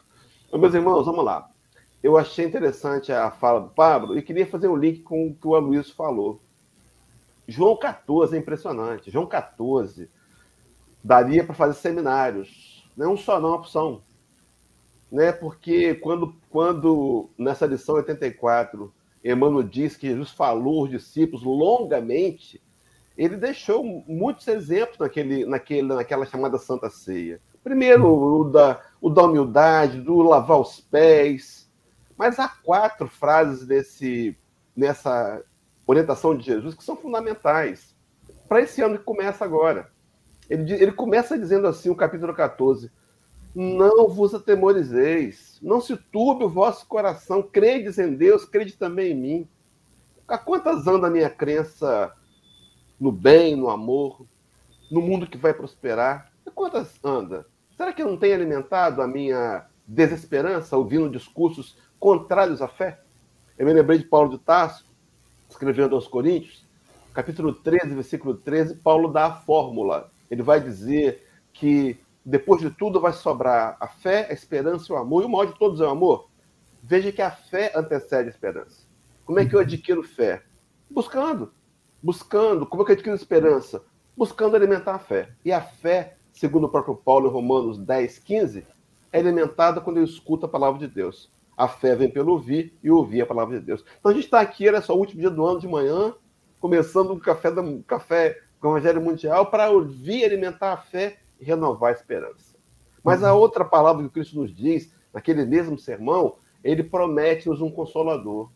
Meus 0.50 0.72
irmãos, 0.72 1.04
vamos 1.04 1.22
lá 1.22 1.50
eu 2.02 2.16
achei 2.16 2.44
interessante 2.44 3.12
a 3.12 3.30
fala 3.30 3.60
do 3.60 3.70
Pablo 3.70 4.16
e 4.16 4.22
queria 4.22 4.46
fazer 4.46 4.68
um 4.68 4.76
link 4.76 5.02
com 5.02 5.28
o 5.28 5.34
que 5.34 5.46
o 5.46 5.54
Aloysio 5.54 5.94
falou. 5.94 6.40
João 7.48 7.76
14 7.76 8.34
é 8.34 8.38
impressionante. 8.38 9.10
João 9.10 9.26
14 9.26 10.10
daria 11.02 11.44
para 11.44 11.54
fazer 11.54 11.74
seminários. 11.74 12.88
Não 12.96 13.14
é 13.14 13.16
só 13.16 13.40
não 13.40 13.50
é 13.50 13.56
opção. 13.56 14.02
Né? 15.10 15.32
Porque 15.32 15.94
quando, 15.94 16.34
quando 16.50 17.30
nessa 17.38 17.66
lição 17.66 17.94
84, 17.96 18.92
Emmanuel 19.24 19.62
diz 19.62 19.96
que 19.96 20.08
Jesus 20.08 20.30
falou 20.30 20.80
aos 20.80 20.90
discípulos 20.90 21.44
longamente, 21.44 22.62
ele 23.16 23.36
deixou 23.36 23.82
muitos 24.06 24.46
exemplos 24.46 24.98
naquele, 24.98 25.46
naquele, 25.46 25.82
naquela 25.82 26.26
chamada 26.26 26.58
Santa 26.58 26.90
Ceia. 26.90 27.40
Primeiro, 27.64 28.06
o 28.06 28.44
da, 28.44 28.80
o 29.00 29.08
da 29.08 29.22
humildade, 29.22 30.00
do 30.00 30.18
lavar 30.18 30.60
os 30.60 30.80
pés, 30.80 31.65
mas 32.16 32.38
há 32.38 32.48
quatro 32.48 33.08
frases 33.08 33.66
desse, 33.66 34.36
nessa 34.74 35.42
orientação 35.86 36.36
de 36.36 36.44
Jesus 36.44 36.74
que 36.74 36.84
são 36.84 36.96
fundamentais 36.96 37.94
para 38.48 38.60
esse 38.60 38.80
ano 38.82 38.98
que 38.98 39.04
começa 39.04 39.44
agora. 39.44 39.90
Ele, 40.48 40.72
ele 40.72 40.92
começa 40.92 41.38
dizendo 41.38 41.66
assim, 41.66 41.90
o 41.90 41.96
capítulo 41.96 42.32
14: 42.34 42.90
Não 43.54 44.08
vos 44.08 44.34
atemorizeis, 44.34 45.58
não 45.60 45.80
se 45.80 45.96
turbe 45.96 46.44
o 46.44 46.48
vosso 46.48 46.86
coração, 46.86 47.42
credes 47.42 47.98
em 47.98 48.14
Deus, 48.14 48.44
crede 48.44 48.74
também 48.74 49.12
em 49.12 49.20
mim. 49.20 49.48
Há 50.26 50.38
quantas 50.38 50.86
anda 50.86 51.06
a 51.06 51.10
minha 51.10 51.30
crença 51.30 52.12
no 52.98 53.12
bem, 53.12 53.54
no 53.54 53.68
amor, 53.68 54.26
no 54.90 55.00
mundo 55.00 55.26
que 55.26 55.38
vai 55.38 55.52
prosperar? 55.52 56.32
Há 56.44 56.50
quantas 56.50 56.98
anda? 57.04 57.46
Será 57.76 57.92
que 57.92 58.02
eu 58.02 58.08
não 58.08 58.16
tenho 58.16 58.34
alimentado 58.34 59.02
a 59.02 59.06
minha 59.06 59.66
desesperança 59.86 60.76
ouvindo 60.76 61.10
discursos 61.10 61.76
contrários 61.98 62.62
à 62.62 62.68
fé. 62.68 63.00
Eu 63.58 63.66
me 63.66 63.72
lembrei 63.72 63.98
de 63.98 64.04
Paulo 64.04 64.30
de 64.30 64.38
Tarso, 64.38 64.84
escrevendo 65.48 65.94
aos 65.94 66.06
Coríntios, 66.06 66.66
capítulo 67.16 67.54
13, 67.54 67.94
versículo 67.94 68.34
13, 68.34 68.76
Paulo 68.76 69.08
dá 69.08 69.26
a 69.26 69.32
fórmula. 69.32 70.10
Ele 70.30 70.42
vai 70.42 70.60
dizer 70.60 71.26
que 71.52 71.98
depois 72.22 72.60
de 72.60 72.70
tudo 72.70 73.00
vai 73.00 73.12
sobrar 73.12 73.76
a 73.80 73.88
fé, 73.88 74.26
a 74.28 74.34
esperança 74.34 74.92
e 74.92 74.94
o 74.94 74.98
amor. 74.98 75.22
E 75.22 75.26
o 75.26 75.28
maior 75.28 75.46
de 75.46 75.58
todos 75.58 75.80
é 75.80 75.84
o 75.84 75.90
amor. 75.90 76.28
Veja 76.82 77.10
que 77.10 77.22
a 77.22 77.30
fé 77.30 77.72
antecede 77.74 78.28
a 78.28 78.30
esperança. 78.30 78.86
Como 79.24 79.40
é 79.40 79.46
que 79.46 79.54
eu 79.54 79.60
adquiro 79.60 80.02
fé? 80.02 80.42
Buscando. 80.90 81.52
Buscando. 82.02 82.66
Como 82.66 82.82
é 82.82 82.84
que 82.84 82.92
eu 82.92 82.94
adquiro 82.94 83.16
esperança? 83.16 83.82
Buscando 84.14 84.54
alimentar 84.54 84.96
a 84.96 84.98
fé. 84.98 85.30
E 85.44 85.50
a 85.52 85.62
fé, 85.62 86.16
segundo 86.32 86.64
o 86.64 86.68
próprio 86.68 86.96
Paulo 86.96 87.28
em 87.28 87.32
Romanos 87.32 87.78
10, 87.78 88.18
15, 88.18 88.66
é 89.10 89.18
alimentada 89.18 89.80
quando 89.80 89.96
eu 89.96 90.04
escuto 90.04 90.44
a 90.44 90.48
palavra 90.48 90.78
de 90.78 90.86
Deus. 90.86 91.30
A 91.56 91.66
fé 91.66 91.96
vem 91.96 92.10
pelo 92.10 92.32
ouvir 92.32 92.76
e 92.82 92.90
ouvir 92.90 93.22
a 93.22 93.26
palavra 93.26 93.58
de 93.58 93.64
Deus. 93.64 93.82
Então 93.98 94.12
a 94.12 94.14
gente 94.14 94.24
está 94.24 94.40
aqui, 94.40 94.68
era 94.68 94.82
só 94.82 94.94
o 94.94 94.98
último 94.98 95.20
dia 95.20 95.30
do 95.30 95.44
ano 95.44 95.58
de 95.58 95.66
manhã, 95.66 96.14
começando 96.60 97.12
o 97.12 97.18
café, 97.18 97.50
da, 97.50 97.62
café 97.86 98.38
com 98.60 98.68
o 98.68 98.70
Evangelho 98.72 99.00
Mundial 99.00 99.46
para 99.46 99.70
ouvir, 99.70 100.24
alimentar 100.24 100.74
a 100.74 100.76
fé 100.76 101.18
e 101.40 101.44
renovar 101.44 101.90
a 101.90 101.94
esperança. 101.94 102.56
Mas 103.02 103.22
a 103.22 103.32
outra 103.34 103.64
palavra 103.64 104.02
que 104.02 104.10
Cristo 104.10 104.36
nos 104.36 104.54
diz, 104.54 104.92
naquele 105.14 105.46
mesmo 105.46 105.78
sermão, 105.78 106.36
ele 106.62 106.82
promete-nos 106.82 107.60
um 107.62 107.70
consolador, 107.70 108.50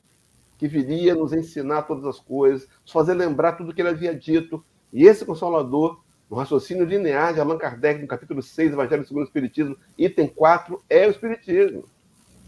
que 0.58 0.68
viria 0.68 1.14
nos 1.14 1.32
ensinar 1.32 1.82
todas 1.82 2.04
as 2.04 2.20
coisas, 2.20 2.68
nos 2.82 2.92
fazer 2.92 3.14
lembrar 3.14 3.52
tudo 3.52 3.72
que 3.72 3.80
ele 3.80 3.88
havia 3.88 4.14
dito. 4.14 4.62
E 4.92 5.06
esse 5.06 5.24
consolador, 5.24 6.02
no 6.28 6.36
raciocínio 6.36 6.84
linear 6.84 7.32
de 7.32 7.40
Allan 7.40 7.56
Kardec, 7.56 8.02
no 8.02 8.08
capítulo 8.08 8.42
6, 8.42 8.72
Evangelho 8.72 9.06
segundo 9.06 9.22
o 9.22 9.26
Espiritismo, 9.26 9.76
item 9.96 10.28
4, 10.28 10.82
é 10.90 11.06
o 11.06 11.10
Espiritismo 11.10 11.84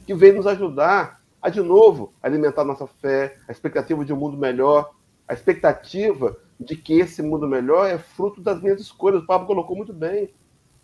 que 0.06 0.14
veio 0.14 0.36
nos 0.36 0.46
ajudar 0.46 1.20
a, 1.40 1.48
de 1.48 1.60
novo, 1.60 2.12
alimentar 2.22 2.64
nossa 2.64 2.86
fé, 2.86 3.36
a 3.48 3.52
expectativa 3.52 4.04
de 4.04 4.12
um 4.12 4.16
mundo 4.16 4.36
melhor, 4.36 4.94
a 5.26 5.34
expectativa 5.34 6.36
de 6.58 6.76
que 6.76 7.00
esse 7.00 7.22
mundo 7.22 7.48
melhor 7.48 7.88
é 7.88 7.98
fruto 7.98 8.40
das 8.40 8.60
minhas 8.60 8.80
escolhas. 8.80 9.22
O 9.22 9.26
Pablo 9.26 9.46
colocou 9.46 9.76
muito 9.76 9.92
bem. 9.92 10.32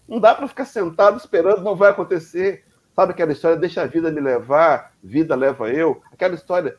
Não 0.08 0.18
dá 0.18 0.34
para 0.34 0.48
ficar 0.48 0.64
sentado 0.64 1.16
esperando, 1.16 1.62
não 1.62 1.76
vai 1.76 1.90
acontecer. 1.90 2.64
Sabe 2.96 3.12
aquela 3.12 3.30
história, 3.30 3.56
deixa 3.56 3.82
a 3.82 3.86
vida 3.86 4.10
me 4.10 4.20
levar, 4.20 4.92
vida 5.02 5.36
leva 5.36 5.70
eu? 5.70 6.02
Aquela 6.10 6.34
história, 6.34 6.76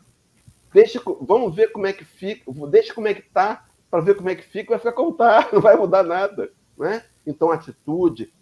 deixa, 0.73 1.01
vamos 1.21 1.55
ver 1.55 1.71
como 1.71 1.87
é 1.87 1.93
que 1.93 2.03
fica, 2.03 2.43
deixa 2.69 2.93
como 2.93 3.07
é 3.07 3.13
que 3.13 3.21
tá, 3.21 3.65
para 3.89 4.01
ver 4.01 4.15
como 4.15 4.29
é 4.29 4.35
que 4.35 4.43
fica, 4.43 4.71
vai 4.71 4.79
ficar 4.79 4.91
como 4.91 5.13
tá, 5.13 5.47
não 5.53 5.61
vai 5.61 5.77
mudar 5.77 6.03
nada. 6.03 6.51
Né? 6.77 7.03
Então, 7.25 7.51
a 7.51 7.55
atitude, 7.55 8.33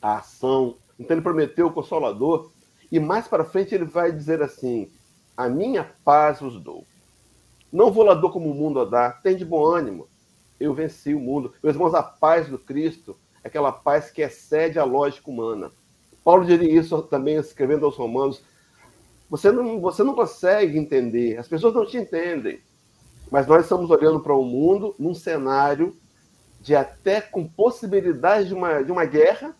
a 0.00 0.18
ação. 0.18 0.76
Então, 0.98 1.16
ele 1.16 1.22
prometeu 1.22 1.66
o 1.66 1.72
Consolador, 1.72 2.50
e 2.90 3.00
mais 3.00 3.26
para 3.26 3.44
frente 3.44 3.74
ele 3.74 3.84
vai 3.84 4.12
dizer 4.12 4.42
assim: 4.42 4.90
A 5.36 5.48
minha 5.48 5.90
paz 6.04 6.40
vos 6.40 6.60
dou. 6.60 6.84
Não 7.72 7.90
vou 7.90 8.04
lá 8.04 8.14
dou 8.14 8.30
como 8.30 8.50
o 8.50 8.54
mundo 8.54 8.80
a 8.80 8.84
dá. 8.84 9.10
Tem 9.10 9.36
de 9.36 9.44
bom 9.44 9.64
ânimo. 9.64 10.08
Eu 10.58 10.72
venci 10.72 11.14
o 11.14 11.20
mundo. 11.20 11.52
Meus 11.62 11.74
irmãos, 11.76 11.94
a 11.94 12.02
paz 12.02 12.48
do 12.48 12.58
Cristo 12.58 13.16
é 13.44 13.48
aquela 13.48 13.70
paz 13.70 14.10
que 14.10 14.22
excede 14.22 14.78
a 14.78 14.84
lógica 14.84 15.30
humana. 15.30 15.70
Paulo 16.24 16.44
diria 16.44 16.80
isso 16.80 17.02
também 17.02 17.36
escrevendo 17.36 17.84
aos 17.84 17.96
Romanos. 17.96 18.42
Você 19.28 19.50
não, 19.50 19.80
você 19.80 20.02
não 20.02 20.14
consegue 20.14 20.78
entender, 20.78 21.36
as 21.36 21.48
pessoas 21.48 21.74
não 21.74 21.84
te 21.84 21.96
entendem. 21.96 22.60
Mas 23.30 23.46
nós 23.46 23.64
estamos 23.64 23.90
olhando 23.90 24.20
para 24.20 24.34
o 24.34 24.42
um 24.42 24.44
mundo 24.44 24.94
num 24.98 25.14
cenário 25.14 25.96
de 26.60 26.74
até 26.74 27.20
com 27.20 27.46
possibilidade 27.46 28.48
de 28.48 28.54
uma, 28.54 28.82
de 28.82 28.90
uma 28.90 29.04
guerra, 29.04 29.54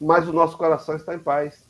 mas 0.00 0.28
o 0.28 0.32
nosso 0.32 0.56
coração 0.56 0.96
está 0.96 1.14
em 1.14 1.18
paz. 1.18 1.64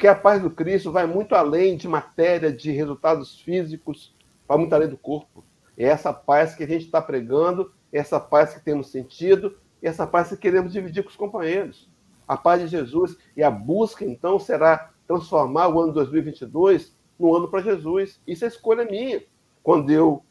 Porque 0.00 0.08
a 0.08 0.14
paz 0.14 0.40
do 0.40 0.50
Cristo 0.50 0.90
vai 0.90 1.04
muito 1.04 1.34
além 1.34 1.76
de 1.76 1.86
matéria, 1.86 2.50
de 2.50 2.70
resultados 2.70 3.38
físicos, 3.38 4.14
vai 4.48 4.56
muito 4.56 4.72
além 4.72 4.88
do 4.88 4.96
corpo. 4.96 5.44
É 5.76 5.84
essa 5.84 6.10
paz 6.10 6.54
que 6.54 6.64
a 6.64 6.66
gente 6.66 6.86
está 6.86 7.02
pregando, 7.02 7.70
é 7.92 7.98
essa 7.98 8.18
paz 8.18 8.54
que 8.54 8.64
temos 8.64 8.90
sentido, 8.90 9.58
é 9.82 9.88
essa 9.88 10.06
paz 10.06 10.30
que 10.30 10.38
queremos 10.38 10.72
dividir 10.72 11.02
com 11.02 11.10
os 11.10 11.16
companheiros. 11.16 11.86
A 12.26 12.34
paz 12.34 12.62
de 12.62 12.68
Jesus 12.68 13.18
e 13.36 13.42
a 13.42 13.50
busca, 13.50 14.02
então, 14.02 14.38
será 14.38 14.90
transformar 15.06 15.68
o 15.68 15.78
ano 15.78 15.92
2022 15.92 16.96
no 17.18 17.36
ano 17.36 17.48
para 17.48 17.60
Jesus. 17.60 18.22
Isso 18.26 18.46
é 18.46 18.48
escolha 18.48 18.86
minha. 18.86 19.22
Quando 19.62 19.90
eu 19.90 20.24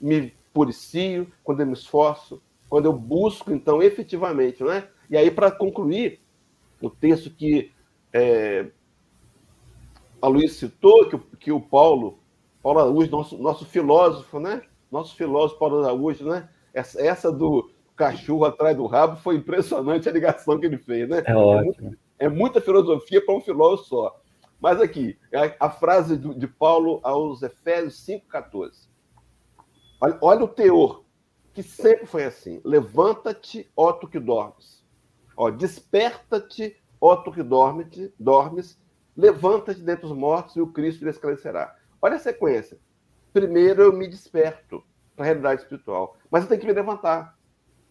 me 0.00 0.32
puricio, 0.54 1.26
quando 1.42 1.62
eu 1.62 1.66
me 1.66 1.72
esforço, 1.72 2.40
quando 2.68 2.84
eu 2.84 2.92
busco, 2.92 3.52
então, 3.52 3.82
efetivamente, 3.82 4.62
né? 4.62 4.86
E 5.10 5.16
aí, 5.16 5.32
para 5.32 5.50
concluir, 5.50 6.20
o 6.80 6.88
texto 6.88 7.28
que 7.28 7.72
é, 8.12 8.66
a 10.26 10.28
Luiz 10.28 10.54
citou 10.54 11.08
que, 11.08 11.18
que 11.36 11.52
o 11.52 11.60
Paulo, 11.60 12.18
Paulo 12.60 12.80
Araújo, 12.80 13.08
nosso, 13.12 13.38
nosso 13.38 13.64
filósofo, 13.64 14.40
né? 14.40 14.60
Nosso 14.90 15.14
filósofo 15.14 15.60
Paulo 15.60 15.84
Araújo, 15.84 16.28
né? 16.28 16.48
Essa, 16.74 17.00
essa 17.00 17.30
do 17.30 17.70
cachorro 17.94 18.44
atrás 18.44 18.76
do 18.76 18.86
rabo 18.86 19.16
foi 19.18 19.36
impressionante 19.36 20.08
a 20.08 20.12
ligação 20.12 20.58
que 20.58 20.66
ele 20.66 20.78
fez, 20.78 21.08
né? 21.08 21.22
É, 21.24 21.32
ótimo. 21.32 21.96
é, 22.18 22.24
é 22.24 22.28
muita 22.28 22.60
filosofia 22.60 23.24
para 23.24 23.36
um 23.36 23.40
filósofo 23.40 23.88
só. 23.88 24.20
Mas 24.60 24.80
aqui, 24.80 25.16
a, 25.32 25.66
a 25.66 25.70
frase 25.70 26.16
do, 26.16 26.34
de 26.34 26.48
Paulo 26.48 26.98
aos 27.04 27.44
Efésios 27.44 28.04
5,14. 28.04 28.88
Olha, 30.00 30.18
olha 30.20 30.44
o 30.44 30.48
teor, 30.48 31.04
que 31.54 31.62
sempre 31.62 32.04
foi 32.04 32.24
assim. 32.24 32.60
Levanta-te, 32.64 33.70
ó 33.76 33.92
tu 33.92 34.08
que 34.08 34.18
dormes. 34.18 34.84
Ó, 35.36 35.50
desperta-te, 35.50 36.76
ó 37.00 37.14
tu 37.14 37.30
que 37.30 37.44
dormes, 37.44 38.10
dormes 38.18 38.76
Levanta-te 39.16 39.80
dentre 39.80 40.06
os 40.06 40.12
mortos 40.12 40.56
e 40.56 40.60
o 40.60 40.66
Cristo 40.66 41.04
lhe 41.04 41.10
esclarecerá. 41.10 41.74
Olha 42.00 42.16
a 42.16 42.20
sequência. 42.20 42.78
Primeiro 43.32 43.82
eu 43.82 43.92
me 43.92 44.06
desperto 44.06 44.84
para 45.14 45.24
a 45.24 45.26
realidade 45.26 45.62
espiritual, 45.62 46.16
mas 46.30 46.42
eu 46.42 46.48
tenho 46.48 46.60
que 46.60 46.66
me 46.66 46.72
levantar. 46.72 47.36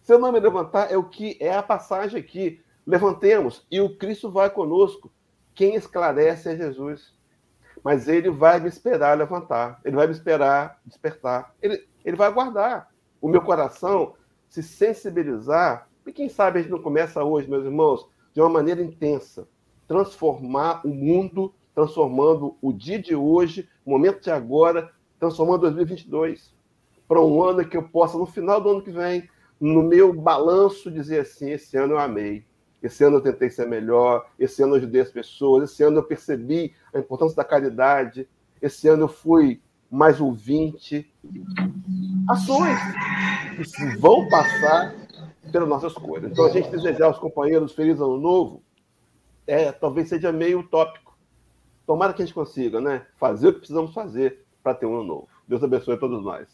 Se 0.00 0.12
eu 0.12 0.18
não 0.18 0.30
me 0.30 0.38
levantar, 0.38 0.92
é 0.92 0.96
o 0.96 1.08
que 1.08 1.36
é 1.40 1.54
a 1.54 1.62
passagem 1.62 2.20
aqui. 2.20 2.62
Levantemos 2.86 3.66
e 3.70 3.80
o 3.80 3.96
Cristo 3.96 4.30
vai 4.30 4.48
conosco. 4.50 5.12
Quem 5.54 5.74
esclarece 5.74 6.50
é 6.50 6.56
Jesus. 6.56 7.16
mas 7.82 8.08
ele 8.08 8.30
vai 8.30 8.58
me 8.58 8.68
esperar 8.68 9.16
levantar, 9.16 9.80
ele 9.84 9.94
vai 9.94 10.06
me 10.06 10.12
esperar 10.12 10.80
despertar, 10.84 11.54
ele, 11.62 11.86
ele 12.04 12.16
vai 12.16 12.26
aguardar 12.26 12.88
o 13.20 13.28
meu 13.28 13.40
coração 13.42 14.14
se 14.48 14.62
sensibilizar, 14.62 15.88
e 16.06 16.12
quem 16.12 16.28
sabe 16.28 16.58
a 16.58 16.62
gente 16.62 16.70
não 16.70 16.82
começa 16.82 17.22
hoje, 17.22 17.48
meus 17.48 17.64
irmãos, 17.64 18.08
de 18.32 18.40
uma 18.40 18.48
maneira 18.48 18.82
intensa, 18.82 19.48
transformar 19.86 20.80
o 20.84 20.88
mundo, 20.88 21.52
transformando 21.74 22.56
o 22.60 22.72
dia 22.72 22.98
de 22.98 23.14
hoje, 23.14 23.68
o 23.84 23.90
momento 23.90 24.22
de 24.22 24.30
agora, 24.30 24.90
transformando 25.18 25.62
2022 25.62 26.54
para 27.08 27.22
um 27.22 27.42
ano 27.42 27.64
que 27.64 27.76
eu 27.76 27.82
possa, 27.82 28.18
no 28.18 28.26
final 28.26 28.60
do 28.60 28.68
ano 28.68 28.82
que 28.82 28.90
vem, 28.90 29.28
no 29.60 29.82
meu 29.82 30.12
balanço, 30.12 30.90
dizer 30.90 31.20
assim: 31.20 31.50
esse 31.50 31.76
ano 31.76 31.94
eu 31.94 31.98
amei, 31.98 32.44
esse 32.82 33.04
ano 33.04 33.16
eu 33.16 33.20
tentei 33.20 33.48
ser 33.48 33.66
melhor, 33.66 34.26
esse 34.38 34.62
ano 34.62 34.72
eu 34.72 34.78
ajudei 34.78 35.00
as 35.02 35.10
pessoas, 35.10 35.70
esse 35.70 35.82
ano 35.82 35.98
eu 35.98 36.02
percebi 36.02 36.74
a 36.92 36.98
importância 36.98 37.36
da 37.36 37.44
caridade, 37.44 38.28
esse 38.60 38.88
ano 38.88 39.04
eu 39.04 39.08
fui 39.08 39.60
mais 39.90 40.20
ouvinte. 40.20 41.10
Ações 42.28 42.78
que 43.74 43.96
vão 43.98 44.28
passar 44.28 44.94
pela 45.52 45.64
nossa 45.64 45.86
escolha. 45.86 46.26
Então, 46.26 46.44
a 46.44 46.50
gente 46.50 46.70
desejar 46.70 47.06
aos 47.06 47.18
companheiros 47.18 47.72
feliz 47.72 48.00
ano 48.00 48.18
novo, 48.18 48.62
é, 49.46 49.72
talvez 49.72 50.08
seja 50.08 50.32
meio 50.32 50.60
utópico. 50.60 51.16
Tomara 51.86 52.12
que 52.12 52.22
a 52.22 52.24
gente 52.24 52.34
consiga 52.34 52.80
né, 52.80 53.06
fazer 53.16 53.48
o 53.48 53.52
que 53.52 53.60
precisamos 53.60 53.94
fazer 53.94 54.44
para 54.62 54.74
ter 54.74 54.86
um 54.86 54.94
ano 54.94 55.04
novo. 55.04 55.28
Deus 55.46 55.62
abençoe 55.62 55.94
a 55.94 55.98
todos 55.98 56.22
nós. 56.24 56.48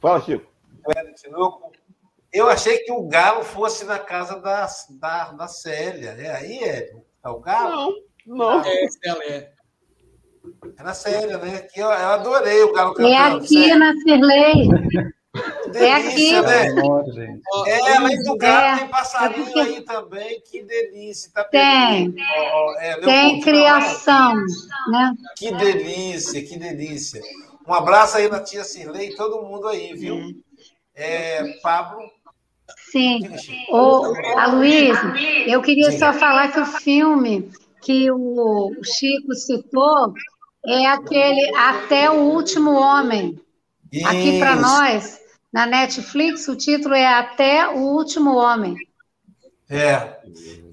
Fala, 0.00 0.20
Chico. 0.20 0.46
Eu 2.32 2.48
achei 2.48 2.78
que 2.78 2.92
o 2.92 3.08
Galo 3.08 3.42
fosse 3.42 3.84
na 3.84 3.98
casa 3.98 4.40
da, 4.40 4.66
da, 4.90 5.32
da 5.32 5.48
Célia. 5.48 6.10
É 6.10 6.36
aí, 6.36 6.58
é? 6.58 6.92
É 7.24 7.28
o 7.28 7.40
Galo? 7.40 7.94
Não, 8.26 8.36
não. 8.36 8.64
É, 8.64 8.86
ela 9.04 9.24
é. 9.24 9.52
É 10.76 10.82
na 10.82 10.92
Célia, 10.92 11.38
né? 11.38 11.60
Que 11.60 11.80
eu, 11.80 11.86
eu 11.86 12.08
adorei 12.08 12.62
o 12.62 12.72
Galo 12.72 12.94
cantando. 12.94 13.14
É 13.14 13.16
aqui 13.16 13.74
na 13.74 13.92
Cirlei. 14.02 14.68
Delícia, 15.78 16.36
É 16.36 16.68
aqui. 16.68 16.72
né? 16.72 17.04
Gente. 17.12 17.42
É, 17.68 17.96
além 17.96 18.22
do 18.22 18.36
Galo, 18.36 18.64
É, 18.66 18.78
tem 18.78 18.88
passarinho 18.88 19.42
é 19.42 19.44
porque- 19.44 19.60
aí 19.60 19.80
também. 19.82 20.40
Que 20.40 20.62
delícia. 20.62 21.30
Tá 21.34 21.44
Tem. 21.44 22.10
perdendo. 22.12 22.16
Ó, 22.36 22.66
ó, 22.70 22.74
é, 22.80 22.96
Tem 23.00 23.40
criação, 23.40 24.34
né? 24.90 25.14
Que 25.36 25.52
delícia, 25.54 26.42
que 26.44 26.58
delícia. 26.58 27.20
Um 27.66 27.72
abraço 27.74 28.16
aí 28.16 28.28
na 28.28 28.40
tia 28.40 28.62
Cirlei, 28.64 29.14
todo 29.14 29.42
mundo 29.42 29.66
aí, 29.68 29.94
viu? 29.94 30.18
É, 30.94 31.42
Pablo. 31.62 32.02
Sim. 32.90 33.20
Ô, 33.68 34.12
Aloysio, 34.38 35.16
eu 35.46 35.60
queria 35.60 35.90
Sim. 35.90 35.98
só 35.98 36.12
falar 36.12 36.52
que 36.52 36.60
o 36.60 36.66
filme 36.66 37.50
que 37.82 38.10
o 38.10 38.70
Chico 38.84 39.34
citou 39.34 40.12
é 40.66 40.86
aquele 40.86 41.54
Até 41.56 42.08
o 42.10 42.14
Último 42.14 42.70
Homem. 42.72 43.38
Aqui 44.06 44.38
para 44.38 44.52
Isso. 44.54 44.62
nós, 44.62 45.18
na 45.54 45.66
Netflix, 45.66 46.48
o 46.48 46.56
título 46.56 46.96
é 46.96 47.06
Até 47.06 47.68
o 47.68 47.78
Último 47.78 48.34
Homem. 48.34 48.74
É. 49.70 50.20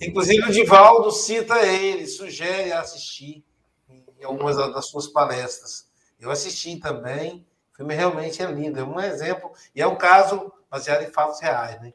Inclusive 0.02 0.42
o 0.42 0.52
Divaldo 0.52 1.12
cita 1.12 1.64
ele, 1.64 2.08
sugere 2.08 2.74
assistir 2.74 3.46
em 3.88 4.24
algumas 4.24 4.58
das 4.58 4.88
suas 4.88 5.06
palestras. 5.06 5.88
Eu 6.20 6.32
assisti 6.32 6.78
também. 6.78 7.46
O 7.72 7.78
filme 7.78 7.94
realmente 7.94 8.42
é 8.42 8.52
lindo, 8.52 8.80
é 8.80 8.84
um 8.84 9.00
exemplo. 9.00 9.52
E 9.76 9.84
é 9.84 9.86
um 9.86 9.96
caso 9.96 10.52
baseado 10.68 11.04
em 11.04 11.12
fatos 11.12 11.40
reais, 11.40 11.80
né? 11.80 11.94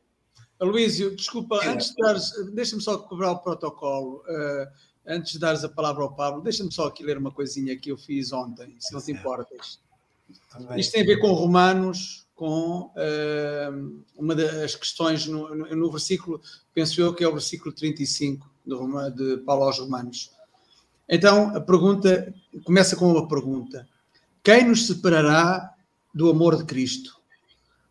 Aloísio, 0.61 1.17
desculpa, 1.17 1.61
antes 1.67 1.89
de 1.89 1.97
dares, 1.97 2.31
deixa-me 2.53 2.81
só 2.81 2.97
cobrar 2.99 3.33
o 3.33 3.41
protocolo. 3.41 4.23
eh, 4.29 4.69
antes 5.09 5.33
de 5.33 5.41
dares 5.41 5.65
a 5.65 5.69
palavra 5.69 6.05
ao 6.05 6.15
Pablo, 6.15 6.41
deixa-me 6.41 6.71
só 6.71 6.87
aqui 6.87 7.03
ler 7.03 7.19
uma 7.19 7.33
coisinha 7.33 7.77
que 7.77 7.91
eu 7.91 7.99
fiz 7.99 8.33
ontem, 8.33 8.77
se 8.79 8.95
não 8.95 9.01
te 9.01 9.11
importas. 9.11 9.81
Isto 10.77 10.93
tem 10.93 11.03
a 11.03 11.07
ver 11.07 11.19
com 11.19 11.33
Romanos, 11.33 12.26
com 12.37 12.93
eh, 12.97 13.71
uma 14.15 14.35
das 14.35 14.77
questões 14.77 15.27
no, 15.27 15.53
no- 15.55 15.75
no 15.75 15.91
versículo, 15.91 16.41
penso 16.75 17.01
eu 17.01 17.15
que 17.15 17.25
é 17.25 17.29
o 17.29 17.33
versículo 17.33 17.75
35 17.75 18.49
de, 18.65 19.11
de 19.37 19.43
Paulo 19.43 19.65
aos 19.65 19.79
Romanos. 19.79 20.31
Então, 21.09 21.57
a 21.57 21.61
pergunta 21.61 22.33
começa 22.65 22.95
com 22.95 23.11
uma 23.11 23.27
pergunta: 23.27 23.89
Quem 24.45 24.69
nos 24.69 24.87
separará 24.87 25.73
do 26.15 26.29
amor 26.31 26.57
de 26.57 26.65
Cristo? 26.65 27.17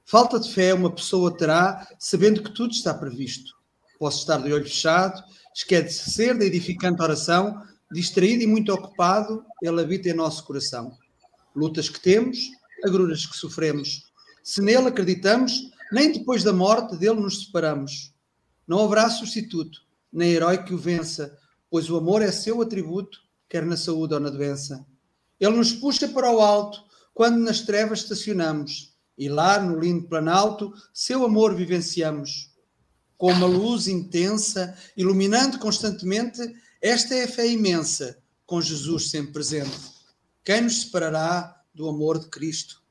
Falta 0.06 0.40
de 0.40 0.54
fé 0.54 0.74
uma 0.74 0.92
pessoa 0.92 1.36
terá, 1.36 1.88
sabendo 1.98 2.44
que 2.44 2.52
tudo 2.52 2.72
está 2.72 2.94
previsto. 2.94 3.56
Posso 3.98 4.20
estar 4.20 4.38
de 4.38 4.54
olho 4.54 4.64
fechado, 4.64 5.24
esquecer 5.56 6.38
da 6.38 6.46
edificante 6.46 7.02
oração, 7.02 7.60
distraído 7.92 8.44
e 8.44 8.48
muito 8.48 8.72
ocupado, 8.72 9.44
ele 9.62 9.82
habita 9.82 10.10
em 10.10 10.14
nosso 10.14 10.44
coração. 10.44 10.96
Lutas 11.56 11.90
que 11.90 12.00
temos, 12.00 12.38
agruras 12.84 13.26
que 13.26 13.36
sofremos. 13.36 14.04
Se 14.48 14.62
nele 14.62 14.90
acreditamos, 14.90 15.72
nem 15.92 16.12
depois 16.12 16.44
da 16.44 16.54
morte 16.54 16.96
dele 16.98 17.20
nos 17.20 17.46
separamos. 17.46 18.14
Não 18.68 18.86
haverá 18.86 19.10
substituto, 19.10 19.82
nem 20.14 20.34
herói 20.34 20.64
que 20.64 20.72
o 20.72 20.78
vença, 20.78 21.36
pois 21.68 21.90
o 21.90 21.98
amor 21.98 22.22
é 22.22 22.32
seu 22.32 22.62
atributo, 22.62 23.18
quer 23.50 23.66
na 23.66 23.76
saúde 23.76 24.14
ou 24.14 24.20
na 24.20 24.30
doença. 24.30 24.86
Ele 25.40 25.58
nos 25.58 25.74
puxa 25.74 26.08
para 26.08 26.32
o 26.32 26.40
alto 26.40 26.80
quando 27.12 27.40
nas 27.40 27.62
trevas 27.62 28.02
estacionamos, 28.02 28.96
e 29.18 29.28
lá 29.28 29.60
no 29.60 29.80
lindo 29.80 30.08
planalto 30.08 30.72
seu 30.94 31.26
amor 31.26 31.56
vivenciamos. 31.56 32.52
Com 33.18 33.32
uma 33.32 33.48
luz 33.48 33.88
intensa, 33.88 34.78
iluminando 34.96 35.58
constantemente, 35.58 36.40
esta 36.80 37.16
é 37.16 37.24
a 37.24 37.28
fé 37.28 37.48
imensa, 37.48 38.22
com 38.46 38.62
Jesus 38.62 39.10
sempre 39.10 39.34
presente. 39.34 39.76
Quem 40.44 40.62
nos 40.62 40.84
separará 40.84 41.64
do 41.74 41.90
amor 41.90 42.20
de 42.20 42.28
Cristo? 42.28 42.85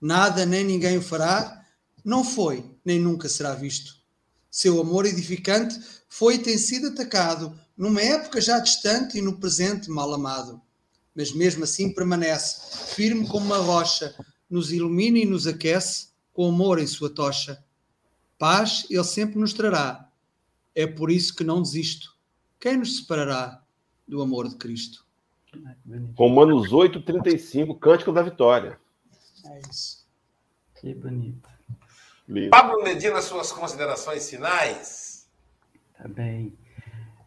Nada 0.00 0.44
nem 0.44 0.64
ninguém 0.64 0.98
o 0.98 1.02
fará, 1.02 1.64
não 2.04 2.22
foi, 2.22 2.64
nem 2.84 3.00
nunca 3.00 3.28
será 3.28 3.54
visto. 3.54 3.96
Seu 4.50 4.80
amor 4.80 5.06
edificante 5.06 5.78
foi 6.08 6.36
e 6.36 6.38
tem 6.38 6.56
sido 6.56 6.88
atacado, 6.88 7.58
numa 7.76 8.00
época 8.00 8.40
já 8.40 8.58
distante 8.58 9.18
e 9.18 9.22
no 9.22 9.38
presente 9.38 9.90
mal 9.90 10.12
amado. 10.14 10.60
Mas 11.14 11.32
mesmo 11.32 11.64
assim 11.64 11.92
permanece, 11.92 12.94
firme 12.94 13.26
como 13.26 13.46
uma 13.46 13.58
rocha, 13.58 14.14
nos 14.48 14.72
ilumina 14.72 15.18
e 15.18 15.26
nos 15.26 15.46
aquece, 15.46 16.08
com 16.32 16.48
amor 16.48 16.78
em 16.78 16.86
sua 16.86 17.10
tocha. 17.10 17.62
Paz 18.38 18.86
ele 18.90 19.04
sempre 19.04 19.38
nos 19.38 19.52
trará. 19.52 20.08
É 20.74 20.86
por 20.86 21.10
isso 21.10 21.34
que 21.34 21.42
não 21.42 21.62
desisto. 21.62 22.14
Quem 22.60 22.76
nos 22.76 22.98
separará 22.98 23.62
do 24.06 24.20
amor 24.20 24.48
de 24.48 24.56
Cristo? 24.56 25.04
Romanos 26.14 26.72
8, 26.72 27.00
35, 27.02 27.74
Cântico 27.76 28.12
da 28.12 28.22
Vitória. 28.22 28.78
É 29.50 29.60
isso. 29.70 30.06
Que 30.74 30.94
bonito. 30.94 31.48
Lindo. 32.28 32.50
Pablo 32.50 32.82
Medina, 32.82 33.20
suas 33.22 33.52
considerações 33.52 34.28
finais. 34.28 35.28
Tá 35.96 36.08
bem. 36.08 36.56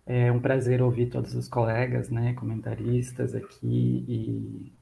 É 0.06 0.32
um 0.32 0.40
prazer 0.40 0.82
ouvir 0.82 1.08
todos 1.08 1.36
os 1.36 1.48
colegas, 1.48 2.10
né, 2.10 2.34
comentaristas 2.34 3.36
aqui 3.36 4.04
e 4.08 4.74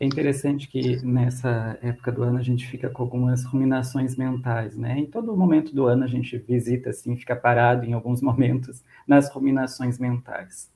é 0.00 0.06
interessante 0.06 0.68
que 0.68 1.04
nessa 1.04 1.76
época 1.82 2.12
do 2.12 2.22
ano 2.22 2.38
a 2.38 2.42
gente 2.42 2.64
fica 2.68 2.88
com 2.88 3.02
algumas 3.02 3.44
ruminações 3.44 4.14
mentais, 4.14 4.76
né? 4.76 4.96
Em 4.96 5.06
todo 5.06 5.36
momento 5.36 5.74
do 5.74 5.86
ano 5.86 6.04
a 6.04 6.06
gente 6.06 6.38
visita 6.38 6.90
assim, 6.90 7.16
fica 7.16 7.34
parado 7.34 7.84
em 7.84 7.92
alguns 7.94 8.20
momentos 8.22 8.84
nas 9.06 9.28
ruminações 9.28 9.98
mentais. 9.98 10.70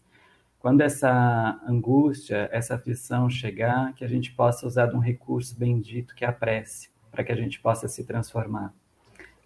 Quando 0.62 0.80
essa 0.80 1.60
angústia, 1.66 2.48
essa 2.50 2.76
aflição 2.76 3.28
chegar, 3.28 3.92
que 3.94 4.04
a 4.04 4.08
gente 4.08 4.32
possa 4.32 4.66
usar 4.66 4.86
de 4.86 4.96
um 4.96 5.00
recurso 5.00 5.58
bendito 5.58 6.14
que 6.14 6.24
é 6.24 6.28
a 6.28 6.32
prece, 6.32 6.88
para 7.10 7.22
que 7.22 7.32
a 7.32 7.36
gente 7.36 7.60
possa 7.60 7.88
se 7.88 8.04
transformar 8.04 8.72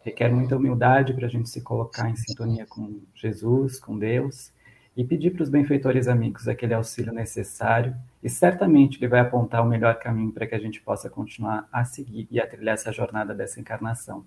requer 0.06 0.32
muita 0.32 0.56
humildade 0.56 1.12
para 1.12 1.26
a 1.26 1.28
gente 1.28 1.48
se 1.48 1.60
colocar 1.60 2.08
em 2.08 2.14
sintonia 2.14 2.64
com 2.64 3.00
Jesus, 3.12 3.80
com 3.80 3.98
Deus, 3.98 4.52
e 4.96 5.04
pedir 5.04 5.32
para 5.32 5.42
os 5.42 5.48
benfeitores 5.48 6.06
amigos 6.06 6.46
aquele 6.46 6.72
auxílio 6.72 7.12
necessário, 7.12 7.92
e 8.22 8.30
certamente 8.30 8.98
ele 8.98 9.08
vai 9.08 9.18
apontar 9.18 9.62
o 9.62 9.68
melhor 9.68 9.98
caminho 9.98 10.30
para 10.30 10.46
que 10.46 10.54
a 10.54 10.60
gente 10.60 10.80
possa 10.80 11.10
continuar 11.10 11.68
a 11.72 11.84
seguir 11.84 12.28
e 12.30 12.40
a 12.40 12.46
trilhar 12.46 12.74
essa 12.74 12.92
jornada 12.92 13.34
dessa 13.34 13.58
encarnação. 13.58 14.24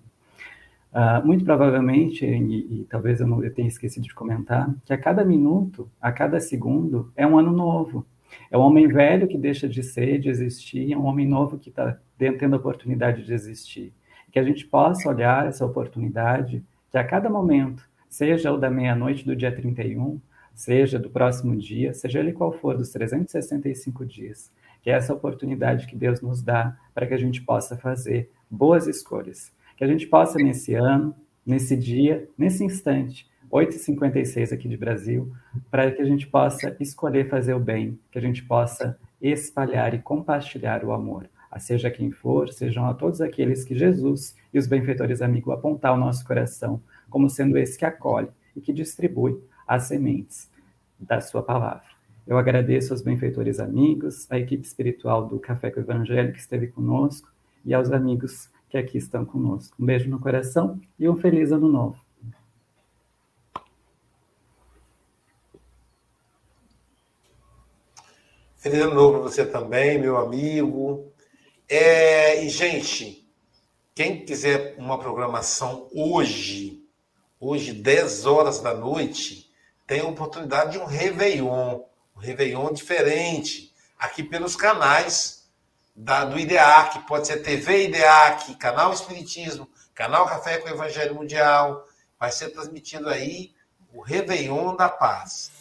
Uh, 0.91 1.25
muito 1.25 1.45
provavelmente, 1.45 2.25
e, 2.25 2.81
e 2.81 2.87
talvez 2.89 3.19
eu, 3.19 3.27
não, 3.27 3.43
eu 3.43 3.53
tenha 3.53 3.67
esquecido 3.67 4.07
de 4.07 4.13
comentar, 4.13 4.73
que 4.85 4.91
a 4.91 4.97
cada 4.97 5.23
minuto, 5.23 5.89
a 6.01 6.11
cada 6.11 6.39
segundo, 6.39 7.11
é 7.15 7.27
um 7.27 7.37
ano 7.37 7.51
novo. 7.51 8.05
É 8.49 8.57
um 8.57 8.61
homem 8.61 8.87
velho 8.87 9.27
que 9.27 9.37
deixa 9.37 9.67
de 9.67 9.83
ser, 9.83 10.19
de 10.19 10.29
existir, 10.29 10.91
é 10.91 10.97
um 10.97 11.05
homem 11.05 11.27
novo 11.27 11.57
que 11.57 11.69
está 11.69 11.97
tendo 12.17 12.55
a 12.55 12.57
oportunidade 12.57 13.23
de 13.23 13.33
existir 13.33 13.93
que 14.31 14.39
a 14.39 14.43
gente 14.43 14.65
possa 14.65 15.09
olhar 15.09 15.47
essa 15.47 15.65
oportunidade, 15.65 16.63
que 16.91 16.97
a 16.97 17.03
cada 17.03 17.29
momento, 17.29 17.87
seja 18.07 18.51
o 18.51 18.57
da 18.57 18.69
meia-noite 18.69 19.25
do 19.25 19.35
dia 19.35 19.53
31, 19.53 20.19
seja 20.53 20.99
do 20.99 21.09
próximo 21.09 21.55
dia, 21.55 21.93
seja 21.93 22.19
ele 22.19 22.33
qual 22.33 22.51
for, 22.51 22.77
dos 22.77 22.89
365 22.89 24.05
dias, 24.05 24.51
que 24.81 24.89
é 24.89 24.93
essa 24.93 25.13
oportunidade 25.13 25.87
que 25.87 25.95
Deus 25.95 26.21
nos 26.21 26.41
dá 26.41 26.75
para 26.93 27.07
que 27.07 27.13
a 27.13 27.17
gente 27.17 27.41
possa 27.41 27.77
fazer 27.77 28.29
boas 28.49 28.87
escolhas, 28.87 29.51
que 29.79 29.85
a 29.85 29.87
gente 29.87 30.07
possa 30.07 30.37
nesse 30.37 30.73
ano, 30.73 31.15
nesse 31.45 31.77
dia, 31.77 32.27
nesse 32.37 32.65
instante, 32.65 33.25
8h56 33.49 34.51
aqui 34.51 34.67
de 34.67 34.75
Brasil, 34.75 35.31
para 35.71 35.89
que 35.89 36.01
a 36.01 36.05
gente 36.05 36.27
possa 36.27 36.75
escolher 36.81 37.29
fazer 37.29 37.53
o 37.53 37.61
bem, 37.61 37.97
que 38.11 38.17
a 38.17 38.21
gente 38.21 38.43
possa 38.43 38.99
espalhar 39.21 39.93
e 39.93 39.99
compartilhar 39.99 40.83
o 40.83 40.91
amor. 40.91 41.29
A 41.49 41.59
seja 41.59 41.89
quem 41.89 42.11
for, 42.11 42.49
sejam 42.49 42.87
a 42.87 42.93
todos 42.93 43.21
aqueles 43.21 43.63
que 43.63 43.73
Jesus 43.73 44.35
e 44.53 44.59
os 44.59 44.67
benfeitores 44.67 45.21
amigos 45.21 45.53
apontar 45.53 45.93
o 45.93 45.97
nosso 45.97 46.27
coração 46.27 46.81
como 47.09 47.29
sendo 47.29 47.57
esse 47.57 47.79
que 47.79 47.85
acolhe 47.85 48.27
e 48.57 48.59
que 48.59 48.73
distribui 48.73 49.41
as 49.65 49.83
sementes 49.83 50.51
da 50.99 51.21
sua 51.21 51.41
palavra. 51.41 51.87
Eu 52.27 52.37
agradeço 52.37 52.91
aos 52.91 53.01
benfeitores 53.01 53.61
amigos, 53.61 54.29
à 54.29 54.37
equipe 54.37 54.67
espiritual 54.67 55.25
do 55.25 55.39
Café 55.39 55.71
com 55.71 55.79
o 55.79 55.83
Evangelho 55.83 56.33
que 56.33 56.39
esteve 56.39 56.67
conosco 56.67 57.31
e 57.65 57.73
aos 57.73 57.89
amigos 57.93 58.49
que 58.69 58.77
aqui 58.77 58.97
estão 58.97 59.25
conosco. 59.25 59.75
Um 59.79 59.85
beijo 59.85 60.09
no 60.09 60.19
coração 60.19 60.79
e 60.97 61.09
um 61.09 61.17
feliz 61.17 61.51
ano 61.51 61.67
novo. 61.67 61.99
Feliz 68.57 68.81
ano 68.81 68.93
novo 68.93 69.13
para 69.13 69.21
você 69.21 69.45
também, 69.45 69.97
meu 69.97 70.17
amigo. 70.17 71.11
É, 71.67 72.43
e, 72.43 72.49
gente, 72.49 73.27
quem 73.95 74.23
quiser 74.23 74.75
uma 74.77 74.99
programação 74.99 75.89
hoje, 75.93 76.83
hoje, 77.39 77.73
10 77.73 78.25
horas 78.25 78.59
da 78.59 78.73
noite, 78.73 79.49
tem 79.87 80.01
a 80.01 80.07
oportunidade 80.07 80.73
de 80.73 80.77
um 80.77 80.85
Réveillon, 80.85 81.81
um 82.15 82.19
Réveillon 82.19 82.71
diferente, 82.71 83.73
aqui 83.97 84.21
pelos 84.21 84.55
canais 84.55 85.38
da, 85.99 86.23
do 86.23 86.39
IDEAC, 86.39 87.05
pode 87.05 87.27
ser 87.27 87.43
TV 87.43 87.87
IDEAC, 87.87 88.55
Canal 88.55 88.93
Espiritismo, 88.93 89.67
Canal 89.93 90.25
Café 90.25 90.57
com 90.57 90.69
o 90.69 90.71
Evangelho 90.71 91.13
Mundial, 91.13 91.85
vai 92.17 92.31
ser 92.31 92.49
transmitido 92.49 93.09
aí 93.09 93.51
o 93.93 94.01
Réveillon 94.01 94.77
da 94.77 94.87
Paz. 94.87 95.51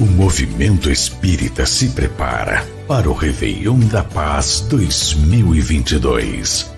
O 0.00 0.06
movimento 0.06 0.90
espírita 0.90 1.66
se 1.66 1.90
prepara 1.90 2.66
para 2.88 3.08
o 3.08 3.12
Réveillon 3.12 3.78
da 3.80 4.02
Paz 4.02 4.62
2022. 4.62 6.72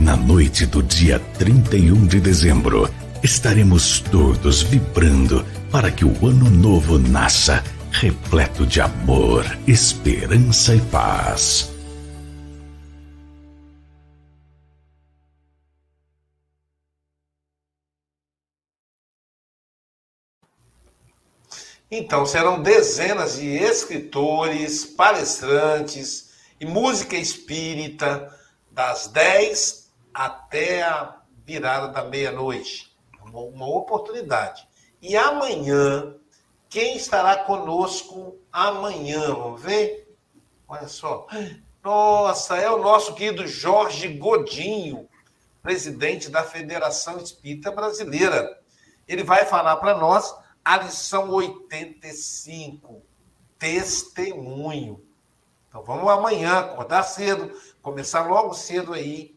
Na 0.00 0.16
noite 0.16 0.66
do 0.66 0.82
dia 0.82 1.18
31 1.36 2.06
de 2.06 2.20
dezembro, 2.20 2.88
estaremos 3.24 4.00
todos 4.00 4.62
vibrando 4.62 5.44
para 5.70 5.90
que 5.90 6.04
o 6.04 6.26
ano 6.26 6.48
novo 6.48 6.96
nasça 6.96 7.62
repleto 7.90 8.64
de 8.64 8.80
amor, 8.80 9.44
esperança 9.66 10.76
e 10.76 10.80
paz. 10.82 11.76
Então, 21.90 22.26
serão 22.26 22.60
dezenas 22.60 23.38
de 23.38 23.46
escritores, 23.46 24.84
palestrantes 24.84 26.34
e 26.60 26.66
música 26.66 27.16
espírita 27.16 28.30
das 28.70 29.08
10 29.08 29.90
até 30.12 30.82
a 30.82 31.16
virada 31.46 31.88
da 31.88 32.04
meia-noite. 32.04 32.94
Uma, 33.24 33.40
uma 33.40 33.66
oportunidade. 33.66 34.68
E 35.00 35.16
amanhã, 35.16 36.14
quem 36.68 36.96
estará 36.96 37.44
conosco 37.44 38.36
amanhã? 38.52 39.32
Vamos 39.32 39.62
ver? 39.62 40.14
Olha 40.68 40.88
só. 40.88 41.26
Nossa, 41.82 42.58
é 42.58 42.70
o 42.70 42.82
nosso 42.82 43.14
querido 43.14 43.46
Jorge 43.46 44.08
Godinho, 44.08 45.08
presidente 45.62 46.28
da 46.28 46.44
Federação 46.44 47.16
Espírita 47.16 47.70
Brasileira. 47.70 48.60
Ele 49.06 49.24
vai 49.24 49.46
falar 49.46 49.76
para 49.76 49.96
nós 49.96 50.34
a 50.68 50.76
lição 50.76 51.30
85, 51.30 53.00
testemunho. 53.58 55.02
Então 55.66 55.82
vamos 55.82 56.06
amanhã 56.10 56.58
acordar 56.58 57.04
cedo, 57.04 57.58
começar 57.80 58.28
logo 58.28 58.52
cedo 58.52 58.92
aí, 58.92 59.34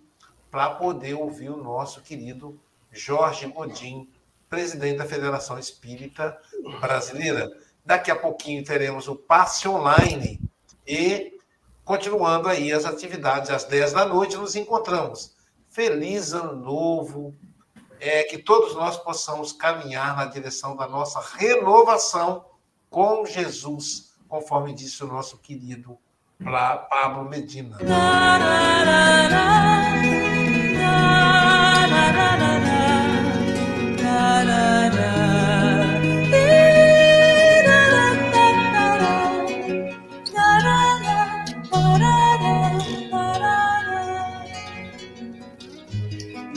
para 0.49 0.71
poder 0.71 1.13
ouvir 1.13 1.49
o 1.49 1.55
nosso 1.55 2.01
querido 2.01 2.59
Jorge 2.91 3.47
Godin, 3.47 4.09
presidente 4.49 4.97
da 4.97 5.05
Federação 5.05 5.57
Espírita 5.57 6.38
Brasileira. 6.82 7.49
Daqui 7.86 8.11
a 8.11 8.15
pouquinho 8.17 8.65
teremos 8.65 9.07
o 9.07 9.15
passe 9.15 9.69
online 9.69 10.38
e 10.86 11.39
continuando 11.86 12.49
aí 12.49 12.73
as 12.73 12.84
atividades 12.84 13.49
às 13.51 13.63
10 13.63 13.93
da 13.93 14.03
noite 14.03 14.36
nos 14.36 14.57
encontramos. 14.57 15.34
Feliz 15.69 16.34
ano 16.34 16.57
novo 16.57 17.34
é 18.02 18.24
que 18.24 18.39
todos 18.39 18.74
nós 18.74 18.97
possamos 18.97 19.54
caminhar 19.54 20.16
na 20.16 20.26
direção 20.26 20.76
da 20.76 20.88
nossa 20.88 21.22
renovação 21.38 22.43
com 22.89 23.24
Jesus, 23.28 24.14
conforme 24.28 24.74
disse 24.74 25.04
o 25.04 25.08
nosso 25.08 25.38
querido 25.38 25.95
Pablo 26.89 27.30
Medina. 27.30 27.78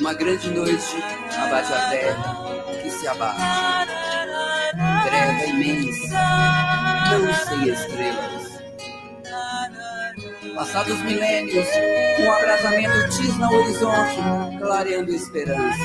Uma 0.01 0.15
grande 0.15 0.51
noite 0.51 1.24
abate 1.45 1.73
a 1.73 1.89
terra 1.91 2.37
que 2.83 2.91
se 2.91 3.09
abate. 3.09 3.41
Treva 5.05 5.45
imensa, 5.47 6.19
não 7.11 7.35
sei 7.35 7.73
estrelas. 7.73 8.55
Passados 10.55 10.99
milênios, 11.03 11.67
um 12.21 12.33
abrasamento 12.33 13.09
tisna 13.11 13.51
o 13.51 13.55
horizonte, 13.55 14.59
clareando 14.59 15.11
esperança. 15.11 15.85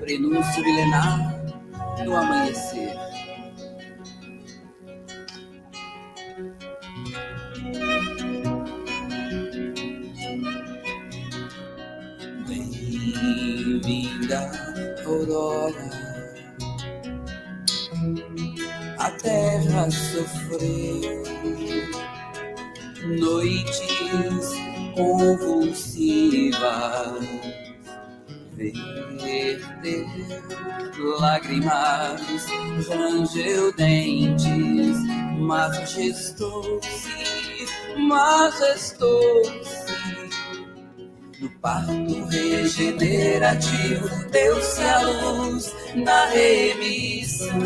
Prenúncio 0.00 0.62
milenar 0.62 1.34
do 2.04 2.16
amanhecer. 2.16 3.02
Bem-vinda, 13.22 14.50
aurora. 15.06 15.88
A 18.98 19.10
terra 19.12 19.88
sofreu 19.92 21.22
noites 23.20 24.50
convulsivas, 24.96 26.58
verteu 29.22 30.06
lágrimas, 31.20 32.48
rangeu 32.88 33.72
dentes, 33.76 34.98
majestou-se, 35.38 36.82
majestou-se 37.98 39.71
no 41.42 41.50
parto 41.60 42.24
regenerativo, 42.26 44.08
deu-se 44.30 44.80
a 44.80 45.00
luz 45.00 45.74
na 45.96 46.26
remissão. 46.26 47.58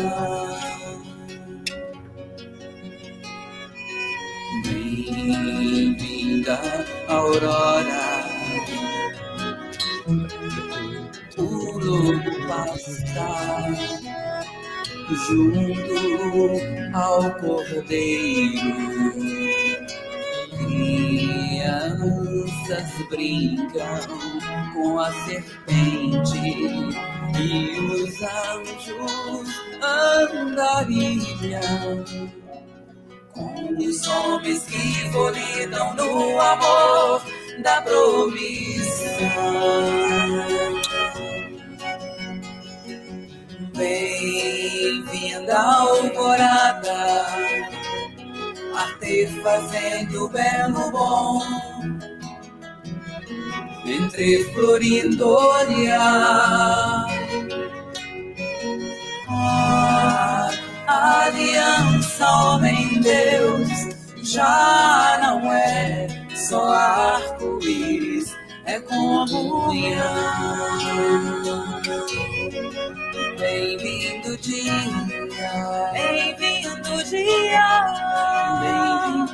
Bem-vinda, 4.65 6.59
aurora, 7.07 8.25
o 11.37 11.43
lobo 11.77 12.47
pasta 12.47 13.27
junto 15.27 15.93
ao 16.93 17.31
cordeiro 17.35 18.87
crianças 22.67 22.91
brincam 23.09 23.97
com 24.73 24.99
a 24.99 25.11
serpente 25.23 26.37
e 27.39 27.79
os 27.79 28.21
anjos 28.21 29.49
andarilham 30.61 32.03
com 33.31 33.77
os 33.77 34.07
homens 34.07 34.63
que 34.65 35.09
volidam 35.09 35.93
no 35.95 36.39
amor 36.41 37.21
da 37.63 37.81
promissão. 37.81 39.17
Bem-vinda, 43.75 45.57
alvorada 45.57 47.27
arte 48.75 49.27
fazendo 49.41 50.29
belo 50.29 50.91
bom 50.91 51.39
entre 53.87 54.43
florindo 54.53 55.27
olhar 55.27 57.07
A 60.87 61.23
aliança 61.25 62.29
homem-deus 62.29 63.69
já 64.23 65.19
não 65.21 65.51
é 65.51 66.07
só 66.35 66.71
arco-íris, 66.71 68.35
é 68.65 68.79
comunhão. 68.79 70.03
Bem-vindo 73.39 74.37
dia, 74.37 74.73
bem-vindo 75.93 77.03
dia, 77.03 77.85
bem 78.61 79.27